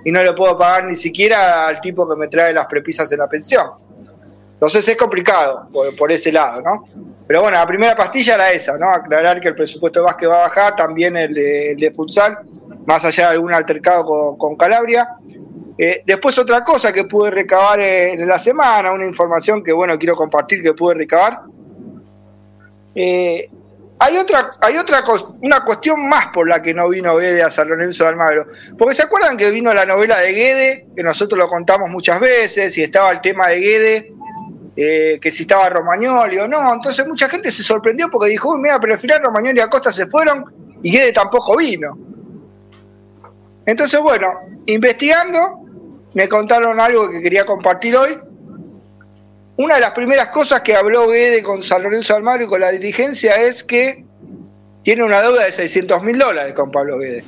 y 0.05 0.13
no 0.13 0.23
le 0.23 0.33
puedo 0.33 0.57
pagar 0.59 0.85
ni 0.85 0.97
siquiera 0.97 1.67
al 1.67 1.81
tipo 1.81 2.09
que 2.09 2.17
me 2.17 2.29
trae 2.29 2.53
las 2.53 2.67
prepisas 2.67 3.09
de 3.11 3.17
la 3.17 3.29
pensión. 3.29 3.67
Entonces 4.55 4.87
es 4.89 4.97
complicado 4.97 5.69
por, 5.97 6.13
ese 6.13 6.31
lado, 6.33 6.61
¿no? 6.61 6.85
Pero 7.27 7.43
bueno, 7.43 7.57
la 7.57 7.67
primera 7.67 7.97
pastilla 7.97 8.35
era 8.35 8.51
esa, 8.51 8.77
¿no? 8.77 8.91
Aclarar 8.91 9.41
que 9.41 9.49
el 9.49 9.55
presupuesto 9.55 10.01
de 10.01 10.07
básquet 10.07 10.29
va 10.29 10.41
a 10.41 10.49
bajar, 10.49 10.77
también 10.77 11.17
el 11.17 11.33
de, 11.33 11.93
futsal, 11.95 12.39
más 12.87 13.05
allá 13.05 13.29
de 13.29 13.35
algún 13.35 13.55
altercado 13.55 14.37
con, 14.37 14.57
Calabria. 14.57 15.17
Eh, 15.79 16.03
después 16.05 16.37
otra 16.39 16.63
cosa 16.63 16.93
que 16.93 17.05
pude 17.05 17.31
recabar 17.31 17.81
en 17.81 18.29
la 18.29 18.39
semana, 18.39 18.93
una 18.93 19.07
información 19.07 19.63
que 19.63 19.73
bueno 19.73 19.99
quiero 19.99 20.15
compartir 20.15 20.63
que 20.63 20.75
pude 20.75 20.95
recabar, 20.95 21.41
eh, 22.95 23.49
hay 24.03 24.17
otra, 24.17 24.53
hay 24.63 24.79
otra 24.79 25.05
una 25.43 25.63
cuestión 25.63 26.09
más 26.09 26.29
por 26.29 26.49
la 26.49 26.63
que 26.63 26.73
no 26.73 26.89
vino 26.89 27.17
Guede 27.17 27.43
a 27.43 27.51
San 27.51 27.69
Lorenzo 27.69 28.05
de 28.05 28.11
Almagro. 28.11 28.47
Porque 28.79 28.95
se 28.95 29.03
acuerdan 29.03 29.37
que 29.37 29.51
vino 29.51 29.75
la 29.75 29.85
novela 29.85 30.19
de 30.19 30.33
Guede, 30.33 30.87
que 30.97 31.03
nosotros 31.03 31.39
lo 31.39 31.49
contamos 31.49 31.91
muchas 31.91 32.19
veces, 32.19 32.77
y 32.79 32.83
estaba 32.83 33.11
el 33.11 33.21
tema 33.21 33.49
de 33.49 33.61
Guede, 33.61 34.13
eh, 34.75 35.19
que 35.21 35.31
si 35.31 35.43
estaba 35.43 35.69
Romagnoli 35.69 36.39
o 36.39 36.49
no. 36.49 36.73
Entonces 36.73 37.07
mucha 37.07 37.29
gente 37.29 37.53
se 37.53 37.63
sorprendió 37.63 38.09
porque 38.11 38.31
dijo, 38.31 38.55
uy, 38.55 38.61
mira, 38.63 38.81
pero 38.81 38.95
al 38.95 38.99
final 38.99 39.23
Romagnoli 39.23 39.59
y 39.59 39.63
Acosta 39.63 39.93
se 39.93 40.07
fueron 40.07 40.47
y 40.83 40.93
Guede 40.93 41.13
tampoco 41.13 41.59
vino. 41.59 41.99
Entonces, 43.67 44.01
bueno, 44.01 44.29
investigando, 44.65 45.61
me 46.15 46.27
contaron 46.27 46.81
algo 46.81 47.11
que 47.11 47.21
quería 47.21 47.45
compartir 47.45 47.95
hoy, 47.97 48.19
una 49.61 49.75
de 49.75 49.81
las 49.83 49.91
primeras 49.91 50.29
cosas 50.29 50.63
que 50.63 50.75
habló 50.75 51.09
Guede 51.09 51.43
con 51.43 51.61
San 51.63 51.83
Lorenzo 51.83 52.17
Almagro 52.17 52.45
y 52.45 52.49
con 52.49 52.61
la 52.61 52.71
dirigencia 52.71 53.35
es 53.35 53.63
que 53.63 54.05
tiene 54.83 55.05
una 55.05 55.21
deuda 55.21 55.45
de 55.45 55.53
600 55.53 56.03
mil 56.03 56.19
dólares 56.19 56.55
con 56.55 56.71
Pablo 56.71 56.99
Guede. 56.99 57.23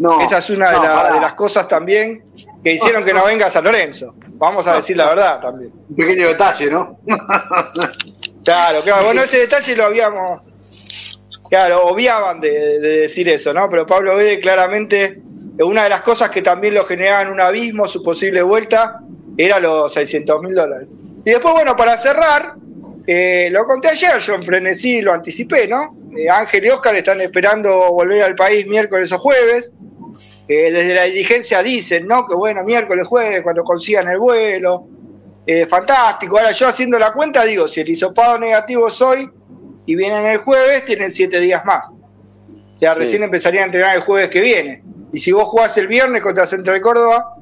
No, 0.00 0.20
Esa 0.20 0.38
es 0.38 0.50
una 0.50 0.70
de, 0.70 1.20
las 1.20 1.34
cosas 1.34 1.68
también 1.68 2.24
que 2.64 2.72
hicieron 2.72 3.04
que 3.04 3.14
no 3.14 3.24
venga 3.24 3.50
San 3.50 3.62
Lorenzo. 3.62 4.16
Vamos 4.30 4.66
a 4.66 4.76
decir 4.76 4.96
la 4.96 5.10
verdad 5.10 5.40
también. 5.40 5.70
Un 5.90 5.94
pequeño 5.94 6.26
detalle, 6.26 6.70
¿no? 6.70 6.98
claro, 8.44 8.82
claro. 8.82 9.04
Bueno, 9.04 9.22
ese 9.22 9.38
detalle 9.38 9.76
lo 9.76 9.84
habíamos. 9.84 10.40
Claro, 11.48 11.84
obviaban 11.84 12.40
de, 12.40 12.80
decir 12.80 13.28
eso, 13.28 13.54
¿no? 13.54 13.68
Pero 13.68 13.86
Pablo 13.86 14.16
Guede 14.16 14.40
claramente, 14.40 15.22
una 15.62 15.84
de 15.84 15.90
las 15.90 16.00
cosas 16.00 16.30
que 16.30 16.42
también 16.42 16.74
lo 16.74 16.84
generaban 16.84 17.30
un 17.30 17.40
abismo, 17.40 17.86
su 17.86 18.02
posible 18.02 18.42
vuelta, 18.42 19.00
era 19.36 19.60
los 19.60 19.92
600 19.92 20.42
mil 20.42 20.54
dólares. 20.54 20.88
Y 21.24 21.30
después, 21.30 21.54
bueno, 21.54 21.76
para 21.76 21.96
cerrar, 21.96 22.54
eh, 23.06 23.48
lo 23.50 23.64
conté 23.66 23.88
ayer, 23.88 24.18
yo 24.18 24.34
en 24.34 24.44
frenesí 24.44 25.02
lo 25.02 25.12
anticipé, 25.12 25.66
¿no? 25.66 25.96
Eh, 26.16 26.28
Ángel 26.28 26.64
y 26.64 26.70
Oscar 26.70 26.94
están 26.94 27.20
esperando 27.20 27.92
volver 27.92 28.22
al 28.22 28.34
país 28.34 28.66
miércoles 28.66 29.10
o 29.12 29.18
jueves. 29.18 29.72
Eh, 30.48 30.72
desde 30.72 30.94
la 30.94 31.04
dirigencia 31.04 31.62
dicen, 31.62 32.06
¿no? 32.06 32.26
Que 32.26 32.34
bueno, 32.34 32.62
miércoles, 32.64 33.06
jueves, 33.06 33.42
cuando 33.42 33.62
consigan 33.64 34.08
el 34.08 34.18
vuelo. 34.18 34.86
fantástico. 35.68 36.38
Ahora 36.38 36.52
yo 36.52 36.68
haciendo 36.68 36.96
la 36.96 37.12
cuenta 37.12 37.44
digo, 37.44 37.66
si 37.66 37.80
el 37.80 37.88
hisopado 37.88 38.38
negativo 38.38 38.86
es 38.86 39.02
hoy 39.02 39.28
y 39.84 39.96
vienen 39.96 40.24
el 40.26 40.38
jueves, 40.38 40.84
tienen 40.84 41.10
siete 41.10 41.40
días 41.40 41.64
más. 41.64 41.90
O 41.90 42.78
sea, 42.78 42.94
recién 42.94 43.24
empezaría 43.24 43.62
a 43.62 43.64
entrenar 43.64 43.96
el 43.96 44.02
jueves 44.02 44.28
que 44.28 44.40
viene. 44.40 44.84
Y 45.12 45.18
si 45.18 45.32
vos 45.32 45.44
jugás 45.44 45.76
el 45.76 45.88
viernes 45.88 46.22
contra 46.22 46.46
Central 46.46 46.80
Córdoba, 46.80 47.34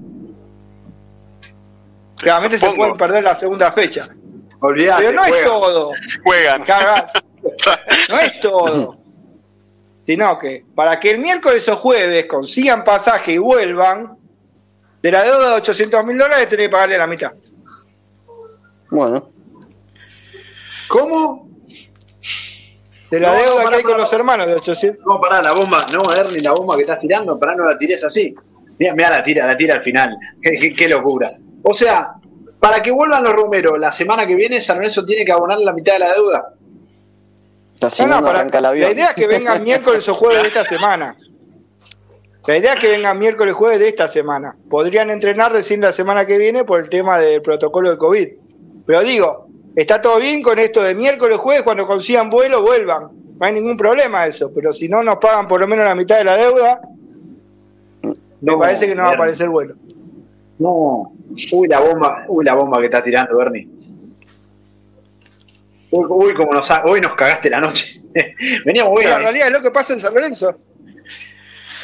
Realmente 2.21 2.59
se 2.59 2.71
pueden 2.71 2.97
perder 2.97 3.25
la 3.25 3.35
segunda 3.35 3.73
fecha. 3.73 4.09
Pero 4.61 5.13
no 5.13 5.25
es 5.25 5.45
todo. 5.45 5.93
Juegan. 6.25 6.65
no 8.09 8.19
es 8.19 8.41
todo. 8.41 8.99
Sino 10.05 10.39
que 10.39 10.65
para 10.75 10.99
que 10.99 11.11
el 11.11 11.19
miércoles 11.19 11.69
o 11.69 11.77
jueves 11.77 12.27
consigan 12.27 12.83
pasaje 12.83 13.33
y 13.33 13.39
vuelvan, 13.39 14.17
de 15.03 15.13
la 15.13 15.23
deuda 15.23 15.51
de 15.51 15.55
800 15.57 16.05
mil 16.05 16.19
dólares 16.19 16.49
tenés 16.49 16.67
que 16.67 16.73
pagarle 16.73 16.99
la 16.99 17.07
mitad. 17.07 17.33
Bueno. 18.91 19.31
¿Cómo? 20.89 21.49
De 23.11 23.21
la 23.21 23.35
deuda 23.35 23.69
que 23.69 23.77
hay 23.77 23.83
con 23.83 23.99
los 23.99 24.13
hermanos 24.13 24.47
de 24.47 24.55
800. 24.55 25.07
No, 25.07 25.21
pará, 25.21 25.43
la 25.43 25.53
bomba, 25.53 25.87
no, 25.93 26.13
Ernie, 26.13 26.41
la 26.41 26.53
bomba 26.53 26.75
que 26.75 26.83
estás 26.83 26.99
tirando, 26.99 27.39
pará, 27.39 27.55
no 27.55 27.65
la 27.65 27.79
tires 27.79 28.03
así. 28.03 28.35
Mira, 28.79 28.95
mira 28.95 29.11
la 29.11 29.23
tira, 29.23 29.47
la 29.47 29.57
tira 29.57 29.77
al 29.77 29.83
final. 29.83 30.17
qué 30.43 30.89
locura. 30.89 31.31
O 31.63 31.75
sea, 31.75 32.15
para 32.61 32.83
que 32.83 32.91
vuelvan 32.91 33.23
los 33.23 33.33
Romero 33.33 33.77
la 33.77 33.93
semana 33.93 34.27
que 34.27 34.35
viene, 34.35 34.61
San 34.61 34.79
Lorenzo 34.79 35.05
tiene 35.05 35.25
que 35.25 35.33
abonar 35.33 35.59
la 35.59 35.73
mitad 35.73 35.95
de 35.95 35.99
la 36.01 36.13
deuda. 36.13 36.55
la 38.85 38.91
idea 38.91 39.07
es 39.09 39.15
que 39.15 39.27
vengan 39.27 39.63
miércoles 39.65 40.09
o 40.09 40.15
jueves 40.15 40.43
de 40.43 40.49
esta 40.49 40.65
semana. 40.65 41.17
La 42.47 42.57
idea 42.57 42.73
es 42.73 42.81
que 42.81 42.89
vengan 42.89 43.19
miércoles 43.19 43.55
jueves 43.55 43.79
de 43.79 43.89
esta 43.89 44.09
semana. 44.09 44.57
Podrían 44.71 45.11
entrenar 45.11 45.53
recién 45.53 45.83
la 45.83 45.93
semana 45.93 46.25
que 46.25 46.39
viene 46.39 46.65
por 46.65 46.81
el 46.81 46.89
tema 46.89 47.19
del 47.19 47.43
protocolo 47.43 47.91
de 47.91 47.99
COVID. 47.99 48.29
Pero 48.87 49.03
digo, 49.03 49.49
está 49.77 50.01
todo 50.01 50.19
bien 50.19 50.43
con 50.43 50.59
esto 50.59 50.83
de 50.83 50.95
miércoles 50.95 51.37
jueves, 51.37 51.63
cuando 51.63 51.87
consigan 51.87 52.31
vuelo, 52.31 52.63
vuelvan. 52.63 53.11
No 53.39 53.47
hay 53.47 53.53
ningún 53.53 53.77
problema 53.77 54.27
eso. 54.27 54.51
Pero 54.55 54.73
si 54.73 54.89
no 54.89 55.03
nos 55.03 55.19
pagan 55.19 55.47
por 55.47 55.61
lo 55.61 55.69
menos 55.69 55.85
la 55.85 55.95
mitad 55.95 56.17
de 56.17 56.25
la 56.25 56.37
deuda, 56.39 56.81
me 58.41 58.57
parece 58.57 58.87
que 58.87 58.95
no 58.95 59.03
va 59.03 59.11
a 59.11 59.15
aparecer 59.15 59.51
vuelo. 59.51 59.75
No. 60.59 61.13
Uy, 61.53 61.69
la 61.69 61.81
bomba, 61.81 62.25
uy, 62.29 62.45
la 62.45 62.55
bomba 62.55 62.79
que 62.79 62.87
está 62.87 63.03
tirando 63.03 63.37
Bernie. 63.37 63.69
Uy, 65.91 66.35
como 66.35 66.53
nos, 66.53 66.69
hoy 66.85 67.01
nos 67.01 67.15
cagaste 67.15 67.49
la 67.49 67.61
noche. 67.61 67.87
Veníamos 68.65 68.99
bien. 68.99 69.13
en 69.13 69.19
realidad 69.19 69.47
es 69.49 69.53
lo 69.53 69.63
que 69.63 69.71
pasa 69.71 69.95
en 69.95 70.01
San 70.01 70.15
Lorenzo. 70.15 70.59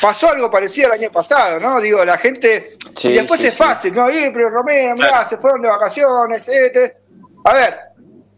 Pasó 0.00 0.30
algo 0.30 0.50
parecido 0.50 0.88
el 0.88 1.00
año 1.00 1.10
pasado, 1.10 1.58
¿no? 1.60 1.80
Digo, 1.80 2.04
la 2.04 2.18
gente. 2.18 2.76
y 3.02 3.12
después 3.12 3.42
es 3.42 3.56
fácil, 3.56 3.94
¿no? 3.94 4.10
Y, 4.10 4.30
pero 4.32 4.50
Romero, 4.50 4.94
mirá, 4.96 5.24
se 5.24 5.38
fueron 5.38 5.62
de 5.62 5.68
vacaciones, 5.68 6.46
etc. 6.46 6.94
A 7.44 7.54
ver, 7.54 7.78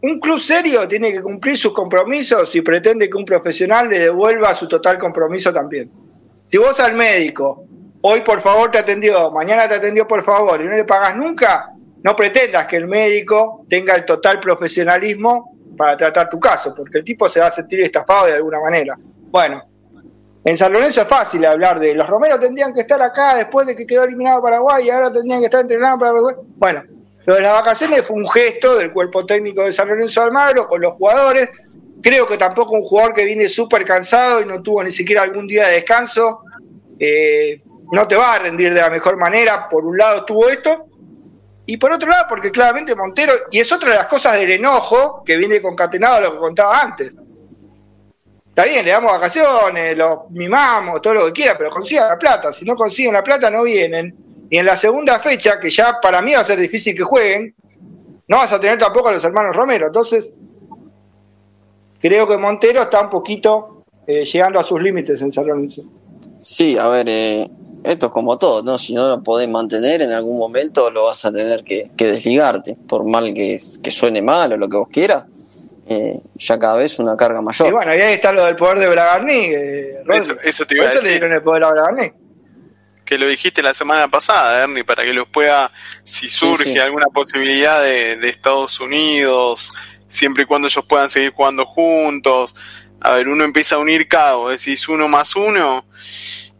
un 0.01 0.19
club 0.19 0.39
serio 0.39 0.87
tiene 0.87 1.11
que 1.11 1.21
cumplir 1.21 1.57
sus 1.57 1.73
compromisos 1.73 2.55
y 2.55 2.61
pretende 2.61 3.09
que 3.09 3.17
un 3.17 3.25
profesional 3.25 3.89
le 3.89 3.99
devuelva 3.99 4.55
su 4.55 4.67
total 4.67 4.97
compromiso 4.97 5.51
también. 5.51 5.91
Si 6.45 6.57
vos 6.57 6.79
al 6.79 6.93
médico, 6.93 7.66
hoy 8.09 8.21
por 8.21 8.39
favor 8.39 8.71
te 8.71 8.77
atendió, 8.77 9.31
mañana 9.31 9.67
te 9.67 9.75
atendió 9.75 10.07
por 10.07 10.23
favor 10.23 10.61
y 10.61 10.65
no 10.65 10.75
le 10.75 10.85
pagas 10.85 11.15
nunca, 11.17 11.73
no 12.03 12.15
pretendas 12.15 12.65
que 12.65 12.77
el 12.77 12.87
médico 12.87 13.65
tenga 13.69 13.95
el 13.95 14.05
total 14.05 14.39
profesionalismo 14.39 15.57
para 15.77 15.97
tratar 15.97 16.29
tu 16.29 16.39
caso, 16.39 16.73
porque 16.73 16.99
el 16.99 17.03
tipo 17.03 17.27
se 17.27 17.41
va 17.41 17.47
a 17.47 17.51
sentir 17.51 17.81
estafado 17.81 18.27
de 18.27 18.33
alguna 18.33 18.61
manera. 18.61 18.97
Bueno, 19.29 19.61
en 20.43 20.57
San 20.57 20.71
Lorenzo 20.71 21.01
es 21.01 21.07
fácil 21.07 21.45
hablar 21.45 21.79
de 21.79 21.93
los 21.93 22.07
Romeros 22.07 22.39
tendrían 22.39 22.73
que 22.73 22.81
estar 22.81 23.01
acá 23.01 23.35
después 23.35 23.67
de 23.67 23.75
que 23.75 23.85
quedó 23.85 24.05
eliminado 24.05 24.41
Paraguay 24.41 24.85
y 24.85 24.89
ahora 24.89 25.11
tendrían 25.11 25.41
que 25.41 25.45
estar 25.45 25.61
entrenados 25.61 25.99
para 25.99 26.13
Bueno, 26.55 26.83
lo 27.25 27.35
de 27.35 27.41
las 27.41 27.51
vacaciones 27.51 28.03
fue 28.03 28.15
un 28.15 28.29
gesto 28.29 28.77
del 28.77 28.91
cuerpo 28.91 29.25
técnico 29.25 29.63
de 29.63 29.73
San 29.73 29.89
Lorenzo 29.89 30.21
Almagro 30.21 30.65
con 30.69 30.79
los 30.79 30.93
jugadores. 30.93 31.49
Creo 32.01 32.25
que 32.25 32.37
tampoco 32.37 32.75
un 32.75 32.83
jugador 32.83 33.13
que 33.13 33.25
viene 33.25 33.49
súper 33.49 33.83
cansado 33.83 34.41
y 34.41 34.45
no 34.45 34.61
tuvo 34.61 34.81
ni 34.81 34.91
siquiera 34.91 35.23
algún 35.23 35.45
día 35.45 35.67
de 35.67 35.73
descanso 35.73 36.39
eh, 36.99 37.61
no 37.91 38.07
te 38.07 38.15
va 38.15 38.33
a 38.33 38.39
rendir 38.39 38.73
de 38.73 38.81
la 38.81 38.89
mejor 38.89 39.17
manera. 39.17 39.67
Por 39.69 39.85
un 39.85 39.97
lado 39.97 40.25
tuvo 40.25 40.49
esto 40.49 40.85
y 41.65 41.77
por 41.77 41.91
otro 41.91 42.09
lado 42.09 42.25
porque 42.29 42.51
claramente 42.51 42.95
Montero, 42.95 43.33
y 43.51 43.59
es 43.59 43.71
otra 43.71 43.91
de 43.91 43.95
las 43.97 44.07
cosas 44.07 44.33
del 44.33 44.51
enojo 44.51 45.23
que 45.25 45.35
viene 45.37 45.61
concatenado 45.61 46.15
a 46.15 46.21
lo 46.21 46.31
que 46.33 46.37
contaba 46.37 46.79
antes 46.79 47.15
Está 48.57 48.67
bien, 48.67 48.83
le 48.83 48.89
damos 48.89 49.11
vacaciones, 49.11 49.95
los 49.95 50.31
mimamos, 50.31 50.99
todo 50.99 51.13
lo 51.13 51.25
que 51.27 51.31
quiera, 51.31 51.55
pero 51.55 51.69
consigan 51.69 52.09
la 52.09 52.17
plata. 52.17 52.51
Si 52.51 52.65
no 52.65 52.75
consiguen 52.75 53.13
la 53.13 53.23
plata, 53.23 53.51
no 53.51 53.61
vienen. 53.61 54.15
Y 54.49 54.57
en 54.57 54.65
la 54.65 54.75
segunda 54.75 55.19
fecha, 55.19 55.59
que 55.59 55.69
ya 55.69 55.99
para 56.01 56.23
mí 56.23 56.33
va 56.33 56.39
a 56.39 56.43
ser 56.43 56.59
difícil 56.59 56.97
que 56.97 57.03
jueguen, 57.03 57.53
no 58.27 58.37
vas 58.37 58.51
a 58.51 58.59
tener 58.59 58.79
tampoco 58.79 59.09
a 59.09 59.11
los 59.11 59.23
hermanos 59.23 59.55
Romero. 59.55 59.85
Entonces, 59.85 60.33
creo 62.01 62.27
que 62.27 62.35
Montero 62.35 62.81
está 62.81 63.01
un 63.01 63.11
poquito 63.11 63.83
eh, 64.07 64.25
llegando 64.25 64.59
a 64.59 64.63
sus 64.63 64.81
límites 64.81 65.21
en 65.21 65.31
San 65.31 65.45
Lorenzo. 65.45 65.83
Sí, 66.39 66.79
a 66.79 66.87
ver, 66.87 67.05
eh, 67.09 67.47
esto 67.83 68.07
es 68.07 68.11
como 68.11 68.37
todo, 68.37 68.63
¿no? 68.63 68.77
Si 68.79 68.93
no 68.93 69.07
lo 69.07 69.23
podés 69.23 69.49
mantener, 69.49 70.01
en 70.01 70.11
algún 70.11 70.37
momento 70.37 70.89
lo 70.91 71.05
vas 71.05 71.23
a 71.25 71.31
tener 71.31 71.63
que, 71.63 71.89
desligarte, 71.95 72.75
por 72.87 73.03
mal 73.03 73.33
que, 73.33 73.61
que 73.81 73.91
suene 73.91 74.21
mal 74.21 74.53
o 74.53 74.57
lo 74.57 74.67
que 74.67 74.77
vos 74.77 74.87
quieras 74.91 75.25
eh, 75.89 76.19
ya 76.35 76.59
cada 76.59 76.75
vez 76.75 76.99
una 76.99 77.15
carga 77.15 77.41
mayor. 77.41 77.69
Y 77.69 77.71
bueno, 77.71 77.95
y 77.95 78.01
ahí 78.01 78.13
está 78.13 78.33
lo 78.33 78.45
del 78.45 78.55
poder 78.57 78.79
de 78.79 78.89
Bragarni. 78.89 79.51
eso, 80.43 80.65
te 80.65 80.75
iba 80.75 80.85
a 80.85 80.93
decir. 80.93 81.23
el 81.23 81.41
poder 81.41 81.63
a 81.63 81.71
Bragarni. 81.71 82.11
Que 83.05 83.17
lo 83.17 83.25
dijiste 83.25 83.63
la 83.63 83.73
semana 83.73 84.09
pasada, 84.09 84.63
Ernie, 84.63 84.83
para 84.83 85.05
que 85.05 85.13
los 85.13 85.29
pueda, 85.29 85.71
si 86.03 86.27
surge 86.27 86.77
alguna 86.81 87.05
posibilidad 87.05 87.81
de, 87.81 88.19
Estados 88.27 88.81
Unidos, 88.81 89.73
siempre 90.09 90.43
y 90.43 90.45
cuando 90.45 90.67
ellos 90.67 90.83
puedan 90.85 91.09
seguir 91.09 91.31
jugando 91.31 91.65
juntos. 91.65 92.53
A 92.99 93.11
ver, 93.11 93.29
uno 93.29 93.45
empieza 93.45 93.75
a 93.75 93.77
unir 93.77 94.09
cabos, 94.09 94.51
decís 94.51 94.89
uno 94.89 95.07
más 95.07 95.37
uno, 95.37 95.85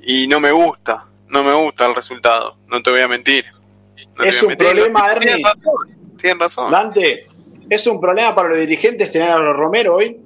y 0.08 0.28
no 0.28 0.40
me 0.40 0.52
gusta, 0.52 1.06
no 1.30 1.44
me 1.44 1.54
gusta 1.54 1.86
el 1.86 1.94
resultado, 1.94 2.58
no 2.68 2.82
te 2.82 2.90
voy 2.90 3.02
a 3.02 3.08
mentir. 3.08 3.46
es 4.24 4.42
un 4.42 4.56
problema, 4.56 5.12
Ernie. 5.12 5.36
Tienes 5.36 5.44
razón, 5.44 6.18
tienes 6.18 6.40
razón. 6.40 6.72
Dante, 6.72 7.28
¿Es 7.70 7.86
un 7.88 8.00
problema 8.00 8.34
para 8.34 8.50
los 8.50 8.60
dirigentes 8.60 9.12
tener 9.12 9.30
a 9.30 9.40
los 9.40 9.56
Romero 9.56 9.96
hoy? 9.96 10.18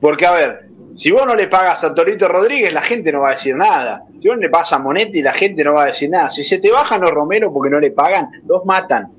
Porque, 0.00 0.24
a 0.24 0.32
ver, 0.32 0.66
si 0.88 1.10
vos 1.10 1.26
no 1.26 1.34
le 1.34 1.48
pagas 1.48 1.82
a 1.82 1.92
Torito 1.92 2.28
Rodríguez, 2.28 2.72
la 2.72 2.82
gente 2.82 3.10
no 3.12 3.20
va 3.20 3.30
a 3.30 3.32
decir 3.32 3.56
nada. 3.56 4.04
Si 4.20 4.28
vos 4.28 4.36
no 4.36 4.42
le 4.42 4.48
pagas 4.48 4.72
a 4.72 4.78
Monetti, 4.78 5.22
la 5.22 5.32
gente 5.32 5.64
no 5.64 5.74
va 5.74 5.84
a 5.84 5.86
decir 5.86 6.08
nada. 6.08 6.30
Si 6.30 6.44
se 6.44 6.58
te 6.58 6.70
bajan 6.70 7.00
los 7.00 7.10
Romero 7.10 7.52
porque 7.52 7.70
no 7.70 7.80
le 7.80 7.90
pagan, 7.90 8.30
los 8.46 8.64
matan. 8.64 9.12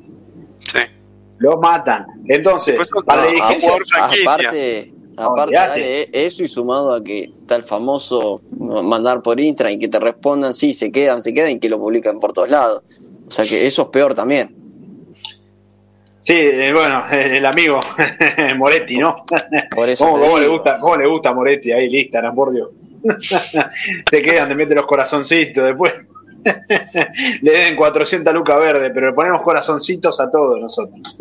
Sí. 0.59 0.79
Los 1.37 1.59
matan. 1.59 2.05
Entonces, 2.27 2.79
para 3.05 3.25
la 3.25 3.27
dirigencia. 3.27 3.73
Aparte, 4.23 4.93
aparte 5.21 6.25
eso 6.25 6.43
y 6.43 6.47
sumado 6.47 6.93
a 6.93 7.03
que 7.03 7.23
está 7.23 7.55
el 7.55 7.63
famoso 7.63 8.41
mandar 8.51 9.21
por 9.21 9.39
Intra 9.39 9.71
y 9.71 9.79
que 9.79 9.87
te 9.87 9.99
respondan, 9.99 10.53
sí, 10.53 10.73
se 10.73 10.91
quedan, 10.91 11.23
se 11.23 11.33
quedan 11.33 11.51
y 11.51 11.59
que 11.59 11.69
lo 11.69 11.79
publican 11.79 12.19
por 12.19 12.33
todos 12.33 12.49
lados. 12.49 12.83
O 13.27 13.31
sea 13.31 13.45
que 13.45 13.65
eso 13.65 13.83
es 13.83 13.87
peor 13.89 14.13
también. 14.13 14.55
Sí, 16.21 16.35
eh, 16.35 16.71
bueno, 16.71 17.03
el 17.11 17.45
amigo 17.45 17.79
Moretti, 18.57 18.97
¿no? 18.97 19.17
¿Cómo, 19.97 20.37
le 20.39 20.47
gusta, 20.47 20.79
¿Cómo 20.79 20.95
le 20.95 21.07
gusta 21.07 21.33
Moretti 21.33 21.71
ahí, 21.71 21.89
lista, 21.89 22.21
por 22.33 22.53
Dios? 22.53 22.69
Se 24.09 24.21
quedan, 24.21 24.47
te 24.47 24.55
mete 24.55 24.75
los 24.75 24.85
corazoncitos 24.85 25.65
después. 25.65 25.93
le 27.41 27.51
den 27.51 27.75
400 27.75 28.33
lucas 28.33 28.59
verde, 28.59 28.91
pero 28.91 29.07
le 29.07 29.13
ponemos 29.13 29.41
corazoncitos 29.41 30.19
a 30.19 30.29
todos 30.29 30.59
nosotros. 30.59 31.17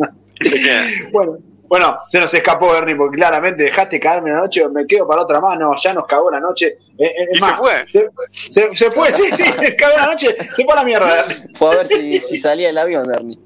bueno, 1.13 1.39
bueno, 1.71 2.01
se 2.09 2.19
nos 2.19 2.35
escapó 2.35 2.75
Ernie, 2.75 2.97
porque 2.97 3.15
claramente 3.15 3.63
dejaste 3.63 4.01
caerme 4.01 4.31
la 4.31 4.39
noche, 4.39 4.69
me 4.71 4.85
quedo 4.89 5.07
para 5.07 5.23
otra 5.23 5.41
mano, 5.41 5.73
ya 5.81 5.95
nos 5.95 6.05
cagó 6.05 6.29
la 6.29 6.41
noche. 6.41 6.79
Eh, 6.99 7.05
eh, 7.07 7.29
y 7.33 7.39
se 7.39 7.55
fue. 7.55 7.87
Se, 7.87 8.91
fue, 8.91 9.13
sí, 9.13 9.31
sí, 9.31 9.77
cagó 9.79 9.97
la 9.97 10.07
noche, 10.07 10.37
se 10.37 10.65
fue 10.65 10.73
a 10.73 10.75
la 10.75 10.85
mierda. 10.85 11.25
Fue 11.55 11.73
a 11.73 11.77
ver 11.77 11.87
si, 11.87 12.19
si 12.19 12.39
salía 12.39 12.71
el 12.71 12.79
avión, 12.79 13.09
Ernie. 13.15 13.39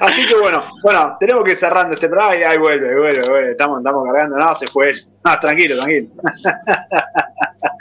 Así 0.00 0.28
que 0.28 0.34
bueno, 0.36 0.64
bueno, 0.82 1.18
tenemos 1.20 1.44
que 1.44 1.50
ir 1.50 1.58
cerrando 1.58 1.92
este 1.92 2.08
programa 2.08 2.36
y 2.36 2.42
ahí 2.42 2.56
vuelve, 2.56 2.98
vuelve, 2.98 3.28
vuelve. 3.28 3.50
Estamos, 3.50 3.80
estamos 3.80 4.06
cargando, 4.06 4.38
no, 4.38 4.54
se 4.54 4.66
fue. 4.68 4.94
No, 5.22 5.38
tranquilo, 5.38 5.76
tranquilo. 5.76 6.08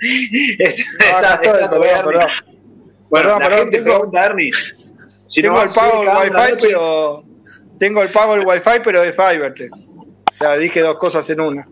está, 1.00 1.40
todo 1.70 1.82
bien, 1.82 1.96
Bueno, 3.10 3.40
la 3.40 3.50
gente 3.52 3.78
tengo, 3.78 4.00
pregunta, 4.00 4.26
Ernie. 4.26 4.52
Si 5.30 5.42
tengo 5.42 5.62
el 5.62 5.70
pago 5.70 6.02
del 6.02 6.36
wifi, 6.36 6.68
pero 6.68 7.29
tengo 7.80 8.02
el 8.02 8.10
pago 8.10 8.36
del 8.36 8.46
wifi, 8.46 8.80
pero 8.84 9.02
de 9.02 9.14
Fiverr. 9.14 9.70
O 9.72 10.38
sea, 10.38 10.56
dije 10.58 10.82
dos 10.82 10.98
cosas 10.98 11.28
en 11.30 11.42
una. 11.42 11.68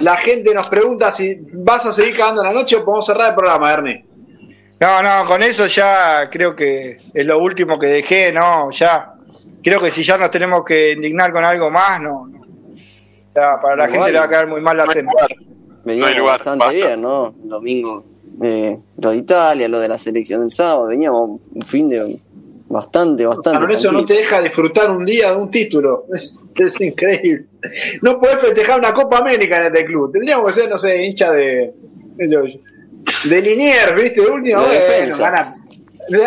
La 0.00 0.16
gente 0.16 0.52
nos 0.54 0.68
pregunta 0.68 1.10
si 1.10 1.40
vas 1.54 1.86
a 1.86 1.92
seguir 1.92 2.16
cagando 2.16 2.42
la 2.42 2.52
noche 2.52 2.76
o 2.76 2.84
podemos 2.84 3.06
cerrar 3.06 3.30
el 3.30 3.34
programa, 3.34 3.72
Ernie. 3.72 4.04
No, 4.80 5.02
no, 5.02 5.24
con 5.26 5.42
eso 5.42 5.66
ya 5.66 6.28
creo 6.30 6.56
que 6.56 6.98
es 7.14 7.26
lo 7.26 7.38
último 7.38 7.78
que 7.78 7.86
dejé, 7.86 8.32
no, 8.32 8.70
ya. 8.70 9.14
Creo 9.62 9.80
que 9.80 9.92
si 9.92 10.02
ya 10.02 10.18
nos 10.18 10.30
tenemos 10.30 10.64
que 10.64 10.92
indignar 10.92 11.32
con 11.32 11.44
algo 11.44 11.70
más, 11.70 12.00
no. 12.00 12.28
para 13.32 13.76
la 13.76 13.88
gente 13.88 14.12
le 14.12 14.18
va 14.18 14.24
a 14.24 14.28
quedar 14.28 14.48
muy 14.48 14.60
mal 14.60 14.76
la 14.76 14.86
cena. 14.86 15.12
Veníamos 15.84 16.26
bastante 16.26 16.74
bien, 16.74 17.00
¿no? 17.00 17.32
Domingo, 17.44 18.04
eh, 18.42 18.76
lo 18.98 19.10
de 19.10 19.16
Italia, 19.16 19.68
lo 19.68 19.78
de 19.78 19.88
la 19.88 19.98
selección 19.98 20.40
del 20.40 20.52
sábado, 20.52 20.86
veníamos 20.86 21.40
un 21.52 21.62
fin 21.62 21.88
de 21.88 22.20
bastante, 22.72 23.26
bastante. 23.26 23.74
eso 23.74 23.92
no 23.92 24.04
te 24.04 24.14
deja 24.14 24.40
disfrutar 24.40 24.90
un 24.90 25.04
día 25.04 25.32
de 25.32 25.36
un 25.36 25.50
título. 25.50 26.06
Es, 26.12 26.38
increíble. 26.80 27.46
No 28.00 28.18
puedes 28.18 28.40
festejar 28.40 28.78
una 28.78 28.92
Copa 28.92 29.18
América 29.18 29.58
en 29.58 29.66
este 29.66 29.84
club. 29.84 30.12
Tendríamos 30.12 30.46
que 30.46 30.60
ser, 30.60 30.68
no 30.68 30.78
sé, 30.78 31.04
hincha 31.04 31.30
de 31.32 31.72
de 33.24 33.42
Linier, 33.42 33.94
¿viste? 33.94 34.20
De 34.20 34.30
última, 34.30 34.62
bueno, 34.62 35.16
gana, 35.16 35.54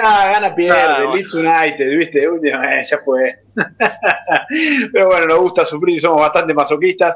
ah, 0.01 0.29
gana 0.31 0.55
pierde, 0.55 1.15
Leeds 1.15 1.33
United, 1.33 1.97
¿viste? 1.97 2.19
De 2.19 2.29
última, 2.29 2.79
eh, 2.79 2.83
ya 2.83 2.99
fue. 2.99 3.39
Pero 4.91 5.07
bueno, 5.07 5.27
nos 5.27 5.39
gusta 5.39 5.65
sufrir, 5.65 5.99
somos 5.99 6.21
bastante 6.21 6.53
masoquistas. 6.53 7.15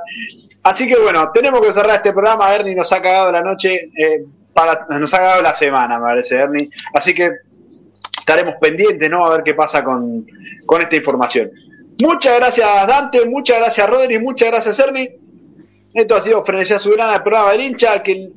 Así 0.64 0.88
que 0.88 1.00
bueno, 1.00 1.32
tenemos 1.34 1.62
que 1.62 1.74
cerrar 1.74 1.98
este 1.98 2.12
programa. 2.12 2.54
Ernie 2.54 2.76
nos 2.76 2.92
ha 2.92 3.02
cagado 3.02 3.32
la 3.32 3.42
noche, 3.42 3.90
eh, 3.98 4.26
para, 4.54 4.86
nos 5.00 5.14
ha 5.14 5.18
cagado 5.18 5.42
la 5.42 5.54
semana, 5.54 6.00
me 6.00 6.06
parece, 6.06 6.36
Ernie. 6.36 6.70
Así 6.94 7.14
que 7.14 7.32
estaremos 8.30 8.56
pendientes, 8.62 9.10
¿no? 9.10 9.26
A 9.26 9.32
ver 9.32 9.44
qué 9.44 9.56
pasa 9.56 9.84
con, 9.84 10.26
con 10.66 10.82
esta 10.82 10.96
información. 10.96 11.52
Muchas 12.02 12.38
gracias, 12.38 12.88
Dante, 12.88 13.26
muchas 13.26 13.58
gracias, 13.58 13.90
Rodri, 13.90 14.20
muchas 14.20 14.50
gracias, 14.50 14.80
Ernie. 14.80 15.18
Esto 15.94 16.16
ha 16.16 16.22
sido 16.22 16.46
Frenesía 16.46 16.80
Soberana, 16.80 17.16
el 17.16 17.24
programa 17.24 17.52
del 17.52 17.62
hincha, 17.62 18.02
que 18.04 18.30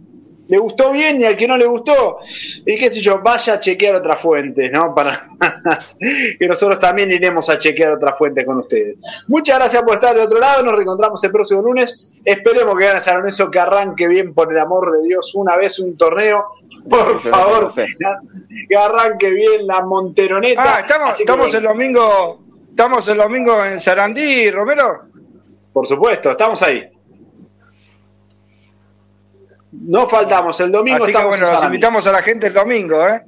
le 0.48 0.58
gustó 0.58 0.90
bien 0.90 1.20
y 1.20 1.24
al 1.24 1.36
que 1.36 1.46
no 1.46 1.56
le 1.56 1.66
gustó, 1.66 2.18
y 2.66 2.76
qué 2.76 2.90
sé 2.90 3.00
yo, 3.00 3.20
vaya 3.22 3.54
a 3.54 3.60
chequear 3.60 3.94
otras 3.94 4.20
fuentes, 4.20 4.72
¿no? 4.72 4.94
Para 4.94 5.26
que 6.38 6.48
nosotros 6.48 6.80
también 6.80 7.10
iremos 7.12 7.48
a 7.50 7.58
chequear 7.58 7.92
otras 7.92 8.18
fuentes 8.18 8.44
con 8.44 8.58
ustedes. 8.58 8.98
Muchas 9.28 9.58
gracias 9.58 9.82
por 9.82 9.94
estar 9.94 10.14
de 10.14 10.22
otro 10.22 10.40
lado, 10.40 10.62
nos 10.62 10.72
reencontramos 10.72 11.22
el 11.22 11.30
próximo 11.30 11.62
lunes. 11.62 12.08
Esperemos 12.24 12.76
que 12.76 12.86
gane 12.86 13.00
San 13.00 13.18
Lorenzo, 13.18 13.50
que 13.50 13.58
arranque 13.60 14.08
bien, 14.08 14.34
por 14.34 14.52
el 14.52 14.58
amor 14.58 14.92
de 14.92 15.06
Dios, 15.06 15.34
una 15.34 15.56
vez 15.56 15.78
un 15.78 15.96
torneo. 15.96 16.44
Por 16.88 17.20
favor, 17.20 17.72
que 17.74 18.76
arranque 18.76 19.30
bien 19.30 19.66
la 19.66 19.84
Monteroneta. 19.84 20.76
Ah, 20.76 20.80
estamos, 20.80 21.20
estamos 21.20 21.54
el 21.54 21.62
domingo, 21.62 22.42
estamos 22.70 23.08
el 23.08 23.18
domingo 23.18 23.64
en 23.64 23.80
Sarandí, 23.80 24.50
Romero. 24.50 25.02
Por 25.72 25.86
supuesto, 25.86 26.30
estamos 26.32 26.60
ahí. 26.62 26.88
No 29.72 30.08
faltamos, 30.08 30.60
el 30.60 30.70
domingo 30.70 31.04
Así 31.04 31.12
que 31.12 31.24
bueno, 31.24 31.50
los 31.50 31.64
invitamos 31.64 32.06
a 32.06 32.12
la 32.12 32.22
gente 32.22 32.48
el 32.48 32.52
domingo, 32.52 33.06
¿eh? 33.08 33.22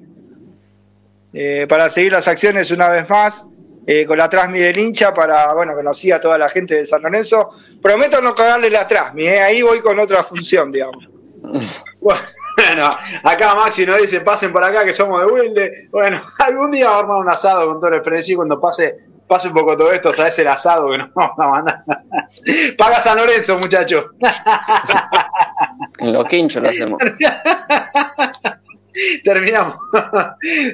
¿eh? 1.32 1.66
para 1.68 1.88
seguir 1.88 2.12
las 2.12 2.28
acciones 2.28 2.70
una 2.70 2.90
vez 2.90 3.08
más, 3.08 3.46
eh, 3.86 4.04
con 4.04 4.18
la 4.18 4.28
Trasmi 4.28 4.58
del 4.58 4.78
hincha, 4.78 5.14
para 5.14 5.54
bueno, 5.54 5.74
que 5.74 5.82
nos 5.82 5.96
siga 5.96 6.20
toda 6.20 6.36
la 6.36 6.50
gente 6.50 6.74
de 6.74 6.84
San 6.84 7.02
Lorenzo. 7.02 7.50
Prometo 7.80 8.20
no 8.20 8.34
cagarle 8.34 8.68
la 8.68 8.86
Trasmi, 8.86 9.26
¿eh? 9.26 9.40
ahí 9.40 9.62
voy 9.62 9.80
con 9.80 9.98
otra 9.98 10.22
función, 10.22 10.70
digamos. 10.70 11.08
Bueno, 12.56 12.90
acá 13.22 13.54
Maxi 13.54 13.84
nos 13.84 14.00
dice, 14.00 14.20
pasen 14.20 14.52
por 14.52 14.62
acá 14.62 14.84
que 14.84 14.92
somos 14.92 15.20
de 15.20 15.32
Wilde. 15.32 15.88
Bueno, 15.90 16.22
algún 16.38 16.70
día 16.70 16.86
vamos 16.86 16.96
a 16.96 17.00
armar 17.00 17.16
un 17.18 17.28
asado 17.28 17.66
con 17.66 17.80
todo 17.80 17.94
el 17.94 18.02
frenesí 18.02 18.34
cuando 18.34 18.60
pase 18.60 18.96
pase 19.26 19.48
un 19.48 19.54
poco 19.54 19.76
todo 19.76 19.90
esto, 19.90 20.12
sabes 20.12 20.38
el 20.38 20.48
asado 20.48 20.90
que 20.90 20.98
nos 20.98 21.12
vamos 21.14 21.38
a 21.38 21.48
mandar. 21.48 21.84
Paga 22.76 23.02
San 23.02 23.16
Lorenzo, 23.16 23.58
muchachos. 23.58 24.06
En 25.98 26.12
los 26.12 26.24
quinchos 26.26 26.62
lo 26.62 26.68
hacemos. 26.68 26.98
terminamos, 29.24 29.76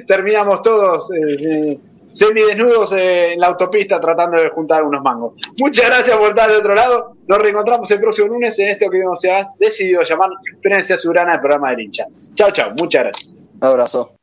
terminamos 0.05 0.61
todos 0.61 1.09
eh, 1.11 1.79
semidesnudos 2.11 2.91
en 2.93 3.39
la 3.39 3.47
autopista 3.47 3.99
tratando 3.99 4.37
de 4.37 4.49
juntar 4.49 4.83
unos 4.83 5.01
mangos. 5.01 5.33
Muchas 5.59 5.87
gracias 5.87 6.15
por 6.17 6.29
estar 6.29 6.49
de 6.49 6.57
otro 6.57 6.75
lado. 6.75 7.15
Nos 7.27 7.39
reencontramos 7.39 7.89
el 7.91 7.99
próximo 7.99 8.27
lunes 8.27 8.57
en 8.59 8.69
esto 8.69 8.89
que 8.89 9.01
se 9.15 9.31
ha 9.31 9.49
decidido 9.57 10.03
llamar 10.03 10.29
Experiencia 10.51 10.97
Soberana 10.97 11.33
del 11.33 11.41
programa 11.41 11.71
del 11.71 11.81
hincha. 11.81 12.05
Chao, 12.35 12.51
chao. 12.51 12.71
Muchas 12.79 13.03
gracias. 13.03 13.37
abrazo. 13.61 14.20